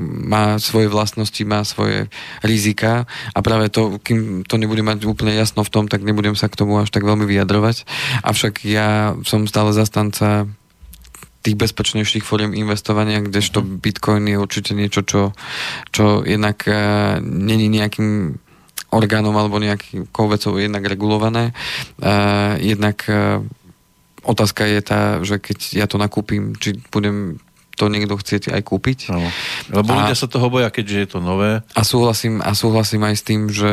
má 0.00 0.56
svoje 0.62 0.86
vlastnosti, 0.86 1.42
má 1.42 1.66
svoje 1.66 2.06
rizika 2.40 3.04
a 3.34 3.38
práve 3.42 3.68
to, 3.68 3.98
kým 4.00 4.46
to 4.46 4.56
nebude 4.56 4.80
mať 4.80 5.04
úplne 5.04 5.34
jasno 5.34 5.65
v 5.66 5.72
tom, 5.74 5.84
tak 5.90 6.06
nebudem 6.06 6.38
sa 6.38 6.46
k 6.46 6.54
tomu 6.54 6.78
až 6.78 6.94
tak 6.94 7.02
veľmi 7.02 7.26
vyjadrovať. 7.26 7.82
Avšak 8.22 8.62
ja 8.62 9.18
som 9.26 9.50
stále 9.50 9.74
zastanca 9.74 10.46
tých 11.42 11.58
bezpečnejších 11.58 12.26
fóriem 12.26 12.54
investovania, 12.58 13.22
kdežto 13.22 13.62
Bitcoin 13.62 14.26
je 14.26 14.36
určite 14.38 14.74
niečo, 14.74 15.06
čo, 15.06 15.30
čo 15.94 16.26
jednak 16.26 16.66
uh, 16.66 17.22
není 17.22 17.70
nejakým 17.70 18.38
orgánom 18.90 19.34
alebo 19.34 19.62
nejakou 19.62 20.26
vecou 20.26 20.58
jednak 20.58 20.82
regulované. 20.82 21.54
Uh, 22.02 22.58
jednak 22.58 23.06
uh, 23.06 23.42
otázka 24.26 24.66
je 24.66 24.80
tá, 24.82 25.00
že 25.22 25.38
keď 25.38 25.58
ja 25.78 25.86
to 25.86 26.02
nakúpim, 26.02 26.58
či 26.58 26.82
budem 26.90 27.38
to 27.76 27.92
niekto 27.92 28.16
chcieť 28.16 28.56
aj 28.56 28.62
kúpiť. 28.64 28.98
Áno. 29.12 29.28
Lebo 29.68 29.92
A- 29.92 29.96
ľudia 30.02 30.16
sa 30.16 30.26
toho 30.26 30.48
boja, 30.48 30.72
keďže 30.72 30.96
je 30.96 31.08
to 31.12 31.18
nové. 31.20 31.60
A 31.76 31.80
súhlasím, 31.84 32.40
a 32.40 32.56
súhlasím 32.56 33.04
aj 33.04 33.14
s 33.14 33.22
tým, 33.22 33.40
že 33.52 33.70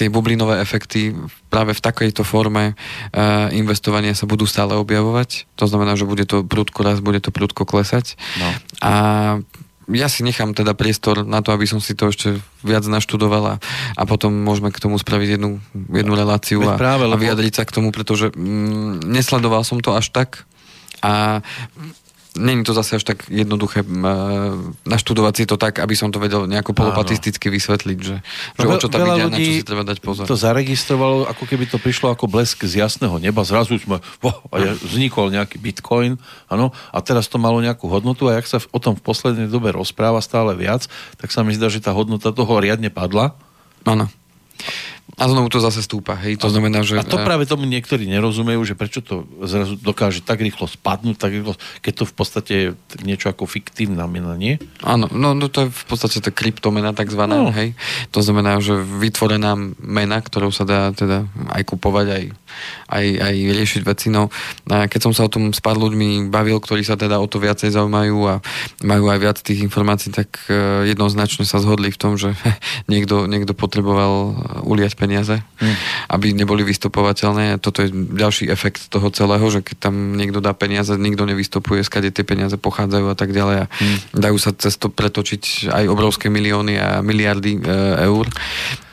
tie 0.00 0.08
bublinové 0.08 0.64
efekty 0.64 1.12
práve 1.52 1.76
v 1.76 1.84
takejto 1.84 2.24
forme 2.24 2.72
uh, 2.72 3.52
investovania 3.52 4.16
sa 4.16 4.24
budú 4.24 4.48
stále 4.48 4.72
objavovať. 4.80 5.44
To 5.60 5.68
znamená, 5.68 5.94
že 5.94 6.08
bude 6.08 6.24
to 6.24 6.42
prudko 6.42 6.80
raz, 6.82 7.04
bude 7.04 7.20
to 7.20 7.28
prudko 7.28 7.68
klesať. 7.68 8.16
No. 8.40 8.48
A 8.80 8.92
ja 9.92 10.08
si 10.08 10.24
nechám 10.24 10.56
teda 10.56 10.72
priestor 10.72 11.28
na 11.28 11.44
to, 11.44 11.52
aby 11.52 11.68
som 11.68 11.82
si 11.82 11.92
to 11.92 12.08
ešte 12.08 12.40
viac 12.64 12.86
naštudoval 12.88 13.44
a, 13.44 13.54
a 13.98 14.02
potom 14.08 14.32
môžeme 14.32 14.72
k 14.72 14.80
tomu 14.80 14.96
spraviť 14.96 15.36
jednu, 15.36 15.60
jednu 15.74 16.14
reláciu 16.16 16.64
a, 16.64 16.80
práve, 16.80 17.04
a 17.04 17.12
lebo- 17.12 17.20
vyjadriť 17.20 17.52
sa 17.52 17.64
k 17.68 17.74
tomu, 17.74 17.92
pretože 17.92 18.32
mm, 18.32 19.04
nesledoval 19.04 19.66
som 19.66 19.82
to 19.82 19.92
až 19.92 20.08
tak 20.08 20.48
a 21.02 21.42
Není 22.32 22.64
to 22.64 22.72
zase 22.72 22.96
až 22.96 23.04
tak 23.04 23.28
jednoduché 23.28 23.84
e, 23.84 23.88
naštudovať 24.88 25.34
si 25.36 25.44
to 25.44 25.60
tak, 25.60 25.84
aby 25.84 25.92
som 25.92 26.08
to 26.08 26.16
vedel 26.16 26.48
nejako 26.48 26.72
polopatisticky 26.72 27.52
vysvetliť, 27.52 27.98
že, 28.00 28.16
že 28.56 28.64
o 28.64 28.80
čo 28.80 28.88
tam 28.88 29.04
ide 29.04 29.28
na 29.28 29.36
čo 29.36 29.52
si 29.60 29.68
treba 29.68 29.84
dať 29.84 30.00
pozor. 30.00 30.24
to 30.24 30.32
zaregistrovalo, 30.32 31.28
ako 31.28 31.44
keby 31.44 31.68
to 31.68 31.76
prišlo 31.76 32.08
ako 32.08 32.32
blesk 32.32 32.64
z 32.64 32.80
jasného 32.80 33.20
neba. 33.20 33.44
Zrazu 33.44 33.76
sme, 33.76 34.00
oh, 34.24 34.36
a 34.48 34.72
vznikol 34.80 35.28
nejaký 35.28 35.60
bitcoin, 35.60 36.16
áno, 36.48 36.72
a 36.88 36.98
teraz 37.04 37.28
to 37.28 37.36
malo 37.36 37.60
nejakú 37.60 37.84
hodnotu 37.92 38.32
a 38.32 38.40
jak 38.40 38.48
sa 38.48 38.58
o 38.72 38.80
tom 38.80 38.96
v 38.96 39.04
poslednej 39.04 39.52
dobe 39.52 39.68
rozpráva 39.68 40.24
stále 40.24 40.56
viac, 40.56 40.88
tak 41.20 41.28
sa 41.28 41.44
mi 41.44 41.52
zdá, 41.52 41.68
že 41.68 41.84
tá 41.84 41.92
hodnota 41.92 42.32
toho 42.32 42.56
riadne 42.64 42.88
padla. 42.88 43.36
Áno. 43.84 44.08
A 45.20 45.28
znovu 45.28 45.52
to 45.52 45.60
zase 45.60 45.84
stúpa, 45.84 46.16
hej. 46.24 46.40
To 46.40 46.48
znamená, 46.48 46.80
že... 46.80 46.96
A 46.96 47.04
to 47.04 47.20
e, 47.20 47.24
práve 47.24 47.44
tomu 47.44 47.68
niektorí 47.68 48.08
nerozumejú, 48.08 48.64
že 48.64 48.72
prečo 48.72 49.04
to 49.04 49.28
zrazu 49.44 49.76
dokáže 49.76 50.24
tak 50.24 50.40
rýchlo 50.40 50.64
spadnúť, 50.64 51.16
tak 51.20 51.36
rýchlo, 51.36 51.52
keď 51.84 51.92
to 52.00 52.04
v 52.08 52.14
podstate 52.16 52.52
je 52.56 52.68
niečo 53.04 53.28
ako 53.28 53.44
fiktívna 53.44 54.08
mena, 54.08 54.32
nie? 54.40 54.56
Áno, 54.80 55.12
no, 55.12 55.36
no 55.36 55.52
to 55.52 55.66
je 55.66 55.68
v 55.68 55.84
podstate 55.84 56.24
tá 56.24 56.32
kryptomena 56.32 56.96
takzvaná, 56.96 57.44
No. 57.44 57.52
hej. 57.52 57.76
To 58.16 58.24
znamená, 58.24 58.56
že 58.64 58.80
vytvorená 58.80 59.52
mena, 59.84 60.16
ktorou 60.24 60.48
sa 60.48 60.64
dá 60.64 60.96
teda 60.96 61.28
aj 61.52 61.62
kupovať, 61.68 62.06
aj, 62.08 62.24
aj, 62.88 63.06
aj 63.20 63.34
riešiť 63.52 63.82
veci. 63.84 64.08
No, 64.08 64.32
a 64.72 64.88
keď 64.88 65.00
som 65.08 65.12
sa 65.12 65.28
o 65.28 65.32
tom 65.32 65.52
s 65.52 65.60
pár 65.60 65.76
ľuďmi 65.76 66.32
bavil, 66.32 66.56
ktorí 66.56 66.80
sa 66.88 66.96
teda 66.96 67.20
o 67.20 67.28
to 67.28 67.36
viacej 67.36 67.68
zaujímajú 67.68 68.16
a 68.32 68.40
majú 68.80 69.12
aj 69.12 69.18
viac 69.20 69.38
tých 69.44 69.60
informácií, 69.60 70.08
tak 70.08 70.32
eh, 70.48 70.88
jednoznačne 70.88 71.44
sa 71.44 71.60
zhodli 71.60 71.92
v 71.92 72.00
tom, 72.00 72.16
že 72.16 72.32
niekto, 72.92 73.28
niekto 73.28 73.52
potreboval 73.52 74.40
uliať 74.64 75.01
peniaze, 75.02 75.42
Hm. 75.58 75.74
aby 76.08 76.26
neboli 76.30 76.62
vystopovateľné. 76.62 77.54
A 77.54 77.60
toto 77.60 77.82
je 77.82 77.90
ďalší 77.92 78.46
efekt 78.46 78.86
toho 78.86 79.10
celého, 79.10 79.42
že 79.50 79.60
keď 79.60 79.90
tam 79.90 80.14
niekto 80.14 80.38
dá 80.38 80.54
peniaze, 80.54 80.94
nikto 80.94 81.26
nevystopuje, 81.26 81.82
skade 81.82 82.14
tie 82.14 82.22
peniaze 82.22 82.54
pochádzajú 82.54 83.06
a 83.10 83.16
tak 83.18 83.34
ďalej. 83.34 83.56
A 83.56 83.66
Hm. 83.66 83.98
dajú 84.14 84.36
sa 84.38 84.54
cez 84.54 84.78
to 84.78 84.86
pretočiť 84.86 85.66
aj 85.68 85.84
obrovské 85.86 86.30
milióny 86.30 86.78
a 86.78 86.88
miliardy 87.02 87.58
e, 87.58 87.60
eur. 88.06 88.30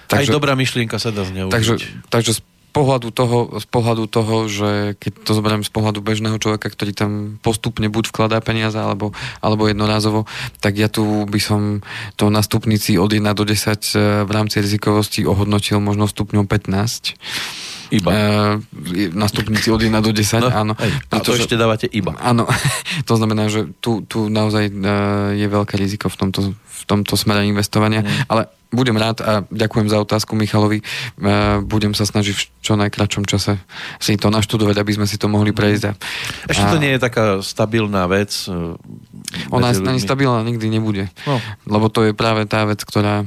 Takže, 0.10 0.34
Aj 0.34 0.38
dobrá 0.42 0.58
myšlienka 0.58 0.98
sa 0.98 1.14
dá 1.14 1.22
zneužiť. 1.22 1.54
takže, 1.54 1.74
takže 2.10 2.32
z 2.34 2.42
pohľadu 2.80 3.12
toho, 3.12 3.60
z 3.60 3.68
pohľadu 3.68 4.08
toho, 4.08 4.48
že 4.48 4.96
keď 4.96 5.12
to 5.28 5.32
zoberiem 5.36 5.68
z 5.68 5.72
pohľadu 5.76 6.00
bežného 6.00 6.40
človeka, 6.40 6.72
ktorý 6.72 6.96
tam 6.96 7.12
postupne 7.44 7.92
buď 7.92 8.16
vkladá 8.16 8.40
peniaze, 8.40 8.80
alebo, 8.80 9.12
alebo 9.44 9.68
jednorázovo, 9.68 10.24
tak 10.64 10.80
ja 10.80 10.88
tu 10.88 11.04
by 11.28 11.40
som 11.44 11.84
to 12.16 12.32
na 12.32 12.40
stupnici 12.40 12.96
od 12.96 13.12
1 13.12 13.36
do 13.36 13.44
10 13.44 13.52
e, 13.52 14.24
v 14.24 14.32
rámci 14.32 14.64
rizikovosti 14.64 15.28
ohodnotil 15.28 15.84
možno 15.84 16.08
stupňom 16.08 16.48
15. 16.48 17.79
Iba. 17.92 18.10
E, 18.10 18.18
na 19.12 19.26
stupnici 19.26 19.68
od 19.68 19.78
1 19.78 19.90
do 19.96 20.10
10, 20.10 20.40
No, 20.40 20.48
áno. 20.48 20.74
hej, 20.76 20.94
a 21.10 21.18
to 21.18 21.34
ešte 21.34 21.54
dávate 21.54 21.86
iba. 21.88 22.14
Áno, 22.16 22.46
to 23.10 23.14
znamená, 23.14 23.46
že 23.46 23.66
tu, 23.78 24.02
tu 24.04 24.28
naozaj 24.28 24.64
e, 24.66 24.74
je 25.36 25.48
veľké 25.48 25.74
riziko 25.74 26.06
v 26.06 26.18
tomto, 26.18 26.40
v 26.54 26.84
tomto 26.86 27.14
smere 27.14 27.42
investovania, 27.44 28.00
Mm. 28.00 28.10
ale 28.28 28.42
budem 28.70 28.94
rád 28.94 29.18
a 29.20 29.32
ďakujem 29.44 29.90
za 29.90 29.98
otázku 29.98 30.34
Michalovi. 30.34 30.80
E, 30.80 30.84
Budem 31.60 31.92
sa 31.92 32.06
snažiť 32.06 32.32
v 32.32 32.44
čo 32.62 32.74
najkračom 32.76 33.26
čase 33.26 33.58
si 33.98 34.14
to 34.14 34.30
naštudovať, 34.30 34.78
aby 34.78 34.92
sme 34.94 35.06
si 35.06 35.18
to 35.18 35.26
mohli 35.26 35.50
prejsť. 35.50 35.84
A, 35.86 35.92
Ešte 36.46 36.66
to 36.68 36.78
nie 36.78 36.94
je 36.94 37.02
taká 37.02 37.42
stabilná 37.42 38.06
vec. 38.06 38.30
e, 38.46 38.78
Ona 39.50 39.74
ani 39.74 39.98
stabilná 39.98 40.42
nikdy 40.42 40.70
nebude. 40.70 41.10
No. 41.26 41.42
Lebo 41.66 41.90
to 41.90 42.06
je 42.06 42.14
práve 42.14 42.46
tá 42.46 42.62
vec, 42.64 42.78
ktorá 42.80 43.26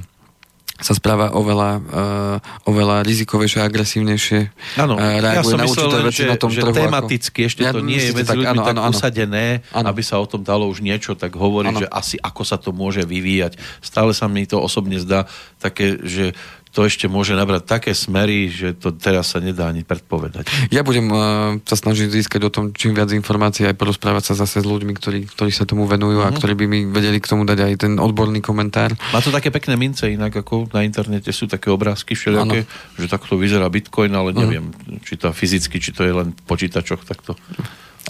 sa 0.83 0.99
správa 0.99 1.31
oveľa, 1.31 1.71
uh, 1.79 2.37
oveľa 2.67 3.07
rizikovejšie 3.07 3.63
a 3.63 3.71
agresívnejšie. 3.71 4.41
Áno, 4.77 4.99
eh, 4.99 5.23
ja 5.23 5.47
som 5.47 5.55
na 5.55 5.71
myslel 5.71 5.89
len, 5.89 6.05
veci 6.11 6.27
že, 6.27 6.35
na 6.35 6.37
tom 6.37 6.51
že 6.51 6.59
trhu. 6.59 6.75
ako- 6.75 6.81
tematicky 6.83 7.41
ešte 7.47 7.63
Ja, 7.63 7.71
to 7.71 7.87
nie 7.87 8.03
je 8.03 8.11
medzi 8.11 8.27
tak, 8.27 8.39
ľuďmi 8.43 8.59
áno, 8.59 8.67
tak 8.67 8.77
áno. 8.77 8.91
usadené, 8.91 9.47
Áno. 9.71 9.87
aby 9.87 10.03
sa 10.03 10.19
o 10.19 10.27
tom 10.27 10.43
dalo 10.43 10.67
už 10.67 10.83
niečo 10.83 11.15
tak 11.15 11.39
hovoriť, 11.39 11.71
Áno. 11.71 11.81
že 11.81 11.89
asi 11.89 12.17
ako 12.19 12.43
sa 12.43 12.59
to 12.59 12.75
môže 12.75 13.07
vyvíjať. 13.07 13.63
Stále 13.79 14.11
sa 14.11 14.27
mi 14.27 14.43
to 14.43 14.59
osobne 14.59 14.99
zdá 14.99 15.31
také, 15.63 16.03
že 16.03 16.35
to 16.73 16.89
ešte 16.89 17.05
môže 17.05 17.37
nabrať 17.37 17.69
také 17.69 17.93
smery, 17.93 18.49
že 18.49 18.73
to 18.73 18.97
teraz 18.97 19.37
sa 19.37 19.45
nedá 19.45 19.69
ani 19.69 19.85
predpovedať. 19.85 20.49
Ja 20.73 20.81
budem 20.81 21.13
uh, 21.13 21.21
sa 21.69 21.77
snažiť 21.77 22.09
získať 22.09 22.41
o 22.49 22.51
tom 22.51 22.73
čím 22.73 22.97
viac 22.97 23.13
informácií 23.13 23.69
aj 23.69 23.77
porozprávať 23.77 24.33
sa 24.33 24.35
zase 24.41 24.65
s 24.65 24.67
ľuďmi, 24.67 24.97
ktorí, 24.97 25.29
ktorí 25.29 25.53
sa 25.53 25.69
tomu 25.69 25.85
venujú 25.85 26.25
Mhm. 26.25 26.27
a 26.27 26.33
ktorí 26.33 26.55
by 26.57 26.67
mi 26.67 26.81
vedeli 26.89 27.21
k 27.21 27.29
tomu 27.29 27.45
dať 27.45 27.59
aj 27.61 27.73
ten 27.77 27.93
odborný 28.01 28.41
komentár. 28.41 28.97
Má 29.13 29.21
to 29.21 29.29
také 29.29 29.53
pekné 29.53 29.77
mince, 29.77 30.09
inak 30.09 30.33
ako 30.33 30.73
na 30.73 30.81
internete 30.81 31.29
sú 31.29 31.45
také 31.45 31.69
obrázky 31.69 32.17
všelijaké, 32.17 32.65
že 32.97 33.07
takto 33.07 33.37
vyzerá 33.37 33.69
Bitcoin, 33.69 34.17
ale 34.17 34.33
neviem, 34.33 34.73
či 35.05 35.21
to 35.21 35.29
fyzicky, 35.31 35.77
či 35.77 35.93
to 35.93 36.09
je 36.09 36.13
len 36.15 36.33
v 36.33 36.43
počítačoch 36.49 37.05
takto 37.05 37.37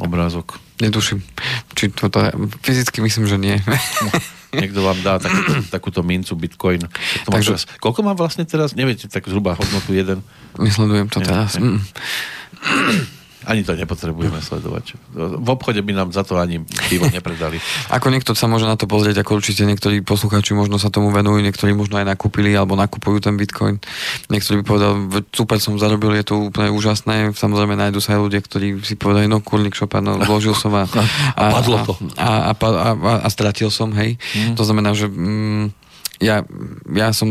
obrázok. 0.00 0.56
Netuším. 0.80 1.20
Či 1.74 1.92
to, 1.92 2.08
to, 2.08 2.18
fyzicky 2.64 3.04
myslím, 3.04 3.26
že 3.28 3.36
nie. 3.38 3.56
Niekto 4.52 4.84
vám 4.84 5.00
dá 5.00 5.16
tak, 5.16 5.32
takúto 5.72 6.04
mincu 6.04 6.36
Bitcoin. 6.36 6.84
To 7.24 7.30
Takže- 7.32 7.56
teraz, 7.56 7.62
koľko 7.80 8.00
má 8.04 8.12
vlastne 8.12 8.44
teraz? 8.44 8.76
Neviete, 8.76 9.08
tak 9.08 9.24
zhruba 9.24 9.56
hodnotu 9.56 9.96
jeden. 9.96 10.20
Nesledujem 10.60 11.08
to 11.08 11.20
Nie, 11.20 11.26
teraz. 11.28 11.56
nie. 11.56 11.80
Ani 13.46 13.66
to 13.66 13.74
nepotrebujeme 13.74 14.38
sledovať. 14.38 14.94
V 15.14 15.48
obchode 15.48 15.82
by 15.82 15.92
nám 15.92 16.08
za 16.14 16.22
to 16.22 16.38
ani 16.38 16.62
pivo 16.90 17.06
nepredali. 17.10 17.58
Ako 17.96 18.08
niekto 18.08 18.36
sa 18.38 18.46
môže 18.46 18.66
na 18.68 18.78
to 18.78 18.86
pozrieť, 18.86 19.22
ako 19.22 19.38
určite 19.42 19.66
niektorí 19.66 20.00
poslucháči 20.00 20.54
možno 20.56 20.78
sa 20.80 20.88
tomu 20.88 21.10
venujú, 21.10 21.42
niektorí 21.42 21.74
možno 21.76 22.00
aj 22.00 22.06
nakúpili 22.08 22.54
alebo 22.54 22.78
nakupujú 22.78 23.22
ten 23.22 23.34
bitcoin. 23.36 23.82
Niektorí 24.32 24.62
by 24.62 24.64
povedal, 24.64 24.92
"Veď 25.10 25.24
super 25.34 25.58
som 25.58 25.76
zarobil, 25.76 26.14
je 26.16 26.26
to 26.26 26.34
úplne 26.48 26.72
úžasné. 26.72 27.34
Samozrejme 27.34 27.74
nájdu 27.76 28.00
sa 28.00 28.16
aj 28.16 28.20
ľudia, 28.22 28.40
ktorí 28.40 28.80
si 28.82 28.94
povedali, 28.96 29.26
no 29.28 29.42
kurník 29.42 29.76
šopa, 29.76 30.00
no 30.00 30.18
vložil 30.22 30.54
som 30.56 30.72
a, 30.74 30.86
A 31.38 31.42
padlo 31.52 31.76
to. 31.84 31.92
A, 32.16 32.50
a, 32.50 32.52
a, 32.54 32.90
a, 32.94 33.12
a 33.24 33.28
stratil 33.28 33.68
som, 33.68 33.92
hej. 33.96 34.16
Mm. 34.34 34.54
To 34.56 34.62
znamená, 34.62 34.94
že 34.94 35.10
mm, 35.10 35.81
ja, 36.22 36.46
ja 36.88 37.10
som 37.10 37.26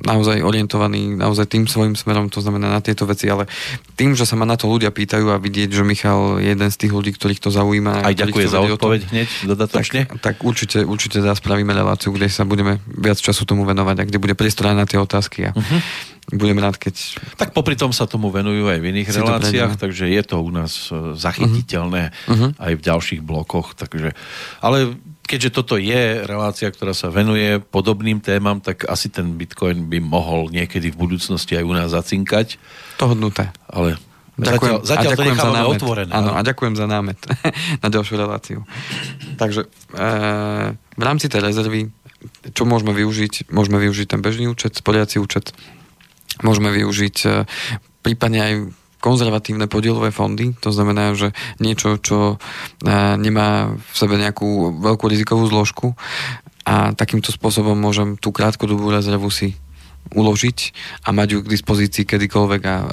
naozaj 0.00 0.38
orientovaný 0.38 1.12
naozaj 1.12 1.50
tým 1.50 1.66
svojim 1.66 1.92
smerom, 1.92 2.30
to 2.30 2.38
znamená 2.38 2.70
na 2.70 2.78
tieto 2.78 3.02
veci, 3.02 3.26
ale 3.26 3.50
tým, 3.98 4.14
že 4.14 4.22
sa 4.22 4.38
ma 4.38 4.46
na 4.46 4.54
to 4.54 4.70
ľudia 4.70 4.88
pýtajú 4.88 5.26
a 5.28 5.42
vidieť, 5.42 5.74
že 5.74 5.82
Michal 5.82 6.38
je 6.38 6.54
jeden 6.54 6.70
z 6.70 6.76
tých 6.78 6.92
ľudí, 6.94 7.10
ktorých 7.10 7.42
to 7.42 7.50
zaujíma. 7.50 8.06
Aj 8.06 8.14
ďakujem 8.14 8.46
to 8.46 8.54
za 8.54 8.60
odpoveď 8.62 9.00
hneď 9.10 9.28
dodatočne. 9.44 10.00
tak, 10.06 10.22
tak 10.22 10.36
určite, 10.40 10.86
určite 10.86 11.18
spravíme 11.18 11.74
reláciu, 11.74 12.14
kde 12.14 12.30
sa 12.30 12.46
budeme 12.46 12.78
viac 12.86 13.18
času 13.18 13.42
tomu 13.42 13.66
venovať 13.66 13.96
a 13.98 14.06
kde 14.06 14.22
bude 14.22 14.38
priestor 14.38 14.70
na 14.70 14.86
tie 14.86 14.96
otázky. 14.96 15.50
A 15.50 15.52
Mhm. 15.52 15.78
budem 16.34 16.58
rád, 16.58 16.74
keď... 16.74 17.22
Tak 17.38 17.54
popri 17.54 17.74
tom 17.74 17.94
sa 17.94 18.06
tomu 18.06 18.34
venujú 18.34 18.66
aj 18.66 18.78
v 18.82 18.86
iných 18.90 19.08
Si 19.10 19.14
to 19.14 19.22
reláciách, 19.22 19.78
takže 19.78 20.10
je 20.10 20.22
to 20.26 20.42
u 20.42 20.50
nás 20.50 20.90
e, 20.90 21.14
zachytiteľné 21.14 22.10
Mhm. 22.26 22.46
aj 22.58 22.72
v 22.74 22.82
ďalších 22.82 23.20
blokoch. 23.22 23.78
Takže, 23.78 24.10
ale 24.58 24.98
keďže 25.26 25.50
toto 25.52 25.74
je 25.76 26.22
relácia, 26.22 26.70
ktorá 26.70 26.94
sa 26.94 27.10
venuje 27.10 27.58
podobným 27.60 28.18
témam, 28.18 28.58
tak 28.58 28.86
asi 28.86 29.10
ten 29.10 29.34
Bitcoin 29.34 29.86
by 29.86 29.98
mohol 29.98 30.48
niekedy 30.48 30.88
v 30.88 30.96
budúcnosti 30.96 31.54
aj 31.54 31.64
u 31.66 31.72
nás 31.74 31.90
zacinkať, 31.90 32.56
To 32.96 33.10
hodnuté. 33.10 33.50
ale 33.66 33.98
Ďakujem, 34.36 34.84
zatiaľ, 34.84 34.84
zatiaľ 34.84 35.00
a 35.00 35.16
to 35.16 35.16
ďakujem 35.16 35.26
za 35.26 35.32
nechávame 35.40 35.56
námet. 35.58 35.80
otvorené. 35.80 36.12
Áno, 36.12 36.30
a 36.30 36.40
ďakujem 36.40 36.74
za 36.76 36.86
námet 36.86 37.18
na 37.82 37.88
ďalšiu 37.88 38.14
reláciu. 38.14 38.58
Takže 39.34 39.60
e, 39.64 39.68
v 40.76 41.02
rámci 41.02 41.26
tej 41.32 41.40
rezervy, 41.40 41.88
čo 42.52 42.68
môžeme 42.68 42.92
využiť? 42.92 43.48
Môžeme 43.48 43.80
využiť 43.80 44.06
ten 44.12 44.20
bežný 44.20 44.44
účet, 44.46 44.76
sporiaci 44.76 45.16
účet. 45.16 45.56
Môžeme 46.44 46.68
využiť 46.68 47.16
e, 47.24 47.28
prípadne 48.04 48.40
aj 48.44 48.52
konzervatívne 49.06 49.70
podielové 49.70 50.10
fondy, 50.10 50.58
to 50.58 50.74
znamená, 50.74 51.14
že 51.14 51.30
niečo, 51.62 52.02
čo 52.02 52.34
e, 52.34 52.36
nemá 53.22 53.78
v 53.78 53.94
sebe 53.94 54.18
nejakú 54.18 54.82
veľkú 54.82 55.06
rizikovú 55.06 55.46
zložku 55.46 55.94
a 56.66 56.90
takýmto 56.90 57.30
spôsobom 57.30 57.78
môžem 57.78 58.18
tú 58.18 58.34
krátkodobú 58.34 58.90
rezervu 58.90 59.30
si 59.30 59.54
uložiť 60.10 60.58
a 61.06 61.14
mať 61.14 61.28
ju 61.34 61.38
k 61.46 61.52
dispozícii 61.54 62.02
kedykoľvek 62.02 62.62
a 62.66 62.74
e, 62.74 62.84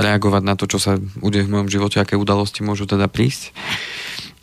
reagovať 0.00 0.42
na 0.44 0.56
to, 0.56 0.64
čo 0.64 0.80
sa 0.80 0.96
udeje 1.20 1.44
v 1.44 1.52
mojom 1.52 1.68
živote, 1.68 2.00
aké 2.00 2.16
udalosti 2.16 2.64
môžu 2.64 2.88
teda 2.88 3.12
prísť. 3.12 3.52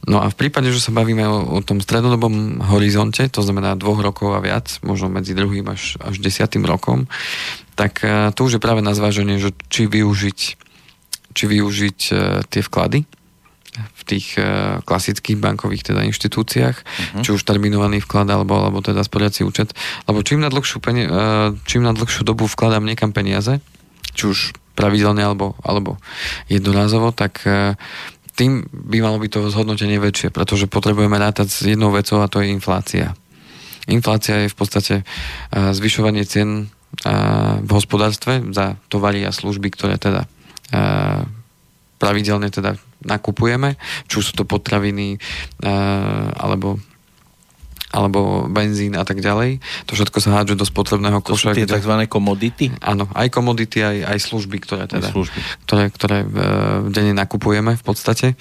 No 0.05 0.21
a 0.21 0.29
v 0.29 0.37
prípade, 0.37 0.69
že 0.69 0.81
sa 0.81 0.93
bavíme 0.93 1.25
o, 1.25 1.57
o 1.57 1.59
tom 1.65 1.81
strednodobom 1.81 2.61
horizonte, 2.69 3.25
to 3.25 3.41
znamená 3.41 3.73
dvoch 3.73 3.97
rokov 4.05 4.37
a 4.37 4.41
viac, 4.41 4.77
možno 4.85 5.09
medzi 5.09 5.33
druhým 5.33 5.65
až, 5.65 5.97
až 5.97 6.21
desiatým 6.21 6.61
rokom, 6.61 7.09
tak 7.73 8.05
e, 8.05 8.29
to 8.33 8.45
už 8.45 8.57
je 8.57 8.63
práve 8.63 8.85
na 8.85 8.93
zváženie, 8.93 9.41
že 9.41 9.53
či 9.69 9.89
využiť, 9.89 10.64
či 11.35 11.43
využiť 11.51 11.99
e, 12.09 12.13
tie 12.47 12.61
vklady 12.63 13.03
v 13.75 14.01
tých 14.07 14.39
e, 14.39 14.79
klasických 14.87 15.35
bankových 15.35 15.91
teda 15.91 16.07
inštitúciách, 16.07 16.77
uh-huh. 16.79 17.23
či 17.27 17.29
už 17.35 17.43
terminovaný 17.43 17.99
vklad 17.99 18.31
alebo, 18.31 18.55
alebo 18.55 18.79
teda 18.79 19.03
sporiaci 19.03 19.43
účet. 19.43 19.75
Lebo 20.07 20.23
čím 20.23 20.39
na, 20.39 20.47
dlhšiu 20.47 20.79
peni- 20.79 21.11
e, 21.11 21.51
čím 21.67 21.83
na 21.83 21.91
dlhšiu 21.91 22.23
dobu 22.23 22.47
vkladám 22.47 22.87
niekam 22.87 23.11
peniaze, 23.11 23.59
či 24.15 24.31
už 24.31 24.55
pravidelne 24.79 25.27
alebo, 25.27 25.59
alebo 25.63 25.99
jednorázovo, 26.51 27.15
tak 27.15 27.47
tým 28.35 28.67
by 28.67 28.97
malo 28.99 29.23
byť 29.23 29.31
to 29.31 29.47
zhodnotenie 29.47 29.95
väčšie, 30.03 30.35
pretože 30.35 30.67
potrebujeme 30.67 31.15
rátať 31.15 31.47
s 31.47 31.63
jednou 31.63 31.95
vecou 31.95 32.19
a 32.19 32.27
to 32.27 32.43
je 32.43 32.51
inflácia. 32.51 33.15
Inflácia 33.87 34.43
je 34.43 34.51
v 34.51 34.57
podstate 34.59 34.93
zvyšovanie 35.55 36.27
cien 36.27 36.67
v 37.63 37.71
hospodárstve 37.71 38.43
za 38.51 38.75
tovary 38.91 39.23
a 39.23 39.31
služby, 39.31 39.71
ktoré 39.71 39.95
teda 39.95 40.27
pravidelne 41.95 42.49
teda 42.49 42.75
nakupujeme, 43.01 43.77
či 44.09 44.19
sú 44.19 44.33
to 44.33 44.43
potraviny 44.43 45.17
alebo 46.35 46.81
alebo 47.95 48.43
benzín 48.51 48.91
a 48.99 49.07
tak 49.07 49.23
ďalej. 49.23 49.63
To 49.87 49.95
všetko 49.95 50.19
sa 50.19 50.43
hádže 50.43 50.59
do 50.59 50.67
spotrebného 50.67 51.23
To 51.23 51.31
sú 51.31 51.47
koša. 51.47 51.55
tie 51.55 51.63
kde- 51.63 51.79
tzv. 51.79 51.93
komodity? 52.11 52.75
Áno, 52.83 53.07
aj 53.15 53.31
komodity, 53.31 53.79
aj, 53.79 53.97
aj 54.03 54.17
služby, 54.19 54.59
ktoré 54.67 54.83
teda, 54.91 55.15
služby. 55.15 55.39
ktoré, 55.63 55.83
ktoré 55.95 56.17
e, 56.19 56.29
denne 56.91 57.15
nakupujeme 57.15 57.79
v 57.79 57.83
podstate. 57.87 58.35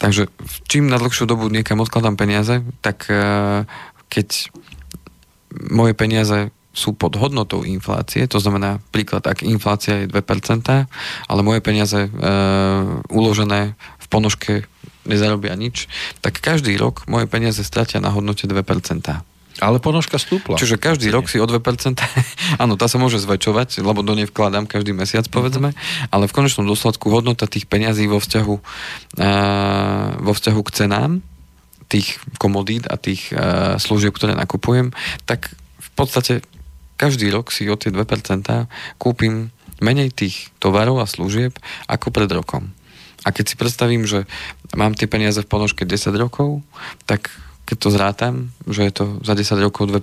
Takže 0.00 0.32
čím 0.64 0.88
na 0.88 0.96
dlhšiu 0.96 1.28
dobu 1.28 1.52
niekam 1.52 1.76
odkladám 1.84 2.16
peniaze, 2.16 2.64
tak 2.80 3.04
e, 3.12 3.68
keď 4.08 4.48
moje 5.68 5.92
peniaze 5.92 6.48
sú 6.70 6.94
pod 6.94 7.18
hodnotou 7.18 7.66
inflácie, 7.66 8.30
to 8.30 8.38
znamená 8.38 8.78
príklad, 8.94 9.26
ak 9.26 9.42
inflácia 9.42 10.06
je 10.06 10.10
2%, 10.10 10.86
ale 11.26 11.40
moje 11.42 11.60
peniaze 11.60 12.06
e, 12.06 12.10
uložené 13.10 13.74
v 13.74 14.06
ponožke 14.06 14.70
nezarobia 15.02 15.58
nič, 15.58 15.90
tak 16.22 16.38
každý 16.38 16.78
rok 16.78 17.10
moje 17.10 17.26
peniaze 17.26 17.66
stratia 17.66 17.98
na 17.98 18.14
hodnote 18.14 18.46
2%. 18.46 18.54
Ale 19.60 19.76
ponožka 19.82 20.16
stúpla. 20.16 20.56
Čiže 20.56 20.80
každý 20.80 21.10
rok 21.10 21.26
si 21.26 21.42
o 21.42 21.44
2%, 21.44 21.58
áno, 22.62 22.78
tá 22.78 22.86
sa 22.86 22.96
môže 23.02 23.18
zväčšovať, 23.18 23.82
lebo 23.82 24.06
do 24.06 24.14
nej 24.14 24.30
vkladám 24.30 24.70
každý 24.70 24.94
mesiac, 24.94 25.26
povedzme, 25.26 25.74
ale 26.08 26.24
v 26.30 26.32
konečnom 26.32 26.64
dôsledku 26.64 27.10
hodnota 27.10 27.50
tých 27.50 27.66
peňazí 27.66 28.06
vo 28.06 28.22
vzťahu, 28.22 28.54
uh, 28.56 28.62
vo 30.22 30.32
vzťahu 30.32 30.60
k 30.64 30.70
cenám 30.70 31.12
tých 31.90 32.22
komodít 32.38 32.86
a 32.86 32.94
tých 32.94 33.34
uh, 33.34 33.74
služieb, 33.82 34.14
ktoré 34.14 34.38
nakupujem, 34.38 34.94
tak 35.26 35.50
v 35.82 35.90
podstate 35.98 36.46
každý 37.00 37.32
rok 37.32 37.48
si 37.48 37.64
o 37.72 37.80
tie 37.80 37.88
2% 37.88 38.04
kúpim 39.00 39.48
menej 39.80 40.12
tých 40.12 40.52
tovarov 40.60 41.00
a 41.00 41.08
služieb 41.08 41.56
ako 41.88 42.12
pred 42.12 42.28
rokom. 42.28 42.68
A 43.24 43.32
keď 43.32 43.44
si 43.48 43.56
predstavím, 43.56 44.04
že 44.04 44.28
mám 44.76 44.92
tie 44.92 45.08
peniaze 45.08 45.40
v 45.40 45.48
ponožke 45.48 45.88
10 45.88 46.12
rokov, 46.20 46.60
tak 47.08 47.32
keď 47.70 47.76
to 47.78 47.94
zrátam, 47.94 48.34
že 48.66 48.82
je 48.82 48.92
to 48.92 49.04
za 49.22 49.38
10 49.38 49.54
rokov 49.62 49.86
2%, 49.86 50.02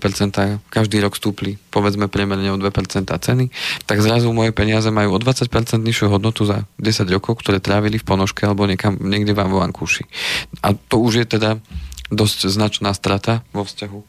každý 0.72 1.04
rok 1.04 1.20
stúpli, 1.20 1.60
povedzme 1.68 2.08
priemerne 2.08 2.56
o 2.56 2.58
2% 2.58 2.72
ceny, 3.12 3.52
tak 3.84 4.00
zrazu 4.00 4.32
moje 4.32 4.56
peniaze 4.56 4.88
majú 4.88 5.18
o 5.18 5.20
20% 5.20 5.52
nižšiu 5.76 6.08
hodnotu 6.08 6.48
za 6.48 6.64
10 6.80 7.12
rokov, 7.12 7.44
ktoré 7.44 7.60
trávili 7.60 8.00
v 8.00 8.08
ponožke 8.08 8.48
alebo 8.48 8.64
niekam, 8.64 8.96
niekde 8.96 9.36
vám 9.36 9.52
vo 9.52 9.60
vankúši. 9.60 10.08
A 10.64 10.72
to 10.74 11.04
už 11.04 11.14
je 11.20 11.26
teda 11.28 11.60
dosť 12.10 12.48
značná 12.48 12.92
strata 12.96 13.44
vo 13.52 13.68
vzťahu, 13.68 14.00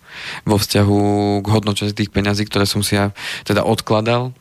vo 0.46 0.56
vzťahu 0.56 0.98
k 1.42 1.46
hodnote 1.50 1.90
tých 1.90 2.10
peňazí, 2.14 2.46
ktoré 2.46 2.64
som 2.66 2.82
si 2.82 2.94
ja 2.98 3.10
teda 3.42 3.66
odkladal. 3.66 4.34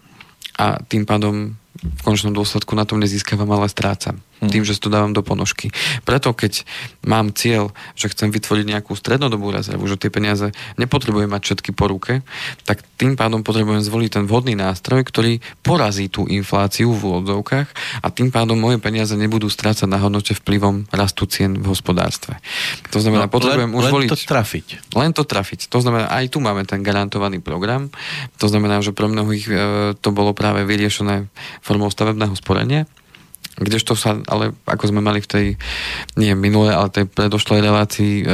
A 0.57 0.81
tým 0.89 1.05
pádom 1.05 1.53
v 1.77 2.01
končnom 2.01 2.33
dôsledku 2.33 2.73
na 2.73 2.83
tom 2.83 2.99
nezískavam, 2.99 3.47
ale 3.53 3.69
strácam. 3.69 4.19
Mhm. 4.37 4.49
Tým, 4.53 4.63
že 4.65 4.77
si 4.77 4.81
to 4.81 4.93
dávam 4.93 5.17
do 5.17 5.25
ponožky. 5.25 5.73
Preto 6.05 6.29
keď 6.33 6.61
mám 7.09 7.33
cieľ, 7.33 7.73
že 7.97 8.13
chcem 8.13 8.29
vytvoriť 8.29 8.65
nejakú 8.69 8.93
strednodobú 8.93 9.49
rezervu, 9.49 9.89
že 9.89 9.97
tie 9.97 10.13
peniaze 10.13 10.53
nepotrebujem 10.77 11.25
mať 11.25 11.41
všetky 11.41 11.73
po 11.73 11.89
ruke, 11.89 12.21
tak 12.69 12.85
tým 13.01 13.17
pádom 13.17 13.41
potrebujem 13.41 13.81
zvoliť 13.81 14.09
ten 14.21 14.23
vhodný 14.29 14.53
nástroj, 14.53 15.01
ktorý 15.01 15.41
porazí 15.65 16.05
tú 16.09 16.29
infláciu 16.29 16.93
v 16.93 17.01
úvodzovkách 17.01 17.67
a 18.05 18.07
tým 18.13 18.29
pádom 18.29 18.57
moje 18.57 18.77
peniaze 18.77 19.17
nebudú 19.17 19.49
strácať 19.49 19.89
na 19.89 19.97
hodnote 19.97 20.37
vplyvom 20.37 20.85
rastu 20.93 21.25
cien 21.25 21.57
v 21.57 21.65
hospodárstve. 21.73 22.37
To 22.93 23.01
znamená, 23.01 23.25
No, 23.25 23.33
potrebujem 23.33 23.73
len, 23.73 23.77
už 23.77 23.83
len 23.89 23.93
voliť... 23.93 24.09
to 24.13 24.17
trafiť. 24.21 24.65
Len 24.93 25.11
to 25.17 25.25
trafiť. 25.25 25.67
To 25.73 25.81
znamená, 25.81 26.13
aj 26.13 26.29
tu 26.29 26.37
máme 26.37 26.61
ten 26.63 26.85
garantovaný 26.85 27.41
program. 27.41 27.89
To 28.37 28.45
znamená, 28.45 28.79
že 28.85 28.93
pre 28.93 29.09
mnohých 29.09 29.45
e, 29.49 29.53
to 29.97 30.09
bolo 30.13 30.31
práve 30.37 30.63
vyriešené 30.63 31.25
formou 31.67 31.91
stavebného 31.91 32.31
sporenia. 32.39 32.87
Kdežto 33.57 33.97
sa, 33.97 34.21
ale 34.29 34.53
ako 34.69 34.93
sme 34.93 35.01
mali 35.01 35.17
v 35.17 35.29
tej, 35.29 35.45
nie 36.13 36.29
minulé, 36.37 36.77
ale 36.77 36.93
tej 36.93 37.09
predošlej 37.09 37.65
relácii 37.65 38.13
e, 38.21 38.25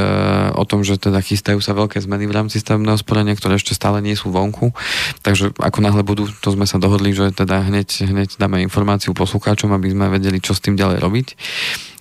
o 0.52 0.64
tom, 0.68 0.84
že 0.84 1.00
teda 1.00 1.16
chystajú 1.24 1.64
sa 1.64 1.72
veľké 1.72 1.96
zmeny 1.96 2.28
v 2.28 2.36
rámci 2.36 2.60
stavebného 2.60 3.00
sporenia, 3.00 3.32
ktoré 3.32 3.56
ešte 3.56 3.72
stále 3.72 4.04
nie 4.04 4.12
sú 4.20 4.28
vonku. 4.28 4.76
Takže 5.24 5.56
ako 5.56 5.78
náhle 5.80 6.04
budú, 6.04 6.28
to 6.28 6.52
sme 6.52 6.68
sa 6.68 6.76
dohodli, 6.76 7.16
že 7.16 7.32
teda 7.32 7.64
hneď, 7.64 8.04
hneď 8.04 8.36
dáme 8.36 8.60
informáciu 8.60 9.16
poslucháčom, 9.16 9.72
aby 9.72 9.96
sme 9.96 10.12
vedeli, 10.12 10.44
čo 10.44 10.52
s 10.52 10.60
tým 10.60 10.76
ďalej 10.76 11.00
robiť. 11.00 11.26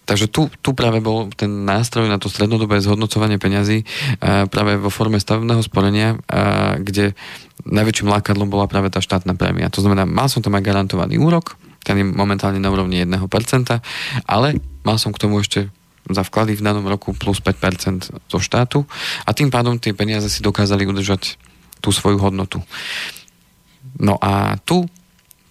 Takže 0.04 0.28
tu, 0.28 0.52
tu 0.60 0.76
práve 0.76 1.00
bol 1.00 1.32
ten 1.32 1.64
nástroj 1.64 2.12
na 2.12 2.20
to 2.20 2.28
strednodobé 2.28 2.84
zhodnocovanie 2.84 3.40
peňazí 3.40 3.88
a 4.20 4.52
práve 4.52 4.76
vo 4.76 4.92
forme 4.92 5.16
stavebného 5.16 5.64
sporenia, 5.64 6.20
a 6.28 6.76
kde 6.76 7.16
najväčším 7.64 8.12
lákadlom 8.12 8.52
bola 8.52 8.68
práve 8.68 8.92
tá 8.92 9.00
štátna 9.00 9.32
prémia. 9.40 9.72
To 9.72 9.80
znamená, 9.80 10.04
mal 10.04 10.28
som 10.28 10.44
tam 10.44 10.60
aj 10.60 10.64
garantovaný 10.68 11.16
úrok, 11.24 11.56
ten 11.88 12.00
je 12.00 12.06
momentálne 12.08 12.60
na 12.60 12.72
úrovni 12.72 13.04
1%, 13.04 13.16
ale 14.28 14.48
mal 14.84 15.00
som 15.00 15.16
k 15.16 15.22
tomu 15.24 15.40
ešte 15.40 15.72
za 16.04 16.24
vklady 16.28 16.60
v 16.60 16.66
danom 16.68 16.84
roku 16.84 17.16
plus 17.16 17.40
5% 17.40 18.12
zo 18.12 18.40
štátu 18.40 18.84
a 19.24 19.32
tým 19.32 19.48
pádom 19.48 19.80
tie 19.80 19.96
peniaze 19.96 20.28
si 20.28 20.44
dokázali 20.44 20.84
udržať 20.84 21.40
tú 21.80 21.96
svoju 21.96 22.20
hodnotu. 22.20 22.60
No 24.00 24.20
a 24.20 24.60
tu 24.68 24.84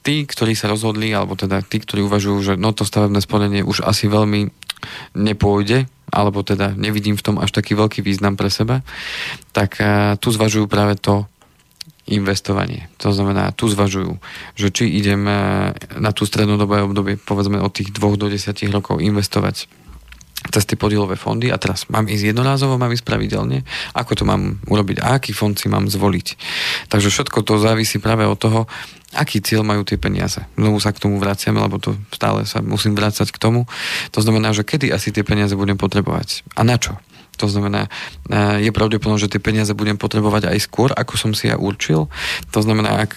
tí, 0.02 0.26
ktorí 0.26 0.52
sa 0.58 0.68
rozhodli, 0.68 1.14
alebo 1.14 1.38
teda 1.38 1.62
tí, 1.62 1.78
ktorí 1.78 2.02
uvažujú, 2.04 2.38
že 2.42 2.52
no 2.58 2.74
to 2.74 2.82
stavebné 2.82 3.22
sporenie 3.22 3.62
už 3.62 3.86
asi 3.86 4.10
veľmi 4.10 4.50
nepôjde, 5.14 5.86
alebo 6.12 6.44
teda 6.44 6.74
nevidím 6.76 7.16
v 7.16 7.24
tom 7.24 7.36
až 7.38 7.54
taký 7.54 7.78
veľký 7.78 8.04
význam 8.04 8.36
pre 8.36 8.52
seba, 8.52 8.84
tak 9.56 9.80
uh, 9.80 10.18
tu 10.20 10.28
zvažujú 10.34 10.68
práve 10.68 10.98
to 10.98 11.24
investovanie. 12.10 12.90
To 12.98 13.14
znamená, 13.14 13.54
tu 13.54 13.70
zvažujú, 13.70 14.18
že 14.58 14.74
či 14.74 14.90
idem 14.90 15.22
eh, 15.30 15.70
na 16.02 16.10
tú 16.10 16.26
strednodobé 16.26 16.82
obdobie, 16.82 17.14
povedzme 17.14 17.62
od 17.62 17.70
tých 17.70 17.94
dvoch 17.94 18.18
do 18.18 18.26
desiatich 18.26 18.74
rokov 18.74 18.98
investovať 18.98 19.70
cez 20.50 20.66
tie 20.66 20.74
podielové 20.74 21.14
fondy 21.14 21.54
a 21.54 21.60
teraz 21.60 21.86
mám 21.86 22.10
ísť 22.10 22.34
jednorázovo, 22.34 22.80
mám 22.80 22.90
ísť 22.90 23.06
pravidelne, 23.06 23.62
ako 23.94 24.12
to 24.18 24.24
mám 24.26 24.58
urobiť 24.66 24.98
a 25.04 25.20
aký 25.20 25.30
fond 25.30 25.54
si 25.54 25.70
mám 25.70 25.86
zvoliť. 25.86 26.28
Takže 26.90 27.08
všetko 27.12 27.38
to 27.46 27.62
závisí 27.62 28.02
práve 28.02 28.26
od 28.26 28.38
toho, 28.40 28.66
aký 29.12 29.44
cieľ 29.44 29.62
majú 29.62 29.84
tie 29.84 30.00
peniaze. 30.00 30.42
Znovu 30.56 30.80
sa 30.80 30.90
k 30.90 31.02
tomu 31.04 31.20
vraciame, 31.20 31.60
lebo 31.60 31.76
to 31.78 31.94
stále 32.10 32.42
sa 32.48 32.64
musím 32.64 32.96
vrácať 32.96 33.28
k 33.28 33.38
tomu. 33.38 33.68
To 34.16 34.24
znamená, 34.24 34.56
že 34.56 34.64
kedy 34.66 34.90
asi 34.90 35.12
tie 35.12 35.22
peniaze 35.22 35.52
budem 35.52 35.76
potrebovať 35.76 36.42
a 36.56 36.64
na 36.64 36.80
čo. 36.80 36.96
To 37.40 37.48
znamená, 37.48 37.88
eh, 38.28 38.68
je 38.68 38.70
pravdepodobné, 38.74 39.20
že 39.20 39.32
tie 39.32 39.40
peniaze 39.40 39.72
budem 39.72 39.96
potrebovať 39.96 40.52
aj 40.52 40.58
skôr, 40.64 40.90
ako 40.92 41.16
som 41.16 41.32
si 41.32 41.48
ja 41.48 41.56
určil. 41.56 42.08
To 42.52 42.60
znamená, 42.60 43.08
ak 43.08 43.16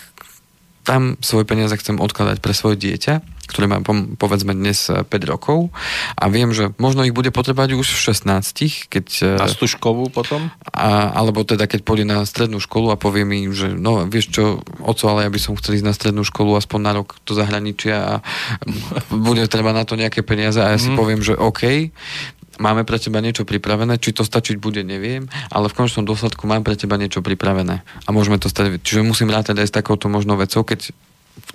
tam 0.86 1.18
svoje 1.20 1.50
peniaze 1.50 1.74
chcem 1.76 1.98
odkladať 1.98 2.40
pre 2.40 2.54
svoje 2.54 2.78
dieťa, 2.78 3.35
ktoré 3.46 3.66
má 3.66 3.78
povedzme 4.16 4.52
dnes 4.52 4.90
eh, 4.90 5.02
5 5.02 5.10
rokov 5.28 5.70
a 6.14 6.26
viem, 6.28 6.50
že 6.50 6.74
možno 6.76 7.02
ich 7.02 7.14
bude 7.14 7.30
potrebovať 7.30 7.74
už 7.74 7.88
v 7.88 8.00
16, 8.12 8.90
keď... 8.90 9.06
eh, 9.22 9.40
Na 9.40 9.48
stužkovú 9.48 10.10
potom? 10.10 10.50
a, 10.70 11.12
alebo 11.12 11.42
teda 11.42 11.66
keď 11.66 11.82
pôjde 11.82 12.06
na 12.06 12.22
strednú 12.24 12.58
školu 12.58 12.92
a 12.92 12.98
povie 12.98 13.24
mi, 13.24 13.46
že 13.50 13.72
no 13.72 14.04
vieš 14.06 14.32
čo, 14.32 14.44
oco, 14.82 15.04
ale 15.08 15.26
ja 15.26 15.32
by 15.32 15.40
som 15.40 15.54
chcel 15.56 15.78
ísť 15.78 15.86
na 15.86 15.94
strednú 15.94 16.22
školu 16.22 16.54
aspoň 16.54 16.80
na 16.82 16.92
rok 16.94 17.16
do 17.22 17.32
zahraničia 17.32 17.96
a 17.96 18.14
bude 19.10 19.46
treba 19.48 19.72
na 19.72 19.86
to 19.86 19.96
nejaké 19.96 20.22
peniaze 20.22 20.58
a 20.58 20.74
ja 20.74 20.80
si 20.80 20.90
Mhm. 20.90 20.98
poviem, 20.98 21.22
že 21.22 21.34
OK, 21.34 21.90
máme 22.56 22.88
pre 22.88 22.96
teba 22.96 23.20
niečo 23.20 23.44
pripravené, 23.44 24.00
či 24.00 24.16
to 24.16 24.24
stačiť 24.24 24.56
bude, 24.58 24.80
neviem, 24.80 25.28
ale 25.52 25.68
v 25.68 25.76
končnom 25.76 26.08
dôsledku 26.08 26.48
mám 26.48 26.64
pre 26.64 26.76
teba 26.76 26.96
niečo 26.96 27.20
pripravené 27.20 27.84
a 27.84 28.10
môžeme 28.10 28.40
to 28.40 28.48
stať. 28.48 28.80
Čiže 28.80 29.04
musím 29.04 29.28
rátať 29.28 29.60
aj 29.60 29.68
s 29.68 29.76
takouto 29.76 30.08
možnou 30.08 30.40
vecou, 30.40 30.64
keď 30.64 30.96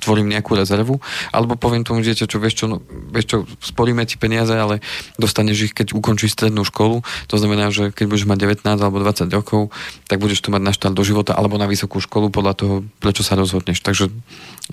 tvorím 0.01 0.33
nejakú 0.33 0.57
rezervu, 0.57 1.01
alebo 1.33 1.57
poviem 1.57 1.85
tomu 1.85 2.01
dieťa, 2.01 2.29
čo 2.29 2.41
vieš 2.41 2.65
čo, 2.65 2.67
no, 2.69 2.81
vieš 3.13 3.27
čo, 3.33 3.37
sporíme 3.61 4.05
ti 4.09 4.17
peniaze, 4.17 4.53
ale 4.53 4.81
dostaneš 5.21 5.71
ich, 5.71 5.75
keď 5.77 5.93
ukončíš 5.93 6.37
strednú 6.37 6.65
školu. 6.65 7.05
To 7.29 7.37
znamená, 7.37 7.69
že 7.69 7.93
keď 7.93 8.05
budeš 8.09 8.27
mať 8.29 8.65
19 8.65 8.81
alebo 8.81 9.01
20 9.01 9.29
rokov, 9.33 9.73
tak 10.09 10.21
budeš 10.21 10.41
to 10.41 10.53
mať 10.53 10.63
na 10.65 10.73
štart 10.73 10.97
do 10.97 11.05
života 11.05 11.37
alebo 11.37 11.61
na 11.61 11.69
vysokú 11.69 12.01
školu 12.01 12.33
podľa 12.33 12.55
toho, 12.57 12.75
prečo 13.01 13.21
sa 13.21 13.37
rozhodneš. 13.37 13.85
Takže, 13.85 14.09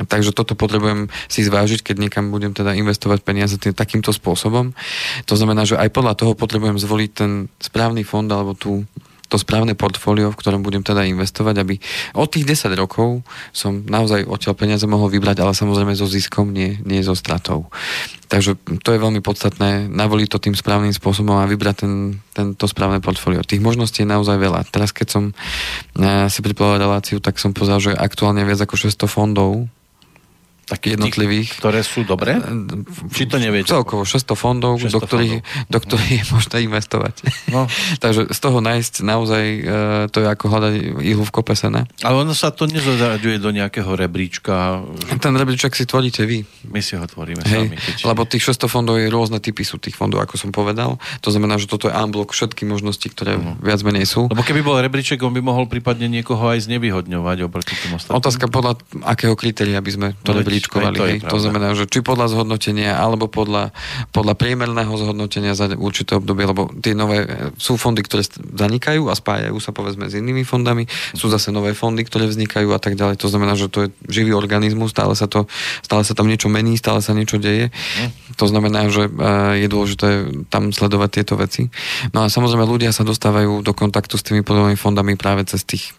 takže 0.07 0.31
toto 0.31 0.55
potrebujem 0.55 1.11
si 1.27 1.43
zvážiť, 1.43 1.83
keď 1.83 1.95
niekam 1.99 2.31
budem 2.31 2.55
teda 2.55 2.75
investovať 2.75 3.23
peniaze 3.23 3.59
tým, 3.59 3.75
takýmto 3.75 4.15
spôsobom. 4.15 4.71
To 5.27 5.35
znamená, 5.35 5.67
že 5.67 5.75
aj 5.75 5.91
podľa 5.91 6.13
toho 6.15 6.33
potrebujem 6.35 6.79
zvoliť 6.79 7.11
ten 7.11 7.31
správny 7.59 8.07
fond 8.07 8.27
alebo 8.31 8.55
tú 8.55 8.87
to 9.27 9.35
správne 9.35 9.75
portfólio, 9.75 10.31
v 10.31 10.39
ktorom 10.39 10.63
budem 10.63 10.83
teda 10.83 11.03
investovať, 11.03 11.55
aby 11.59 11.75
od 12.15 12.27
tých 12.31 12.47
10 12.47 12.71
rokov 12.79 13.21
som 13.51 13.83
naozaj 13.83 14.23
odtiaľ 14.23 14.55
peniaze 14.55 14.87
mohol 14.87 15.11
vybrať, 15.11 15.43
ale 15.43 15.51
samozrejme 15.51 15.93
so 15.95 16.07
ziskom, 16.07 16.55
nie, 16.55 16.79
nie 16.87 17.03
so 17.03 17.13
stratou. 17.13 17.67
Takže 18.27 18.59
to 18.83 18.89
je 18.91 18.99
veľmi 18.99 19.23
podstatné, 19.23 19.87
navoliť 19.87 20.27
to 20.27 20.43
tým 20.43 20.55
správnym 20.55 20.91
spôsobom 20.91 21.39
a 21.39 21.47
vybrať 21.47 21.75
ten, 21.87 21.93
tento 22.35 22.67
správne 22.67 22.99
portfólio. 22.99 23.43
Tých 23.43 23.63
možností 23.63 24.03
je 24.03 24.11
naozaj 24.11 24.35
veľa. 24.35 24.67
Teraz, 24.67 24.91
keď 24.91 25.07
som 25.07 25.23
eh, 25.31 26.27
si 26.27 26.39
pripravil 26.43 26.83
reláciu, 26.83 27.23
tak 27.23 27.39
som 27.39 27.55
pozrel, 27.55 27.79
že 27.79 27.91
aktuálne 27.95 28.43
viac 28.43 28.59
ako 28.59 28.75
600 28.75 29.07
fondov 29.07 29.71
Takých 30.67 30.99
jednotlivých. 30.99 31.47
Tých, 31.47 31.59
ktoré 31.63 31.79
sú 31.79 32.03
dobré? 32.03 32.35
Či 33.15 33.31
to 33.31 33.39
neviete? 33.39 33.71
Celkovo 33.71 34.03
600 34.03 34.35
fondov, 34.35 34.83
600 34.83 34.91
do 34.91 34.99
ktorých, 34.99 35.35
do 35.71 35.79
ktorých 35.79 36.11
je 36.11 36.25
možné 36.27 36.57
investovať. 36.67 37.13
No. 37.49 37.71
Takže 38.03 38.27
z 38.27 38.39
toho 38.43 38.59
nájsť 38.59 38.93
naozaj, 38.99 39.43
e, 39.47 39.61
to 40.11 40.17
je 40.19 40.27
ako 40.27 40.45
hľadať 40.51 40.73
ihlu 41.07 41.23
v 41.23 41.31
kope 41.31 41.55
sena. 41.55 41.87
Ale 42.03 42.19
ono 42.19 42.35
sa 42.35 42.51
to 42.51 42.67
nezaraďuje 42.67 43.39
do 43.39 43.55
nejakého 43.55 43.87
rebríčka. 43.95 44.83
Ten 45.23 45.33
rebríček 45.33 45.71
si 45.71 45.87
tvoríte 45.87 46.27
vy. 46.27 46.43
My 46.67 46.83
si 46.83 46.99
ho 46.99 47.05
tvoríme 47.07 47.47
Hej, 47.47 47.71
sami. 47.71 47.75
Keď... 47.79 48.03
lebo 48.03 48.27
tých 48.27 48.43
600 48.51 48.67
fondov 48.67 48.99
je 48.99 49.07
rôzne 49.07 49.39
typy 49.39 49.63
sú 49.63 49.79
tých 49.79 49.95
fondov, 49.95 50.19
ako 50.19 50.35
som 50.35 50.51
povedal. 50.51 50.99
To 51.23 51.29
znamená, 51.31 51.55
že 51.55 51.71
toto 51.71 51.87
je 51.87 51.95
unblock 51.95 52.35
všetky 52.35 52.67
možnosti, 52.67 53.07
ktoré 53.07 53.39
Mhm. 53.39 53.63
viac 53.63 53.79
menej 53.87 54.03
sú. 54.03 54.27
Lebo 54.27 54.43
keby 54.43 54.61
bol 54.61 54.75
rebríček, 54.75 55.23
on 55.23 55.31
by 55.31 55.39
mohol 55.39 55.71
prípadne 55.71 56.11
niekoho 56.11 56.43
aj 56.51 56.67
znevýhodňovať 56.67 57.37
oproti 57.47 57.71
tým 57.77 57.95
ostatným. 57.95 58.19
Otázka 58.19 58.51
podľa 58.51 58.75
akého 59.07 59.37
kritéria 59.39 59.79
by 59.79 59.91
sme 59.95 60.07
to 60.27 60.35
No 60.35 60.43
veď, 60.43 60.45
rebríčkovali. 60.57 60.95
aj 60.95 60.97
to 60.97 61.05
hej. 61.05 61.17
To 61.29 61.37
znamená, 61.37 61.67
že 61.77 61.85
či 61.85 61.99
podľa 62.01 62.27
zhodnotenia, 62.33 62.97
alebo 62.97 63.29
podľa, 63.29 63.71
podľa 64.11 64.33
priemerného 64.33 64.93
zhodnotenia 64.97 65.53
za 65.53 65.69
určité 65.77 66.17
obdobie, 66.17 66.49
lebo 66.49 66.69
tie 66.81 66.97
nové 66.97 67.23
e, 67.23 67.27
sú 67.61 67.77
fondy, 67.77 68.01
ktoré 68.01 68.25
zanikajú 68.35 69.07
a 69.07 69.13
spájajú 69.15 69.57
sa 69.61 69.71
povedzme 69.71 70.09
s 70.09 70.17
inými 70.17 70.43
fondami, 70.43 70.89
sú 71.13 71.29
zase 71.29 71.53
nové 71.53 71.77
fondy, 71.77 72.03
ktoré 72.03 72.25
vznikajú 72.27 72.73
a 72.73 72.79
tak 72.81 72.97
ďalej. 72.97 73.21
To 73.21 73.27
znamená, 73.29 73.53
že 73.53 73.69
to 73.69 73.87
je 73.87 73.93
živý 74.09 74.33
organizmus, 74.33 74.91
stále 74.91 75.13
sa, 75.13 75.29
to, 75.29 75.45
stále 75.85 76.01
sa 76.01 76.13
tam 76.17 76.27
niečo 76.27 76.49
mení, 76.49 76.75
stále 76.75 76.99
sa 76.99 77.13
niečo 77.13 77.37
deje. 77.37 77.69
To 78.37 78.45
znamená, 78.49 78.89
že 78.89 79.07
e, 79.07 79.11
je 79.65 79.67
dôležité 79.69 80.09
tam 80.49 80.73
sledovať 80.73 81.09
tieto 81.21 81.35
veci. 81.37 81.69
No 82.11 82.25
a 82.25 82.31
samozrejme 82.31 82.65
ľudia 82.65 82.91
sa 82.93 83.05
dostávajú 83.05 83.61
do 83.61 83.73
kontaktu 83.73 84.15
s 84.17 84.25
tými 84.25 84.41
podobnými 84.41 84.79
fondami 84.79 85.13
práve 85.19 85.45
cez 85.45 85.63
tých 85.63 85.93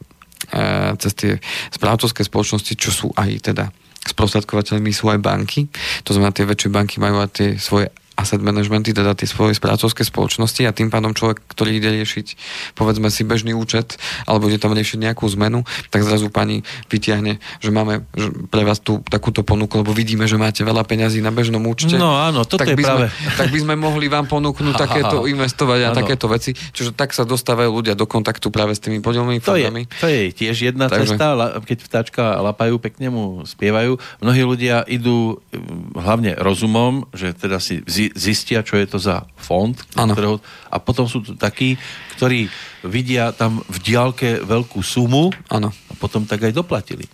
e, 0.53 0.95
cez 0.99 1.13
tie 1.15 1.33
správcovské 1.75 2.23
spoločnosti, 2.25 2.73
čo 2.79 2.91
sú 2.91 3.09
aj 3.15 3.53
teda 3.53 3.65
sprostredkovateľmi 4.07 4.91
sú 4.95 5.11
aj 5.11 5.19
banky. 5.19 5.67
To 6.07 6.15
znamená, 6.15 6.31
tie 6.31 6.47
väčšie 6.47 6.71
banky 6.71 6.97
majú 7.03 7.19
aj 7.19 7.31
tie 7.35 7.49
svoje 7.59 7.91
asset 8.19 8.43
managementy, 8.43 8.91
teda 8.91 9.15
tie 9.15 9.25
svoje 9.25 9.55
správcovské 9.55 10.03
spoločnosti 10.03 10.67
a 10.67 10.75
tým 10.75 10.91
pádom 10.91 11.15
človek, 11.15 11.39
ktorý 11.47 11.79
ide 11.79 11.95
riešiť 11.95 12.27
povedzme 12.75 13.09
si 13.09 13.23
bežný 13.23 13.55
účet 13.55 13.95
alebo 14.27 14.51
ide 14.51 14.59
tam 14.59 14.75
riešiť 14.75 14.99
nejakú 15.01 15.23
zmenu, 15.31 15.63
tak 15.89 16.03
zrazu 16.03 16.27
pani 16.27 16.61
vytiahne, 16.87 17.39
že 17.59 17.71
máme 17.71 18.03
pre 18.49 18.67
vás 18.67 18.83
tú 18.83 18.99
takúto 19.05 19.41
ponuku, 19.41 19.79
lebo 19.79 19.95
vidíme, 19.95 20.27
že 20.27 20.35
máte 20.35 20.61
veľa 20.61 20.83
peňazí 20.83 21.23
na 21.23 21.31
bežnom 21.31 21.63
účte. 21.63 21.95
No 21.95 22.19
áno, 22.19 22.43
toto 22.43 22.59
tak 22.61 22.75
je 22.75 22.77
by 22.77 22.83
práve- 22.83 23.07
Sme, 23.09 23.39
tak 23.39 23.49
by 23.49 23.59
sme 23.63 23.75
mohli 23.79 24.07
vám 24.11 24.27
ponúknuť 24.27 24.75
takéto 24.85 25.23
investovať 25.25 25.79
a 25.87 25.89
Áno. 25.95 25.97
takéto 25.97 26.27
veci. 26.27 26.51
Čiže 26.53 26.91
tak 26.93 27.13
sa 27.13 27.23
dostávajú 27.23 27.71
ľudia 27.71 27.95
do 27.95 28.05
kontaktu 28.05 28.51
práve 28.51 28.75
s 28.75 28.83
tými 28.83 28.99
podielnými 28.99 29.39
To 29.41 29.55
je, 29.55 29.63
fondami. 29.63 29.83
to 29.87 30.07
je 30.07 30.23
tiež 30.35 30.57
jedna 30.75 30.91
Takže- 30.91 31.15
cesta, 31.15 31.27
keď 31.63 31.79
vtáčka 31.81 32.23
lapajú, 32.43 32.83
pekne 32.83 33.09
mu 33.09 33.25
spievajú. 33.45 33.95
Mnohí 34.19 34.43
ľudia 34.43 34.83
idú 34.85 35.39
mm, 35.55 35.95
hlavne 35.95 36.33
rozumom, 36.35 37.07
že 37.13 37.31
teda 37.31 37.59
si 37.59 37.85
zistia, 38.15 38.65
čo 38.65 38.77
je 38.77 38.87
to 38.87 38.99
za 39.01 39.27
fond, 39.37 39.75
ktorého, 39.93 40.41
a 40.69 40.77
potom 40.79 41.09
sú 41.09 41.25
tu 41.25 41.35
takí, 41.35 41.77
ktorí 42.17 42.49
vidia 42.87 43.35
tam 43.35 43.61
v 43.67 43.79
diálke 43.83 44.43
veľkú 44.45 44.81
sumu 44.81 45.35
Áno, 45.51 45.71
a 45.73 45.93
potom 45.99 46.25
tak 46.25 46.47
aj 46.47 46.55
doplatili. 46.55 47.07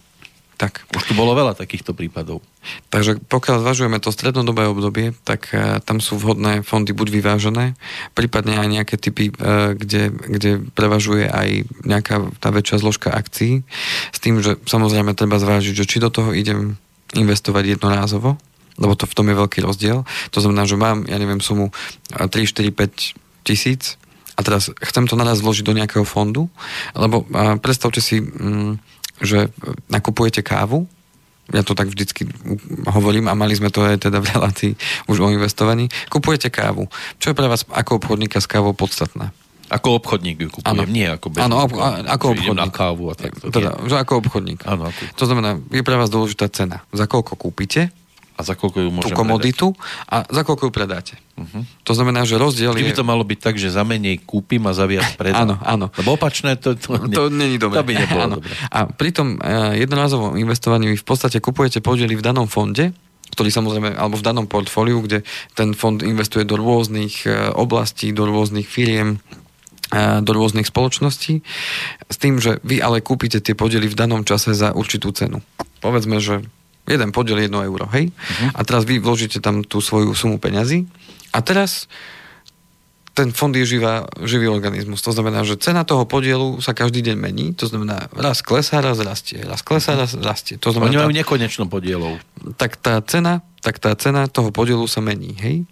tak. 0.54 0.86
Už 0.94 1.10
tu 1.10 1.12
bolo 1.18 1.34
veľa 1.34 1.58
takýchto 1.58 1.92
prípadov. 1.98 2.38
Takže 2.88 3.18
pokiaľ 3.26 3.66
zvažujeme 3.66 3.98
to 3.98 4.14
strednodobé 4.14 4.70
obdobie, 4.70 5.12
tak 5.26 5.50
e, 5.50 5.82
tam 5.82 5.98
sú 5.98 6.16
vhodné 6.16 6.62
fondy 6.62 6.94
buď 6.94 7.08
vyvážené, 7.10 7.74
prípadne 8.14 8.56
aj 8.62 8.68
nejaké 8.70 8.96
typy, 8.96 9.28
e, 9.28 9.74
kde, 9.74 10.14
kde 10.14 10.50
prevažuje 10.72 11.26
aj 11.26 11.68
nejaká 11.84 12.32
tá 12.38 12.48
väčšia 12.54 12.80
zložka 12.80 13.10
akcií, 13.12 13.66
s 14.14 14.18
tým, 14.22 14.40
že 14.40 14.56
samozrejme 14.64 15.12
treba 15.18 15.42
zvážiť, 15.42 15.74
že 15.74 15.88
či 15.90 15.98
do 15.98 16.08
toho 16.08 16.30
idem 16.32 16.78
investovať 17.12 17.76
jednorázovo, 17.76 18.38
lebo 18.76 18.92
to 18.94 19.06
v 19.06 19.14
tom 19.14 19.26
je 19.28 19.36
veľký 19.36 19.58
rozdiel. 19.62 20.02
To 20.30 20.38
znamená, 20.38 20.66
že 20.66 20.74
mám, 20.74 21.06
ja 21.06 21.16
neviem, 21.16 21.38
sumu 21.38 21.70
e, 22.10 22.26
3, 22.26 22.30
4, 22.44 22.70
5 22.70 23.46
tisíc 23.46 23.94
a 24.34 24.42
teraz 24.42 24.72
chcem 24.82 25.06
to 25.06 25.14
naraz 25.14 25.38
vložiť 25.40 25.62
do 25.62 25.76
nejakého 25.76 26.02
fondu, 26.02 26.50
lebo 26.92 27.22
a, 27.30 27.54
predstavte 27.54 28.02
si, 28.02 28.18
mm, 28.18 28.78
že 29.22 29.52
nakupujete 29.86 30.42
kávu, 30.42 30.90
ja 31.52 31.60
to 31.60 31.76
tak 31.76 31.92
vždycky 31.92 32.24
hovorím 32.88 33.28
a 33.28 33.36
mali 33.36 33.52
sme 33.52 33.68
to 33.68 33.84
aj 33.84 34.08
teda 34.08 34.16
v 34.24 34.32
relácii 34.32 34.72
už 35.12 35.16
o 35.20 35.28
investovaní, 35.28 35.92
kupujete 36.08 36.48
kávu. 36.48 36.88
Čo 37.20 37.30
je 37.30 37.36
pre 37.36 37.46
vás 37.46 37.68
ako 37.68 38.00
obchodníka 38.00 38.40
s 38.40 38.48
kávou 38.48 38.72
podstatné? 38.72 39.28
Ako 39.68 39.96
obchodník 40.00 40.40
ju 40.40 40.48
kupujem, 40.48 40.72
Áno. 40.72 40.84
nie 40.88 41.04
ako 41.04 41.32
bežný 41.32 41.44
Áno, 41.48 41.68
ob- 41.68 41.76
ako 42.04 42.26
obchodník. 42.36 42.60
na 42.60 42.68
kávu 42.68 43.04
a 43.12 43.14
takto. 43.16 43.48
Teda, 43.48 43.76
nie. 43.76 43.92
že 43.92 43.96
ako 43.96 44.12
obchodník. 44.24 44.60
Áno, 44.64 44.88
ako, 44.88 45.00
To 45.16 45.24
znamená, 45.24 45.56
je 45.68 45.80
pre 45.84 45.96
vás 45.96 46.08
dôležitá 46.08 46.48
cena. 46.48 46.84
Za 46.92 47.04
koľko 47.04 47.36
kúpite 47.36 47.92
a 48.34 48.40
za 48.42 48.58
koľko 48.58 48.78
ju 48.82 48.90
tú 48.98 49.08
komoditu 49.14 49.66
a 50.10 50.26
za 50.26 50.42
koľko 50.42 50.68
ju 50.68 50.72
predáte. 50.74 51.14
Mhm. 51.38 51.86
To 51.86 51.92
znamená, 51.94 52.26
že 52.26 52.34
rozdiel 52.34 52.74
Keby 52.74 52.94
je... 52.94 52.98
to 52.98 53.06
malo 53.06 53.22
byť 53.22 53.38
tak, 53.38 53.54
že 53.58 53.70
za 53.70 53.86
menej 53.86 54.22
kúpim 54.26 54.62
a 54.66 54.74
za 54.74 54.90
viac 54.90 55.14
predám. 55.20 55.46
Áno, 55.46 55.54
áno. 55.62 55.86
Lebo 55.94 56.18
opačné 56.18 56.58
to, 56.58 56.74
to, 56.74 56.98
To 56.98 57.30
není 57.30 57.58
dobré. 57.58 57.78
To 57.78 57.86
by 57.86 57.94
nebolo 57.94 58.22
Áno. 58.26 58.36
dobré. 58.42 58.50
A 58.74 58.90
pri 58.90 59.10
tom 59.14 59.38
eh, 59.38 59.78
jednorázovom 59.86 60.34
investovaní 60.34 60.90
vy 60.90 60.96
v 60.98 61.06
podstate 61.06 61.38
kupujete 61.38 61.78
podiely 61.78 62.18
v 62.18 62.22
danom 62.26 62.50
fonde, 62.50 62.90
ktorý 63.34 63.50
samozrejme, 63.50 63.98
alebo 63.98 64.18
v 64.18 64.26
danom 64.26 64.46
portfóliu, 64.46 65.02
kde 65.02 65.26
ten 65.58 65.74
fond 65.74 65.98
investuje 66.02 66.42
do 66.42 66.58
rôznych 66.58 67.26
eh, 67.30 67.54
oblastí, 67.54 68.10
do 68.10 68.26
rôznych 68.26 68.66
firiem, 68.66 69.22
eh, 69.94 70.18
do 70.22 70.34
rôznych 70.34 70.66
spoločností, 70.66 71.42
s 72.10 72.16
tým, 72.18 72.42
že 72.42 72.58
vy 72.66 72.82
ale 72.82 72.98
kúpite 72.98 73.38
tie 73.38 73.54
podiely 73.54 73.86
v 73.86 73.94
danom 73.94 74.26
čase 74.26 74.58
za 74.58 74.74
určitú 74.74 75.14
cenu. 75.14 75.38
Povedzme, 75.78 76.18
že 76.18 76.42
jeden 76.84 77.10
podiel 77.12 77.40
je 77.40 77.48
1 77.48 77.68
euro, 77.68 77.88
hej? 77.92 78.12
A 78.52 78.60
teraz 78.64 78.84
vy 78.84 79.00
vložíte 79.00 79.40
tam 79.40 79.64
tú 79.64 79.80
svoju 79.80 80.12
sumu 80.12 80.36
peňazí 80.36 80.84
a 81.32 81.40
teraz 81.40 81.88
ten 83.14 83.30
fond 83.30 83.54
je 83.54 83.62
živá, 83.62 84.10
živý 84.26 84.50
organizmus. 84.50 84.98
To 85.06 85.14
znamená, 85.14 85.46
že 85.46 85.54
cena 85.54 85.86
toho 85.86 86.02
podielu 86.02 86.58
sa 86.58 86.74
každý 86.74 86.98
deň 86.98 87.14
mení. 87.14 87.46
To 87.54 87.70
znamená, 87.70 88.10
raz 88.10 88.42
klesá, 88.42 88.82
raz 88.82 88.98
rastie. 88.98 89.38
Raz 89.38 89.62
klesá, 89.62 89.94
raz 89.94 90.18
rastie. 90.18 90.58
To 90.58 90.74
Oni 90.74 90.90
znamená, 90.90 91.06
majú 91.06 91.14
tá, 91.14 91.18
nekonečno 91.22 91.70
podielov. 91.70 92.18
tak 92.58 92.74
tá 92.74 92.98
cena, 93.06 93.46
tak 93.62 93.78
tá 93.78 93.94
cena 93.94 94.26
toho 94.26 94.50
podielu 94.50 94.82
sa 94.90 94.98
mení, 94.98 95.30
hej? 95.38 95.62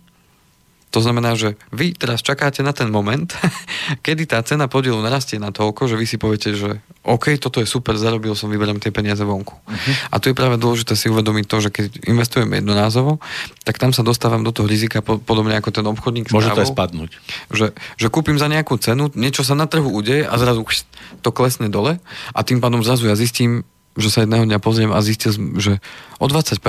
To 0.93 1.01
znamená, 1.01 1.33
že 1.33 1.57
vy 1.73 1.97
teraz 1.97 2.21
čakáte 2.21 2.61
na 2.61 2.77
ten 2.77 2.93
moment, 2.93 3.33
kedy 4.05 4.29
tá 4.29 4.45
cena 4.45 4.69
podielu 4.69 5.01
narastie 5.01 5.41
na 5.41 5.49
toľko, 5.49 5.89
že 5.89 5.97
vy 5.97 6.05
si 6.05 6.21
poviete, 6.21 6.53
že 6.53 6.85
OK, 7.03 7.35
toto 7.41 7.59
je 7.59 7.67
super, 7.67 7.97
zarobil 7.99 8.37
som, 8.37 8.47
vyberiem 8.53 8.79
tie 8.79 8.95
peniaze 8.95 9.25
vonku. 9.25 9.57
Uh-huh. 9.57 9.95
A 10.13 10.21
tu 10.23 10.31
je 10.31 10.37
práve 10.39 10.55
dôležité 10.61 10.95
si 10.95 11.11
uvedomiť 11.11 11.45
to, 11.51 11.57
že 11.59 11.69
keď 11.75 11.85
investujem 12.07 12.47
jednorázovo, 12.53 13.19
tak 13.67 13.81
tam 13.81 13.91
sa 13.91 14.07
dostávam 14.07 14.45
do 14.47 14.55
toho 14.55 14.71
rizika 14.71 15.03
po- 15.03 15.19
podobne 15.19 15.57
ako 15.59 15.75
ten 15.75 15.83
obchodník 15.83 16.31
Môže 16.31 16.55
to 16.55 16.63
aj 16.63 16.71
spadnúť. 16.71 17.11
že, 17.51 17.75
že 17.99 18.07
kúpim 18.07 18.39
za 18.39 18.47
nejakú 18.47 18.79
cenu, 18.79 19.11
niečo 19.19 19.43
sa 19.43 19.59
na 19.59 19.67
trhu 19.67 19.91
udeje 19.91 20.23
a 20.29 20.35
zrazu 20.39 20.63
to 21.25 21.35
klesne 21.35 21.67
dole 21.73 21.99
a 22.37 22.41
tým 22.47 22.63
pádom 22.63 22.85
zrazu 22.87 23.11
ja 23.11 23.19
zistím, 23.19 23.67
že 23.99 24.09
sa 24.13 24.23
jedného 24.23 24.47
dňa 24.47 24.63
pozriem 24.63 24.93
a 24.95 25.03
zistil, 25.03 25.35
že 25.59 25.83
o 26.23 26.27
20% 26.31 26.61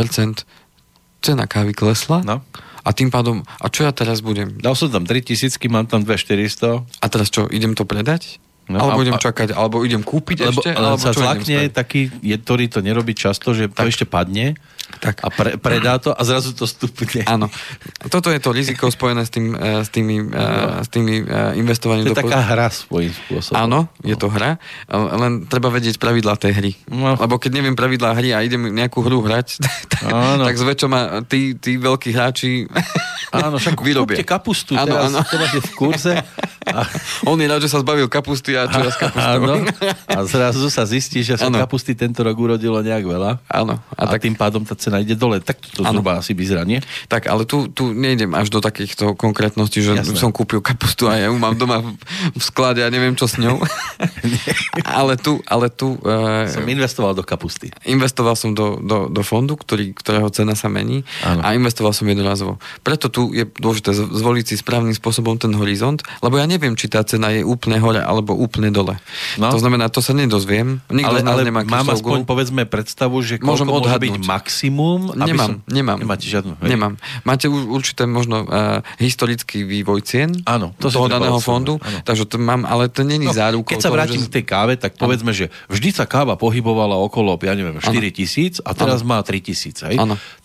cena 1.24 1.46
kávy 1.48 1.72
klesla 1.78 2.26
No. 2.26 2.42
A 2.84 2.90
tým 2.92 3.08
pádom, 3.08 3.42
a 3.48 3.68
čo 3.72 3.88
ja 3.88 3.96
teraz 3.96 4.20
budem? 4.20 4.60
Dal 4.60 4.76
som 4.76 4.92
tam 4.92 5.08
3000, 5.08 5.56
mám 5.72 5.88
tam 5.88 6.04
2400. 6.04 6.84
A 7.00 7.06
teraz 7.08 7.32
čo, 7.32 7.48
idem 7.48 7.74
to 7.74 7.88
predať? 7.88 8.44
No, 8.68 8.80
alebo 8.80 9.00
a- 9.00 9.06
idem 9.08 9.20
čakať, 9.20 9.52
alebo 9.52 9.84
idem 9.84 10.00
kúpiť 10.00 10.48
Lebo 10.48 10.60
ešte, 10.64 10.72
len 10.72 10.80
alebo 10.80 11.00
sa 11.00 11.12
zlakne 11.12 11.68
taký, 11.68 12.08
je, 12.24 12.36
ktorý 12.36 12.72
to 12.72 12.80
nerobí 12.80 13.12
často, 13.12 13.52
že 13.52 13.68
to 13.68 13.84
Tak. 13.84 13.92
ešte 13.92 14.06
padne 14.08 14.56
Tak. 15.00 15.26
a 15.26 15.28
pre, 15.34 15.50
predá 15.58 15.98
to 15.98 16.14
a 16.14 16.22
zrazu 16.22 16.54
to 16.54 16.70
stupne. 16.70 17.26
Áno. 17.26 17.50
Toto 18.12 18.30
je 18.30 18.40
to 18.40 18.54
riziko 18.54 18.92
spojené 18.92 19.26
s, 19.26 19.32
tým, 19.34 19.56
eh, 19.56 19.82
s 19.82 19.90
tými, 19.90 20.16
eh, 20.30 20.84
s 20.84 20.90
tými 20.92 21.24
eh, 21.24 21.60
investovaním 21.60 22.10
To 22.10 22.14
je 22.14 22.18
do 22.18 22.22
taká 22.26 22.40
hra 22.44 22.68
svojím 22.70 23.14
spôsobom. 23.14 23.56
Áno, 23.58 23.80
je 24.06 24.16
to 24.20 24.28
hra, 24.30 24.58
len 24.92 25.46
treba 25.50 25.74
vedieť 25.74 25.98
pravidlá 25.98 26.38
tej 26.38 26.54
hry. 26.54 26.72
No. 26.92 27.16
Lebo 27.18 27.40
keď 27.42 27.52
neviem 27.62 27.76
pravidlá 27.76 28.14
hry 28.18 28.36
a 28.36 28.44
idem 28.46 28.70
nejakú 28.70 29.02
hru 29.02 29.24
hrať, 29.24 29.60
tak, 29.60 30.04
Áno. 30.12 30.44
tak 30.46 30.56
zväčša 30.60 30.88
ma 30.88 31.02
tí, 31.26 31.56
tí 31.58 31.80
veľkí 31.80 32.14
hráči 32.14 32.68
Áno, 33.34 33.58
však 33.58 33.82
vyrobia. 33.88 34.22
kapustu, 34.22 34.78
Áno, 34.78 34.94
teraz 34.94 35.10
áno. 35.10 35.20
to 35.26 35.36
máte 35.40 35.60
v 35.60 35.72
kurze 35.74 36.14
On 37.30 37.38
je 37.40 37.48
rád, 37.48 37.62
že 37.64 37.70
sa 37.72 37.80
zbavil 37.84 38.08
kapusty 38.08 38.56
a 38.56 38.68
čo 38.68 38.80
ja 38.84 38.92
s 38.92 38.98
kapustou. 39.00 39.44
Áno. 39.44 39.54
A 40.08 40.20
zrazu 40.24 40.68
sa 40.72 40.84
zistí, 40.88 41.24
že 41.24 41.36
sa 41.36 41.52
kapusty 41.52 41.94
tento 41.96 42.24
rok 42.24 42.36
urodilo 42.36 42.80
nejak 42.80 43.04
veľa. 43.04 43.32
Áno. 43.52 43.80
A, 43.96 44.08
a 44.08 44.16
tak... 44.16 44.28
tým 44.28 44.36
pádom 44.36 44.64
tá 44.64 44.76
cena 44.84 45.00
ide 45.00 45.16
dole. 45.16 45.40
Tak 45.40 45.64
to 45.80 45.88
Áno. 45.88 46.04
zhruba 46.04 46.20
asi 46.20 46.36
vyzerá, 46.36 46.68
nie? 46.68 46.84
Tak, 47.08 47.32
ale 47.32 47.48
tu, 47.48 47.72
tu 47.72 47.96
nejdem 47.96 48.36
až 48.36 48.52
do 48.52 48.60
takýchto 48.60 49.16
konkrétností, 49.16 49.80
že 49.80 49.96
Jasné. 49.96 50.20
som 50.20 50.36
kúpil 50.36 50.60
kapustu 50.60 51.08
a 51.08 51.16
ja 51.16 51.32
ju 51.32 51.40
mám 51.40 51.56
doma 51.56 51.80
v, 51.80 51.96
v 52.36 52.42
sklade 52.44 52.84
a 52.84 52.92
neviem 52.92 53.16
čo 53.16 53.32
s 53.32 53.40
ňou. 53.40 53.64
ale 54.90 55.16
tu, 55.16 55.40
ale 55.46 55.68
tu 55.68 56.00
uh, 56.00 56.48
Som 56.48 56.64
investoval 56.64 57.14
do 57.14 57.22
kapusty. 57.22 57.70
investoval 57.84 58.34
som 58.34 58.52
do, 58.52 58.80
do, 58.80 59.08
do 59.08 59.22
fondu, 59.22 59.54
ktorý, 59.54 59.94
ktorého 59.94 60.28
cena 60.30 60.54
sa 60.54 60.68
mení 60.68 61.04
Áno. 61.22 61.42
a 61.42 61.52
investoval 61.52 61.92
som 61.92 62.06
jednorazovo. 62.06 62.58
Preto 62.82 63.08
tu 63.08 63.32
je 63.32 63.46
dôležité 63.54 63.92
zvoliť 63.94 64.46
si 64.46 64.56
správnym 64.56 64.94
spôsobom 64.94 65.36
ten 65.36 65.52
horizont, 65.54 66.00
lebo 66.20 66.36
ja 66.36 66.46
neviem, 66.46 66.74
či 66.74 66.88
tá 66.88 67.04
cena 67.04 67.30
je 67.30 67.44
úplne 67.44 67.78
hore 67.78 68.00
alebo 68.00 68.34
úplne 68.34 68.70
dole. 68.70 68.96
No. 69.36 69.50
To 69.50 69.60
znamená, 69.60 69.88
to 69.88 70.00
sa 70.00 70.12
nedozviem. 70.12 70.80
Nikto 70.88 71.10
ale 71.10 71.20
z 71.20 71.24
nás 71.24 71.34
ale 71.34 71.44
nemá 71.44 71.62
mám 71.64 71.88
aspoň 71.90 72.24
ball. 72.24 72.30
povedzme 72.30 72.64
predstavu, 72.64 73.20
že 73.20 73.38
koľko 73.38 73.48
Môžem 73.48 73.68
môže 73.68 73.98
byť 74.00 74.16
maximum. 74.24 75.00
aby 75.12 75.30
Nemám, 75.30 75.50
som... 75.50 75.56
nemám. 75.68 75.98
Nemáte 76.00 76.26
žiadnu. 76.26 76.54
hej? 76.60 76.70
Nemám. 76.70 76.94
Máte 77.24 77.46
už 77.48 77.62
určité 77.68 78.04
možno 78.06 78.44
uh, 78.44 78.80
historický 78.98 79.64
vývoj 79.64 80.02
cien 80.04 80.30
Áno, 80.46 80.72
to 80.78 80.88
toho 80.88 81.08
daného 81.08 81.38
fondu, 81.38 81.78
áno. 81.78 82.00
takže 82.04 82.26
to 82.26 82.38
mám, 82.38 82.64
ale 82.64 82.88
to 82.88 83.02
není 83.02 83.24
No, 83.24 83.32
zárukou 83.34 83.70
keď 83.70 83.80
sa 83.80 83.90
toho, 83.90 83.98
vrátim 84.14 84.26
že... 84.26 84.30
k 84.30 84.36
tej 84.40 84.46
káve, 84.46 84.74
tak 84.78 84.94
povedzme, 84.96 85.34
že 85.34 85.50
vždy 85.68 85.90
sa 85.90 86.06
káva 86.06 86.38
pohybovala 86.38 86.96
okolo, 87.02 87.36
ja 87.42 87.58
neviem, 87.58 87.82
4 87.82 87.90
tisíc 88.14 88.62
a 88.62 88.78
teraz 88.78 89.02
má 89.02 89.18
3 89.20 89.42
tisíc. 89.42 89.82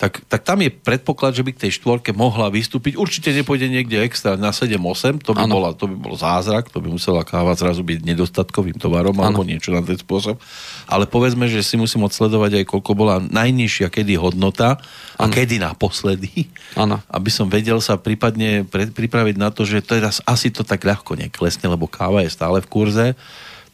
Tak, 0.00 0.24
tak 0.24 0.40
tam 0.42 0.64
je 0.64 0.72
predpoklad, 0.72 1.36
že 1.36 1.44
by 1.44 1.50
k 1.52 1.68
tej 1.68 1.72
štvorke 1.78 2.16
mohla 2.16 2.48
vystúpiť. 2.48 2.96
Určite 2.96 3.30
nepôjde 3.36 3.68
niekde 3.68 4.00
extra 4.00 4.40
na 4.40 4.50
7-8, 4.50 5.20
to 5.20 5.36
by, 5.36 5.44
bola, 5.44 5.76
to 5.76 5.84
by 5.86 5.96
bol 5.98 6.16
zázrak, 6.16 6.72
to 6.72 6.80
by 6.80 6.88
musela 6.88 7.22
káva 7.22 7.52
zrazu 7.52 7.84
byť 7.84 8.00
nedostatkovým 8.08 8.80
tovarom 8.80 9.14
alebo 9.20 9.44
niečo 9.44 9.70
na 9.74 9.84
ten 9.84 9.98
spôsob. 9.98 10.40
Ale 10.88 11.04
povedzme, 11.04 11.50
že 11.50 11.60
si 11.60 11.76
musím 11.76 12.08
odsledovať 12.08 12.62
aj 12.62 12.64
koľko 12.64 12.92
bola 12.96 13.20
najnižšia 13.20 13.92
kedy 13.92 14.16
hodnota 14.16 14.80
a 15.18 15.24
kedy 15.26 15.60
naposledy, 15.60 16.46
Áno. 16.78 17.02
aby 17.10 17.28
som 17.28 17.50
vedel 17.50 17.82
sa 17.82 17.98
prípadne 17.98 18.62
pre, 18.64 18.86
pripraviť 18.88 19.36
na 19.36 19.50
to, 19.50 19.66
že 19.66 19.82
teraz 19.82 20.22
asi 20.22 20.54
to 20.54 20.62
tak 20.62 20.86
ľahko 20.86 21.18
neklesne, 21.18 21.66
lebo 21.66 21.90
káva 21.90 22.22
je 22.22 22.30
stále 22.30 22.62
v 22.62 22.70
kurze, 22.70 23.06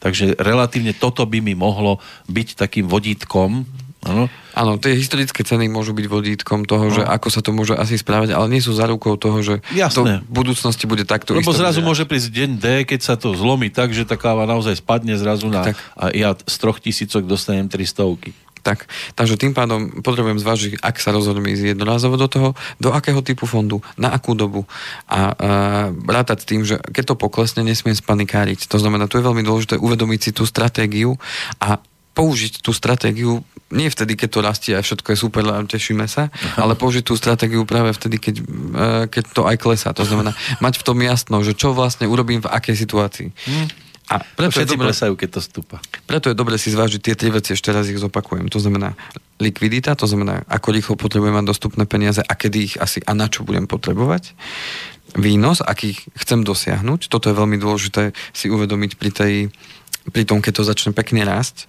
takže 0.05 0.37
relatívne 0.37 0.93
toto 0.93 1.25
by 1.25 1.41
mi 1.41 1.57
mohlo 1.57 1.97
byť 2.27 2.49
takým 2.55 2.85
vodítkom, 2.85 3.65
áno, 4.05 4.29
Áno, 4.55 4.79
tie 4.79 4.95
historické 4.95 5.43
ceny 5.43 5.67
môžu 5.67 5.91
byť 5.91 6.07
vodítkom 6.07 6.63
toho, 6.63 6.87
že 6.89 7.03
ako 7.03 7.27
sa 7.27 7.43
to 7.43 7.51
môže 7.51 7.75
asi 7.75 7.97
správať, 7.97 8.31
ale 8.31 8.47
nie 8.47 8.63
sú 8.63 8.71
zárukou 8.71 9.17
toho, 9.17 9.43
že 9.43 9.59
No. 9.67 9.83
Jasné. 9.83 9.91
to 9.91 10.03
v 10.23 10.31
budúcnosti 10.31 10.85
bude 10.85 11.03
takto 11.03 11.35
lebo 11.35 11.51
zrazu 11.51 11.83
vyzerať. 11.83 11.89
môže 11.89 12.05
prísť 12.05 12.29
deň 12.31 12.51
D, 12.55 12.67
keď 12.85 13.01
sa 13.03 13.15
to 13.17 13.33
zlomí 13.33 13.67
tak, 13.67 13.91
že 13.91 14.05
tá 14.05 14.15
káva 14.15 14.45
naozaj 14.45 14.79
spadne 14.79 15.19
zrazu 15.19 15.49
na 15.49 15.67
Tak. 15.67 15.75
a 15.97 16.05
ja 16.13 16.37
z 16.37 16.55
troch 16.55 16.79
tisícok 16.79 17.25
dostanem 17.25 17.67
300. 17.67 18.31
Tak, 18.65 18.89
takže 19.13 19.37
tým 19.37 19.53
pádom 19.53 20.01
potrebujem 20.01 20.41
zvážiť, 20.41 20.81
ak 20.81 20.97
sa 20.97 21.13
rozhodnem 21.13 21.53
ísť 21.53 21.77
jednorázovo 21.77 22.17
do 22.17 22.25
toho, 22.33 22.49
do 22.81 22.97
akého 22.97 23.21
typu 23.21 23.45
fondu, 23.45 23.85
na 24.01 24.09
akú 24.17 24.33
dobu 24.33 24.65
a 25.05 25.37
uh, 25.37 25.93
rátať 25.93 26.39
s 26.41 26.49
tým, 26.49 26.65
že 26.65 26.81
keď 26.81 27.13
to 27.13 27.21
poklesne, 27.21 27.61
nesmiem 27.61 27.93
spanikáriť. 27.93 28.65
To 28.73 28.81
znamená, 28.81 29.05
tu 29.05 29.21
je 29.21 29.27
veľmi 29.29 29.45
dôležité 29.45 29.77
uvedomiť 29.77 30.21
si 30.25 30.31
tú 30.33 30.49
stratégiu 30.49 31.21
a 31.61 31.77
použiť 32.17 32.65
tú 32.65 32.73
stratégiu 32.73 33.45
nie 33.75 33.91
vtedy, 33.91 34.17
keď 34.17 34.29
to 34.33 34.41
rastie 34.41 34.73
a 34.73 34.81
všetko 34.81 35.13
je 35.13 35.19
super 35.19 35.45
a 35.51 35.61
tešíme 35.67 36.07
sa, 36.09 36.31
ale 36.57 36.79
použiť 36.79 37.05
tú 37.05 37.19
stratégiu 37.21 37.69
práve 37.69 37.93
vtedy, 37.93 38.17
keď, 38.17 38.35
uh, 38.41 39.05
keď 39.13 39.25
to 39.29 39.45
aj 39.45 39.57
klesá. 39.61 39.93
To 39.93 40.09
znamená, 40.09 40.33
mať 40.65 40.81
v 40.81 40.87
tom 40.89 40.99
jasno, 41.05 41.45
že 41.45 41.53
čo 41.53 41.77
vlastne 41.77 42.09
urobím 42.09 42.41
v 42.41 42.49
akej 42.49 42.81
situácii. 42.81 43.29
A 44.13 44.21
preto 44.21 44.61
je 44.61 44.69
Všetci 44.69 44.75
dobré- 44.77 44.89
klesajú, 44.93 45.13
keď 45.17 45.29
to 45.33 45.41
stúpa. 45.41 45.77
preto 46.05 46.29
je 46.29 46.37
dobre 46.37 46.61
si 46.61 46.69
zvážiť 46.69 47.01
tie 47.01 47.15
tri 47.17 47.33
veci, 47.33 47.57
ešte 47.57 47.73
raz 47.73 47.89
ich 47.89 47.97
zopakujem. 47.97 48.53
To 48.53 48.61
znamená 48.61 48.93
likvidita, 49.41 49.97
to 49.97 50.05
znamená, 50.05 50.45
ako 50.45 50.69
rýchlo 50.77 50.95
potrebujem 51.01 51.33
mať 51.33 51.49
dostupné 51.49 51.89
peniaze 51.89 52.21
a 52.21 52.33
kedy 52.37 52.59
ich 52.61 52.75
asi 52.77 53.01
a 53.01 53.17
na 53.17 53.33
čo 53.33 53.49
budem 53.49 53.65
potrebovať. 53.65 54.37
Výnos, 55.17 55.65
aký 55.65 55.97
chcem 56.21 56.45
dosiahnuť. 56.45 57.09
Toto 57.09 57.33
je 57.33 57.39
veľmi 57.39 57.57
dôležité 57.57 58.13
si 58.37 58.53
uvedomiť 58.53 58.93
pri 59.01 59.11
tej 59.11 59.35
pri 60.05 60.29
tom, 60.29 60.45
keď 60.45 60.53
to 60.61 60.69
začne 60.69 60.93
pekne 60.93 61.25
rásť 61.25 61.65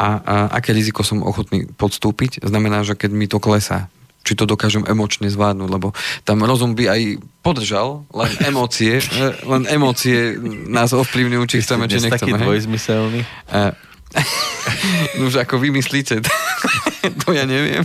a, 0.00 0.16
a 0.24 0.34
aké 0.56 0.72
riziko 0.72 1.04
som 1.04 1.20
ochotný 1.20 1.68
podstúpiť, 1.68 2.40
znamená, 2.40 2.80
že 2.80 2.96
keď 2.96 3.10
mi 3.12 3.28
to 3.28 3.36
klesá, 3.36 3.92
či 4.24 4.32
to 4.32 4.48
dokážem 4.48 4.82
emočne 4.88 5.28
zvládnuť, 5.28 5.68
lebo 5.68 5.92
tam 6.24 6.40
rozum 6.42 6.72
by 6.72 6.88
aj 6.88 7.00
podržal, 7.44 8.08
len 8.10 8.32
emócie, 8.50 8.98
e, 8.98 9.26
len 9.44 9.68
emócie 9.68 10.40
nás 10.66 10.96
ovplyvňujú, 10.96 11.44
či 11.44 11.56
chceme, 11.60 11.84
či 11.86 12.00
taký 12.00 12.32
nechceme. 12.32 12.36
hej. 12.40 12.46
dvojzmyselný. 12.48 13.20
Uh, 13.52 13.70
no 15.20 15.28
už 15.28 15.44
ako 15.44 15.60
vymyslíte, 15.60 16.24
to 17.22 17.28
ja 17.36 17.44
neviem. 17.44 17.84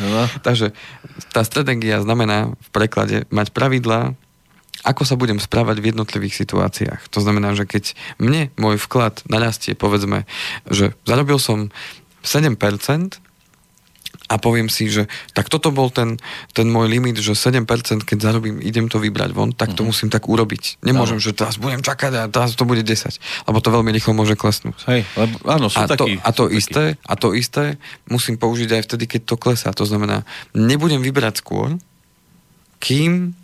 No. 0.00 0.26
Takže 0.40 0.72
tá 1.30 1.44
stratégia 1.44 2.00
znamená 2.00 2.54
v 2.54 2.68
preklade 2.72 3.28
mať 3.28 3.52
pravidlá, 3.52 4.16
ako 4.84 5.02
sa 5.08 5.16
budem 5.16 5.40
správať 5.40 5.80
v 5.80 5.88
jednotlivých 5.94 6.44
situáciách. 6.44 7.08
To 7.16 7.24
znamená, 7.24 7.56
že 7.56 7.64
keď 7.64 7.96
mne 8.20 8.52
môj 8.60 8.76
vklad 8.76 9.24
narastie, 9.32 9.72
povedzme, 9.72 10.28
že 10.68 10.92
zarobil 11.08 11.40
som 11.40 11.72
7% 12.20 13.23
a 14.24 14.40
poviem 14.40 14.72
si, 14.72 14.88
že 14.88 15.04
tak 15.36 15.52
toto 15.52 15.68
bol 15.68 15.92
ten, 15.92 16.16
ten 16.56 16.64
môj 16.64 16.88
limit, 16.88 17.20
že 17.20 17.36
7% 17.36 17.68
keď 18.08 18.18
zarobím, 18.18 18.56
idem 18.64 18.88
to 18.88 18.96
vybrať 18.96 19.30
von, 19.36 19.52
tak 19.52 19.76
to 19.76 19.84
musím 19.84 20.08
tak 20.08 20.24
urobiť. 20.24 20.80
Nemôžem, 20.80 21.20
že 21.20 21.36
teraz 21.36 21.60
budem 21.60 21.84
čakať 21.84 22.12
a 22.16 22.22
teraz 22.32 22.56
to 22.56 22.64
bude 22.64 22.80
10, 22.80 22.88
lebo 23.44 23.58
to 23.60 23.68
veľmi 23.68 23.92
rýchlo 23.92 24.16
môže 24.16 24.32
klesnúť. 24.32 24.80
Hej, 24.88 25.04
lebo, 25.20 25.34
áno, 25.44 25.68
sú 25.68 25.76
A 25.76 25.84
to, 25.92 26.08
takí. 26.08 26.16
a 26.24 26.30
to 26.32 26.44
sú 26.48 26.48
takí. 26.48 26.56
isté, 26.56 26.84
a 27.04 27.14
to 27.20 27.28
isté 27.36 27.64
musím 28.08 28.40
použiť 28.40 28.80
aj 28.80 28.82
vtedy, 28.88 29.04
keď 29.04 29.20
to 29.28 29.36
klesá. 29.36 29.68
To 29.76 29.84
znamená, 29.84 30.24
nebudem 30.56 31.04
vyberať 31.04 31.44
skôr, 31.44 31.76
kým 32.80 33.36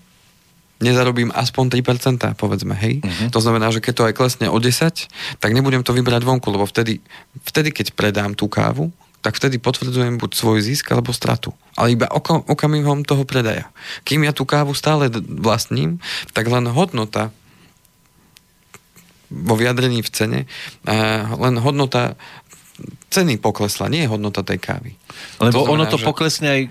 nezarobím 0.80 1.28
aspoň 1.36 1.76
3%, 1.76 2.40
povedzme, 2.40 2.72
hej. 2.72 3.04
Mhm. 3.04 3.36
To 3.36 3.40
znamená, 3.44 3.68
že 3.68 3.84
keď 3.84 3.92
to 3.92 4.06
aj 4.08 4.14
klesne 4.16 4.46
o 4.48 4.56
10, 4.56 5.12
tak 5.36 5.50
nebudem 5.52 5.84
to 5.84 5.92
vyberať 5.92 6.24
vonku, 6.24 6.48
lebo 6.48 6.64
vtedy, 6.64 7.04
vtedy 7.44 7.68
keď 7.68 7.92
predám 7.92 8.32
tú 8.32 8.48
kávu, 8.48 8.88
tak 9.20 9.36
vtedy 9.36 9.60
potvrdzujem 9.60 10.16
buď 10.16 10.30
svoj 10.32 10.64
zisk 10.64 10.88
alebo 10.90 11.12
stratu. 11.12 11.52
Ale 11.76 11.92
iba 11.92 12.08
oko, 12.08 12.40
okamihom 12.48 13.04
toho 13.04 13.28
predaja. 13.28 13.68
Kým 14.02 14.24
ja 14.24 14.32
tú 14.32 14.48
kávu 14.48 14.72
stále 14.72 15.12
vlastním, 15.28 16.00
tak 16.32 16.48
len 16.48 16.64
hodnota 16.68 17.28
vo 19.30 19.54
vyjadrení 19.54 20.02
v 20.02 20.10
cene, 20.10 20.40
len 21.36 21.54
hodnota 21.62 22.18
ceny 23.12 23.36
poklesla, 23.36 23.92
nie 23.92 24.02
je 24.02 24.10
hodnota 24.10 24.40
tej 24.40 24.56
kávy. 24.56 24.96
Lebo 25.36 25.62
znamená, 25.62 25.70
ono 25.70 25.84
to 25.86 25.98
že- 26.00 26.06
poklesne 26.08 26.48
aj, 26.48 26.62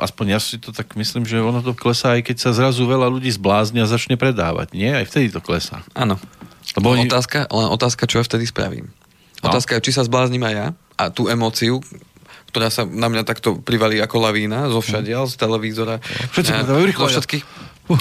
aspoň 0.00 0.26
ja 0.32 0.40
si 0.40 0.56
to 0.56 0.72
tak 0.72 0.96
myslím, 0.96 1.28
že 1.28 1.36
ono 1.36 1.60
to 1.60 1.76
klesá 1.76 2.16
aj 2.16 2.24
keď 2.26 2.36
sa 2.40 2.50
zrazu 2.56 2.88
veľa 2.88 3.12
ľudí 3.12 3.28
zblázni 3.28 3.78
a 3.78 3.86
začne 3.86 4.16
predávať. 4.16 4.72
Nie? 4.72 4.96
Aj 4.96 5.04
vtedy 5.04 5.28
to 5.28 5.44
klesá. 5.44 5.84
Áno. 5.92 6.16
Lebo 6.74 6.94
Len 6.96 7.04
oni- 7.04 7.10
otázka, 7.12 7.44
len 7.46 7.68
otázka, 7.68 8.08
čo 8.08 8.18
ja 8.18 8.24
vtedy 8.24 8.48
spravím. 8.48 8.88
No. 9.40 9.52
Otázka 9.52 9.76
je, 9.76 9.88
či 9.88 9.96
sa 9.96 10.04
zbláznim 10.04 10.42
aj 10.44 10.54
ja 10.54 10.66
a 11.00 11.02
tú 11.08 11.32
emóciu, 11.32 11.80
ktorá 12.52 12.68
sa 12.68 12.82
na 12.84 13.06
mňa 13.08 13.22
takto 13.24 13.62
privalí 13.62 14.02
ako 14.02 14.16
lavína 14.20 14.68
zo 14.68 14.82
všadiaľ, 14.82 15.30
z 15.30 15.34
televízora. 15.38 16.02
Všetci 16.34 16.50
predávajú 16.50 16.84
rýchlo, 16.84 17.06
zo 17.08 17.12
všetkých. 17.18 17.44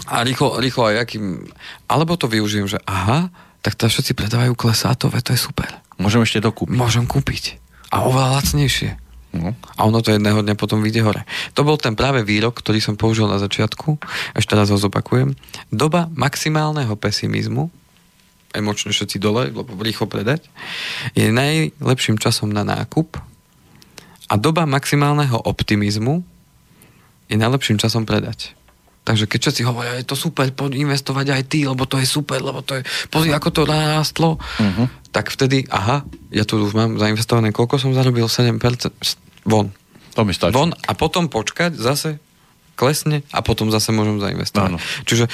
A 0.09 0.21
rýchlo, 0.25 0.57
rýchlo 0.57 0.83
aj 0.89 0.95
akým... 1.05 1.49
Alebo 1.89 2.17
to 2.17 2.25
využijem, 2.29 2.65
že 2.65 2.81
aha, 2.85 3.29
tak 3.61 3.77
to 3.77 3.89
všetci 3.89 4.13
predávajú 4.17 4.53
klesátové, 4.57 5.21
to 5.21 5.33
je 5.33 5.39
super. 5.41 5.69
Môžem 6.01 6.25
ešte 6.25 6.41
dokúpiť. 6.41 6.75
Môžem 6.75 7.05
kúpiť. 7.05 7.61
A 7.93 8.05
oveľa 8.05 8.41
lacnejšie. 8.41 8.97
No. 9.29 9.53
A 9.77 9.79
ono 9.85 10.01
to 10.01 10.09
jedného 10.09 10.41
dňa 10.41 10.57
potom 10.57 10.81
vyjde 10.81 11.05
hore. 11.05 11.21
To 11.53 11.61
bol 11.61 11.77
ten 11.77 11.93
práve 11.93 12.25
výrok, 12.25 12.57
ktorý 12.57 12.81
som 12.81 12.97
použil 12.97 13.29
na 13.29 13.37
začiatku, 13.37 14.01
ešte 14.33 14.53
raz 14.57 14.73
ho 14.73 14.77
zopakujem. 14.77 15.37
Doba 15.69 16.09
maximálneho 16.17 16.97
pesimizmu, 16.97 17.69
emočne 18.51 18.89
všetci 18.89 19.17
dole, 19.17 19.49
lebo 19.49 19.69
rýchlo 19.77 20.05
predať, 20.05 20.45
je 21.13 21.29
najlepším 21.29 22.17
časom 22.17 22.49
na 22.49 22.65
nákup 22.65 23.17
a 24.25 24.33
doba 24.35 24.65
maximálneho 24.65 25.37
optimizmu 25.37 26.21
je 27.29 27.37
najlepším 27.37 27.77
časom 27.77 28.09
predať. 28.09 28.57
Takže 28.99 29.25
keď 29.25 29.39
všetci 29.41 29.61
hovoria, 29.65 29.97
je 29.97 30.05
to 30.05 30.13
super, 30.13 30.45
poď 30.53 30.81
investovať 30.81 31.33
aj 31.33 31.43
ty, 31.49 31.65
lebo 31.65 31.85
to 31.85 31.97
je 31.97 32.05
super, 32.05 32.37
lebo 32.41 32.61
to 32.61 32.77
je, 32.77 32.81
pozri, 33.09 33.33
ako 33.33 33.49
to 33.49 33.61
rástlo, 33.65 34.37
Mhm. 34.61 35.09
tak 35.09 35.33
vtedy, 35.33 35.65
aha, 35.65 36.05
ja 36.29 36.45
tu 36.45 36.61
už 36.61 36.77
mám 36.77 36.97
zainvestované, 36.97 37.49
koľko 37.49 37.81
som 37.81 37.93
zarobil? 37.93 38.29
7%, 38.29 38.93
von. 39.45 39.73
To 40.13 40.21
mi 40.25 40.33
stačí. 40.33 40.53
Von 40.53 40.73
a 40.75 40.93
potom 40.93 41.25
počkať, 41.25 41.73
zase 41.73 42.21
klesne 42.77 43.25
a 43.33 43.41
potom 43.41 43.73
zase 43.73 43.89
môžem 43.91 44.21
zainvestovať. 44.21 44.69
Áno. 44.71 44.77
Čiže 45.03 45.25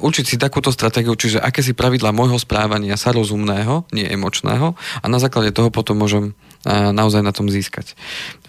učiť 0.00 0.24
si 0.24 0.36
takúto 0.40 0.72
stratégiu, 0.72 1.12
čiže 1.14 1.38
aké 1.38 1.60
si 1.60 1.76
pravidla 1.76 2.10
môjho 2.16 2.40
správania 2.40 2.96
sa 2.96 3.12
rozumného, 3.12 3.84
nie 3.92 4.08
emočného 4.08 4.74
a 4.74 5.06
na 5.06 5.18
základe 5.20 5.52
toho 5.52 5.68
potom 5.68 6.00
môžem 6.00 6.32
naozaj 6.68 7.24
na 7.24 7.32
tom 7.32 7.48
získať. 7.48 7.96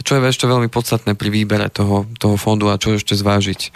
Čo 0.04 0.20
je 0.20 0.28
ešte 0.28 0.44
veľmi 0.44 0.68
podstatné 0.68 1.16
pri 1.16 1.32
výbere 1.32 1.72
toho, 1.72 2.04
toho 2.20 2.36
fondu 2.36 2.68
a 2.68 2.76
čo 2.76 3.00
ešte 3.00 3.16
zvážiť. 3.16 3.72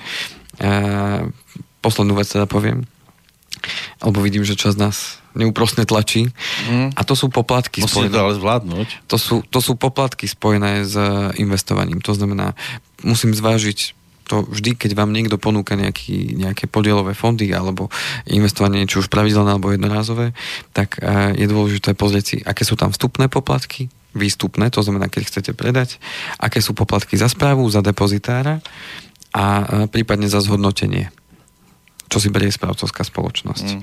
Poslednú 1.79 2.13
vec 2.19 2.27
teda 2.27 2.43
poviem. 2.43 2.83
alebo 4.03 4.19
vidím, 4.19 4.43
že 4.43 4.59
čas 4.59 4.75
nás 4.75 5.23
neúprostne 5.35 5.83
tlačí. 5.83 6.31
Mm. 6.67 6.95
A 6.95 7.01
to 7.03 7.13
sú 7.15 7.27
poplatky 7.27 7.83
Musíte 7.83 8.07
spojené. 8.07 8.15
to 8.15 8.23
ale 8.23 8.33
zvládnuť. 8.39 8.87
To 9.11 9.17
sú, 9.19 9.35
to 9.47 9.59
sú 9.59 9.75
poplatky 9.75 10.31
spojené 10.31 10.87
s 10.87 10.95
eh, 10.95 11.35
investovaním. 11.39 11.99
To 12.03 12.15
znamená, 12.15 12.55
musím 13.03 13.35
zvážiť 13.35 13.94
to 14.25 14.45
vždy, 14.45 14.75
keď 14.75 14.97
vám 14.97 15.13
niekto 15.13 15.37
ponúka 15.37 15.77
nejaký, 15.77 16.35
nejaké 16.35 16.65
podielové 16.65 17.13
fondy 17.13 17.53
alebo 17.53 17.93
investovanie 18.25 18.89
či 18.89 18.99
už 18.99 19.07
pravidelné 19.07 19.55
alebo 19.55 19.71
jednorázové, 19.71 20.33
tak 20.73 20.97
eh, 20.99 21.37
je 21.37 21.45
dôležité 21.45 21.93
pozrieť 21.93 22.25
si, 22.25 22.37
aké 22.41 22.65
sú 22.65 22.73
tam 22.75 22.89
vstupné 22.89 23.29
poplatky, 23.29 23.87
výstupné, 24.17 24.71
to 24.73 24.81
znamená, 24.81 25.11
keď 25.11 25.29
chcete 25.29 25.51
predať, 25.53 26.01
aké 26.39 26.63
sú 26.63 26.73
poplatky 26.73 27.19
za 27.19 27.29
správu, 27.29 27.67
za 27.69 27.85
depozitára 27.85 28.59
a 29.31 29.43
eh, 29.45 29.63
prípadne 29.87 30.25
za 30.25 30.41
zhodnotenie 30.41 31.13
čo 32.05 32.21
si 32.21 32.29
berie 32.29 32.53
správcovská 32.53 33.01
spoločnosť. 33.01 33.67
Mm. 33.75 33.81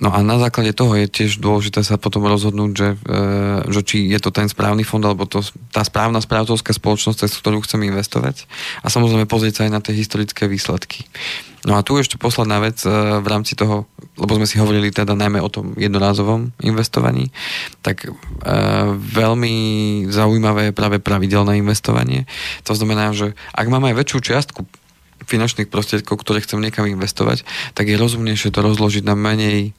No 0.00 0.08
a 0.10 0.18
na 0.24 0.40
základe 0.40 0.72
toho 0.72 0.96
je 0.96 1.06
tiež 1.06 1.38
dôležité 1.38 1.84
sa 1.84 2.00
potom 2.00 2.24
rozhodnúť, 2.24 2.72
že, 2.72 2.88
e, 3.04 3.16
že 3.68 3.80
či 3.84 3.96
je 4.08 4.18
to 4.18 4.32
ten 4.32 4.48
správny 4.48 4.88
fond, 4.88 5.04
alebo 5.04 5.28
to, 5.28 5.44
tá 5.68 5.84
správna 5.84 6.24
správcovská 6.24 6.72
spoločnosť, 6.72 7.28
cez 7.28 7.30
ktorú 7.36 7.60
chcem 7.62 7.84
investovať. 7.84 8.48
A 8.80 8.88
samozrejme 8.88 9.28
pozrieť 9.28 9.60
sa 9.60 9.62
aj 9.68 9.72
na 9.72 9.80
tie 9.84 9.92
historické 9.92 10.48
výsledky. 10.48 11.04
No 11.66 11.74
a 11.76 11.84
tu 11.84 11.98
ešte 11.98 12.16
posledná 12.16 12.62
vec 12.62 12.80
e, 12.86 12.88
v 13.20 13.26
rámci 13.28 13.52
toho, 13.52 13.84
lebo 14.16 14.32
sme 14.40 14.48
si 14.48 14.56
hovorili 14.56 14.88
teda 14.88 15.12
najmä 15.12 15.42
o 15.42 15.52
tom 15.52 15.76
jednorázovom 15.76 16.54
investovaní, 16.64 17.34
tak 17.84 18.08
e, 18.08 18.10
veľmi 18.96 19.54
zaujímavé 20.08 20.70
je 20.70 20.78
práve 20.78 20.96
pravidelné 21.02 21.60
investovanie. 21.60 22.24
To 22.64 22.72
znamená, 22.72 23.12
že 23.12 23.36
ak 23.52 23.66
mám 23.68 23.84
aj 23.90 23.98
väčšiu 23.98 24.18
čiastku 24.24 24.64
finančných 25.28 25.68
prostriedkov, 25.68 26.24
ktoré 26.24 26.40
chcem 26.40 26.58
niekam 26.58 26.88
investovať, 26.88 27.44
tak 27.76 27.92
je 27.92 28.00
rozumnejšie 28.00 28.48
to 28.48 28.64
rozložiť 28.64 29.04
na 29.04 29.12
menej 29.12 29.76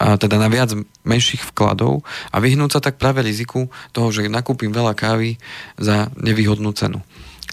a 0.00 0.18
teda 0.18 0.42
na 0.42 0.50
viac 0.50 0.74
menších 1.06 1.54
vkladov 1.54 2.02
a 2.34 2.36
vyhnúť 2.42 2.76
sa 2.76 2.80
tak 2.82 2.98
práve 2.98 3.22
riziku 3.22 3.70
toho, 3.94 4.10
že 4.10 4.26
nakúpim 4.26 4.74
veľa 4.74 4.96
kávy 4.98 5.38
za 5.78 6.10
nevýhodnú 6.18 6.74
cenu. 6.74 6.98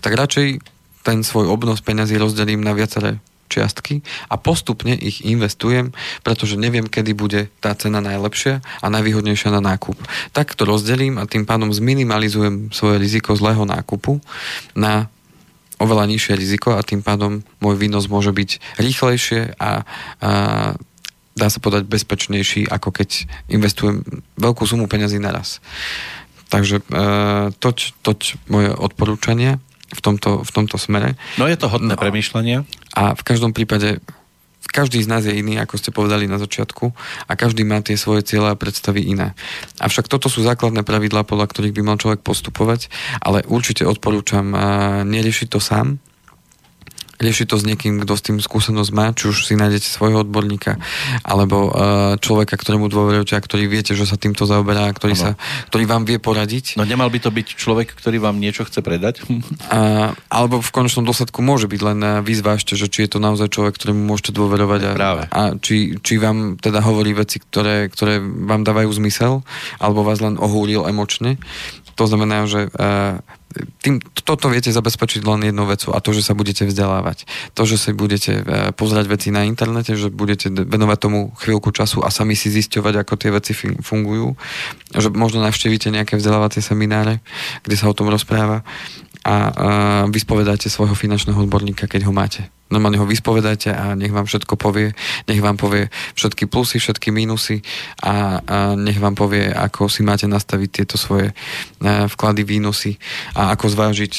Tak 0.02 0.18
radšej 0.18 0.58
ten 1.06 1.22
svoj 1.22 1.50
obnos 1.50 1.86
peňazí 1.86 2.18
rozdelím 2.18 2.66
na 2.66 2.74
viaceré 2.74 3.22
čiastky 3.52 4.00
a 4.32 4.40
postupne 4.40 4.96
ich 4.96 5.28
investujem, 5.28 5.92
pretože 6.24 6.56
neviem, 6.56 6.88
kedy 6.88 7.12
bude 7.12 7.52
tá 7.60 7.76
cena 7.76 8.00
najlepšia 8.00 8.64
a 8.64 8.88
najvýhodnejšia 8.88 9.52
na 9.52 9.62
nákup. 9.76 10.00
Tak 10.32 10.56
to 10.56 10.64
rozdelím 10.64 11.20
a 11.20 11.28
tým 11.28 11.44
pádom 11.44 11.68
zminimalizujem 11.76 12.72
svoje 12.72 12.96
riziko 13.04 13.36
zlého 13.36 13.68
nákupu 13.68 14.24
na 14.72 15.12
oveľa 15.82 16.06
nižšie 16.06 16.38
riziko 16.38 16.78
a 16.78 16.86
tým 16.86 17.02
pádom 17.02 17.42
môj 17.58 17.76
výnos 17.82 18.06
môže 18.06 18.30
byť 18.30 18.78
rýchlejšie 18.78 19.58
a, 19.58 19.62
a 19.62 19.72
dá 21.34 21.48
sa 21.50 21.60
povedať 21.64 21.90
bezpečnejší, 21.90 22.70
ako 22.70 22.94
keď 22.94 23.26
investujem 23.50 24.06
veľkú 24.38 24.64
sumu 24.70 24.86
peňazí 24.86 25.18
naraz. 25.18 25.64
Takže 26.52 26.84
e, 26.84 26.86
toť, 27.56 27.78
toť 28.04 28.20
moje 28.52 28.70
odporúčanie 28.76 29.58
v 29.92 30.02
tomto, 30.04 30.44
v 30.44 30.52
tomto 30.52 30.76
smere. 30.76 31.16
No 31.40 31.48
je 31.48 31.56
to 31.56 31.72
hodné 31.72 31.96
premýšľania. 31.96 32.68
A 32.96 33.16
v 33.16 33.24
každom 33.24 33.56
prípade 33.56 34.04
každý 34.72 35.04
z 35.04 35.12
nás 35.12 35.24
je 35.24 35.36
iný, 35.36 35.60
ako 35.60 35.76
ste 35.78 35.96
povedali 35.96 36.26
na 36.26 36.40
začiatku 36.40 36.92
a 37.28 37.32
každý 37.36 37.64
má 37.64 37.80
tie 37.84 38.00
svoje 38.00 38.26
cieľe 38.26 38.56
a 38.56 38.60
predstavy 38.60 39.06
iné. 39.06 39.38
Avšak 39.80 40.08
toto 40.08 40.32
sú 40.32 40.42
základné 40.42 40.82
pravidlá, 40.84 41.28
podľa 41.28 41.52
ktorých 41.52 41.76
by 41.76 41.82
mal 41.86 41.98
človek 42.00 42.24
postupovať, 42.24 42.88
ale 43.22 43.46
určite 43.48 43.86
odporúčam 43.86 44.52
a, 44.56 45.04
neriešiť 45.06 45.48
to 45.52 45.60
sám, 45.62 46.02
riešiť 47.22 47.46
to 47.48 47.56
s 47.62 47.64
niekým, 47.64 48.02
kto 48.02 48.14
s 48.18 48.26
tým 48.26 48.38
skúsenosť 48.42 48.92
má, 48.92 49.14
či 49.14 49.30
už 49.30 49.46
si 49.46 49.54
nájdete 49.54 49.86
svojho 49.86 50.26
odborníka, 50.26 50.82
alebo 51.22 51.70
uh, 51.70 51.72
človeka, 52.18 52.58
ktorému 52.58 52.90
dôverujete 52.90 53.38
a 53.38 53.42
ktorý 53.42 53.70
viete, 53.70 53.94
že 53.94 54.10
sa 54.10 54.18
týmto 54.18 54.50
zaoberá, 54.50 54.90
ktorý, 54.92 55.14
sa, 55.14 55.30
ktorý 55.70 55.86
vám 55.86 56.04
vie 56.10 56.18
poradiť. 56.18 56.82
No 56.82 56.84
nemal 56.84 57.14
by 57.14 57.22
to 57.22 57.30
byť 57.30 57.48
človek, 57.54 57.94
ktorý 57.94 58.18
vám 58.18 58.42
niečo 58.42 58.66
chce 58.66 58.82
predať? 58.82 59.22
A, 59.72 60.12
alebo 60.28 60.60
v 60.60 60.74
konečnom 60.74 61.06
dôsledku 61.06 61.40
môže 61.40 61.70
byť, 61.70 61.82
len 61.86 62.00
a, 62.02 62.12
vy 62.20 62.34
zvážte, 62.36 62.76
že 62.76 62.92
či 62.92 63.06
je 63.06 63.16
to 63.16 63.20
naozaj 63.24 63.48
človek, 63.48 63.78
ktorému 63.78 64.04
môžete 64.04 64.36
dôverovať 64.36 64.82
a, 64.84 64.92
Práve. 64.98 65.24
a 65.30 65.42
či, 65.56 65.96
či 66.02 66.20
vám 66.20 66.60
teda 66.60 66.84
hovorí 66.84 67.14
veci, 67.16 67.40
ktoré, 67.40 67.88
ktoré 67.88 68.20
vám 68.20 68.66
dávajú 68.66 68.90
zmysel, 68.92 69.46
alebo 69.78 70.04
vás 70.04 70.20
len 70.20 70.36
ohúril 70.42 70.84
emočne. 70.90 71.38
To 71.96 72.04
znamená, 72.10 72.50
že 72.50 72.68
a, 72.74 73.22
tým, 73.82 74.00
toto 74.24 74.48
viete 74.48 74.72
zabezpečiť 74.72 75.22
len 75.28 75.52
jednou 75.52 75.68
vecou 75.68 75.92
a 75.92 76.00
to, 76.00 76.16
že 76.16 76.24
sa 76.24 76.34
budete 76.38 76.64
vzdelávať. 76.64 77.28
To, 77.54 77.68
že 77.68 77.76
si 77.76 77.92
budete 77.92 78.32
e, 78.40 78.44
pozerať 78.72 79.06
veci 79.12 79.28
na 79.30 79.44
internete, 79.44 79.98
že 79.98 80.08
budete 80.08 80.52
venovať 80.52 80.98
tomu 80.98 81.36
chvíľku 81.40 81.76
času 81.76 82.04
a 82.06 82.10
sami 82.14 82.38
si 82.38 82.48
zisťovať, 82.48 83.04
ako 83.04 83.14
tie 83.20 83.32
veci 83.34 83.52
fungujú. 83.58 84.36
Že 84.96 85.12
možno 85.16 85.44
navštívite 85.44 85.92
nejaké 85.92 86.16
vzdelávacie 86.16 86.64
semináre, 86.64 87.20
kde 87.64 87.76
sa 87.76 87.92
o 87.92 87.98
tom 87.98 88.08
rozpráva 88.08 88.64
a, 89.22 89.36
a 89.36 89.36
vyspovedajte 90.10 90.70
svojho 90.70 90.98
finančného 90.98 91.38
odborníka, 91.38 91.86
keď 91.86 92.10
ho 92.10 92.14
máte. 92.14 92.50
Normálne 92.72 92.98
ho 92.98 93.06
vyspovedajte 93.06 93.70
a 93.76 93.94
nech 94.00 94.16
vám 94.16 94.26
všetko 94.26 94.56
povie, 94.56 94.96
nech 95.28 95.44
vám 95.44 95.60
povie 95.60 95.92
všetky 96.16 96.48
plusy, 96.48 96.80
všetky 96.80 97.12
mínusy 97.12 97.60
a, 98.02 98.40
a 98.42 98.58
nech 98.80 98.98
vám 98.98 99.14
povie, 99.14 99.52
ako 99.52 99.92
si 99.92 100.02
máte 100.08 100.26
nastaviť 100.26 100.70
tieto 100.72 100.96
svoje 100.96 101.30
e, 101.30 101.34
vklady, 102.08 102.48
výnosy 102.48 102.96
a 103.36 103.52
ako 103.54 103.76
zvážiť 103.76 104.14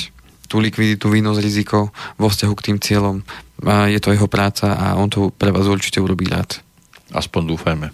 tú 0.53 0.61
likviditu, 0.61 1.09
výnos, 1.09 1.41
riziko 1.41 1.97
vo 2.21 2.29
vzťahu 2.29 2.55
k 2.61 2.65
tým 2.69 2.79
cieľom. 2.79 3.17
A 3.65 3.89
je 3.89 3.97
to 4.05 4.13
jeho 4.13 4.29
práca 4.29 4.77
a 4.77 5.01
on 5.01 5.09
to 5.09 5.33
pre 5.33 5.49
vás 5.49 5.65
určite 5.65 5.97
urobí 5.97 6.29
rád. 6.29 6.61
Aspoň 7.17 7.57
dúfajme. 7.57 7.89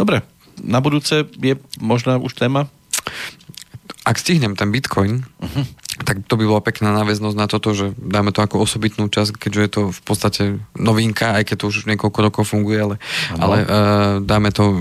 Dobre, 0.00 0.24
na 0.64 0.80
budúce 0.80 1.28
je 1.28 1.60
možná 1.76 2.16
už 2.16 2.32
téma? 2.32 2.72
Ak 4.02 4.16
stihnem 4.16 4.56
ten 4.56 4.72
Bitcoin, 4.72 5.28
uh-huh. 5.38 5.64
Tak 6.00 6.24
to 6.24 6.40
by 6.40 6.44
bola 6.48 6.64
pekná 6.64 6.88
náväznosť 6.96 7.36
na 7.36 7.44
toto, 7.44 7.76
že 7.76 7.92
dáme 8.00 8.32
to 8.32 8.40
ako 8.40 8.64
osobitnú 8.64 9.12
časť, 9.12 9.36
keďže 9.36 9.60
je 9.60 9.70
to 9.70 9.82
v 9.92 10.00
podstate 10.00 10.42
novinka, 10.72 11.36
aj 11.36 11.52
keď 11.52 11.56
to 11.60 11.68
už 11.68 11.84
niekoľko 11.84 12.18
rokov 12.24 12.44
funguje, 12.48 12.80
ale, 12.80 12.96
ale 13.36 13.56
uh, 13.60 13.68
dáme 14.24 14.48
to 14.56 14.64
uh, 14.64 14.76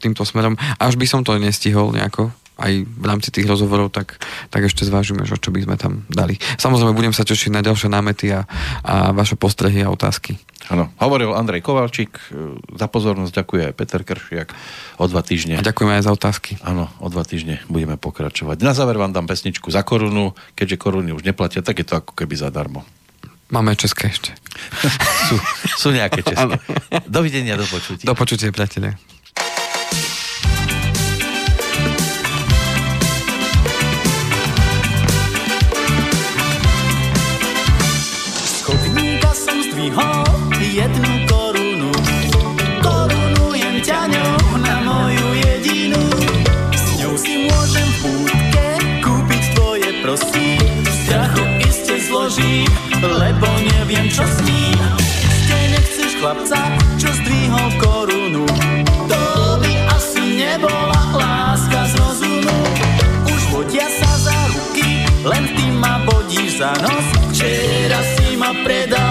týmto 0.00 0.24
smerom. 0.24 0.56
Až 0.80 0.96
by 0.96 1.04
som 1.04 1.20
to 1.20 1.36
nestihol 1.36 1.92
nejako, 1.92 2.32
aj 2.56 2.72
v 2.88 3.04
rámci 3.04 3.28
tých 3.28 3.44
rozhovorov, 3.44 3.92
tak, 3.92 4.16
tak 4.48 4.64
ešte 4.64 4.88
zvážime, 4.88 5.28
že 5.28 5.36
čo 5.36 5.52
by 5.52 5.68
sme 5.68 5.76
tam 5.76 6.08
dali. 6.08 6.40
Samozrejme, 6.56 6.96
budem 6.96 7.12
sa 7.12 7.28
tešiť 7.28 7.52
na 7.52 7.60
ďalšie 7.60 7.92
námety 7.92 8.32
a, 8.32 8.48
a 8.80 9.12
vaše 9.12 9.36
postrehy 9.36 9.84
a 9.84 9.92
otázky. 9.92 10.40
Áno, 10.66 10.90
hovoril 10.98 11.30
Andrej 11.36 11.62
Kovalčík, 11.62 12.16
e, 12.32 12.58
za 12.74 12.90
pozornosť 12.90 13.44
ďakuje 13.44 13.62
aj 13.70 13.74
Peter 13.76 14.02
Kršiak. 14.02 14.48
O 14.98 15.06
dva 15.06 15.22
týždne 15.22 15.60
A 15.60 15.62
ďakujeme 15.62 16.00
aj 16.00 16.04
za 16.08 16.12
otázky. 16.16 16.58
Áno, 16.64 16.90
o 16.98 17.06
dva 17.06 17.22
týždne 17.22 17.62
budeme 17.70 17.94
pokračovať. 17.94 18.66
Na 18.66 18.74
záver 18.74 18.98
vám 18.98 19.14
dám 19.14 19.30
pesničku 19.30 19.70
za 19.70 19.86
korunu. 19.86 20.34
Keďže 20.58 20.80
koruny 20.80 21.14
už 21.14 21.22
neplatia, 21.22 21.62
tak 21.62 21.78
je 21.78 21.86
to 21.86 22.02
ako 22.02 22.18
keby 22.18 22.34
zadarmo. 22.34 22.82
Máme 23.46 23.78
české 23.78 24.10
ešte. 24.10 24.34
Sú, 25.26 25.34
sú 25.78 25.88
nejaké 25.90 26.22
české. 26.22 26.58
Dovidenia, 27.06 27.58
do 27.58 27.66
počutia. 27.66 28.06
Do 28.06 28.14
počutia, 28.14 28.50
priatelia. 28.54 28.94
Zdvihol 39.86 40.26
jednu 40.58 41.12
korunu. 41.30 41.94
Korunujem 42.82 43.78
ťa 43.86 44.10
ňou 44.10 44.58
na 44.58 44.82
moju 44.82 45.28
jedinu. 45.46 46.02
S 46.74 46.98
ňou 46.98 47.14
si 47.14 47.46
môžem 47.46 47.86
v 47.86 47.96
pútke 48.02 48.66
kúpiť 48.98 49.42
tvoje 49.54 49.90
prosím. 50.02 50.58
Strachu 50.90 51.42
iste 51.62 51.94
zložím, 52.02 52.66
lebo 52.98 53.46
neviem 53.78 54.10
čo 54.10 54.26
s 54.26 54.42
ním. 54.42 54.74
Ste 55.46 55.58
nechceš 55.78 56.18
chlapca, 56.18 56.58
čo 56.98 57.06
zdvihol 57.22 57.68
korunu. 57.78 58.46
To 59.06 59.22
by 59.62 59.72
asi 59.94 60.22
nebola 60.34 60.98
láska 61.14 61.86
z 61.86 61.92
rozumu. 61.94 62.58
Už 63.30 63.42
vodia 63.54 63.86
sa 63.86 64.10
za 64.18 64.38
ruky, 64.50 65.06
len 65.22 65.46
ty 65.54 65.70
ma 65.70 66.02
bodíš 66.02 66.58
za 66.58 66.74
nos. 66.82 67.06
Včera 67.30 68.02
si 68.18 68.34
ma 68.34 68.50
predala 68.66 69.05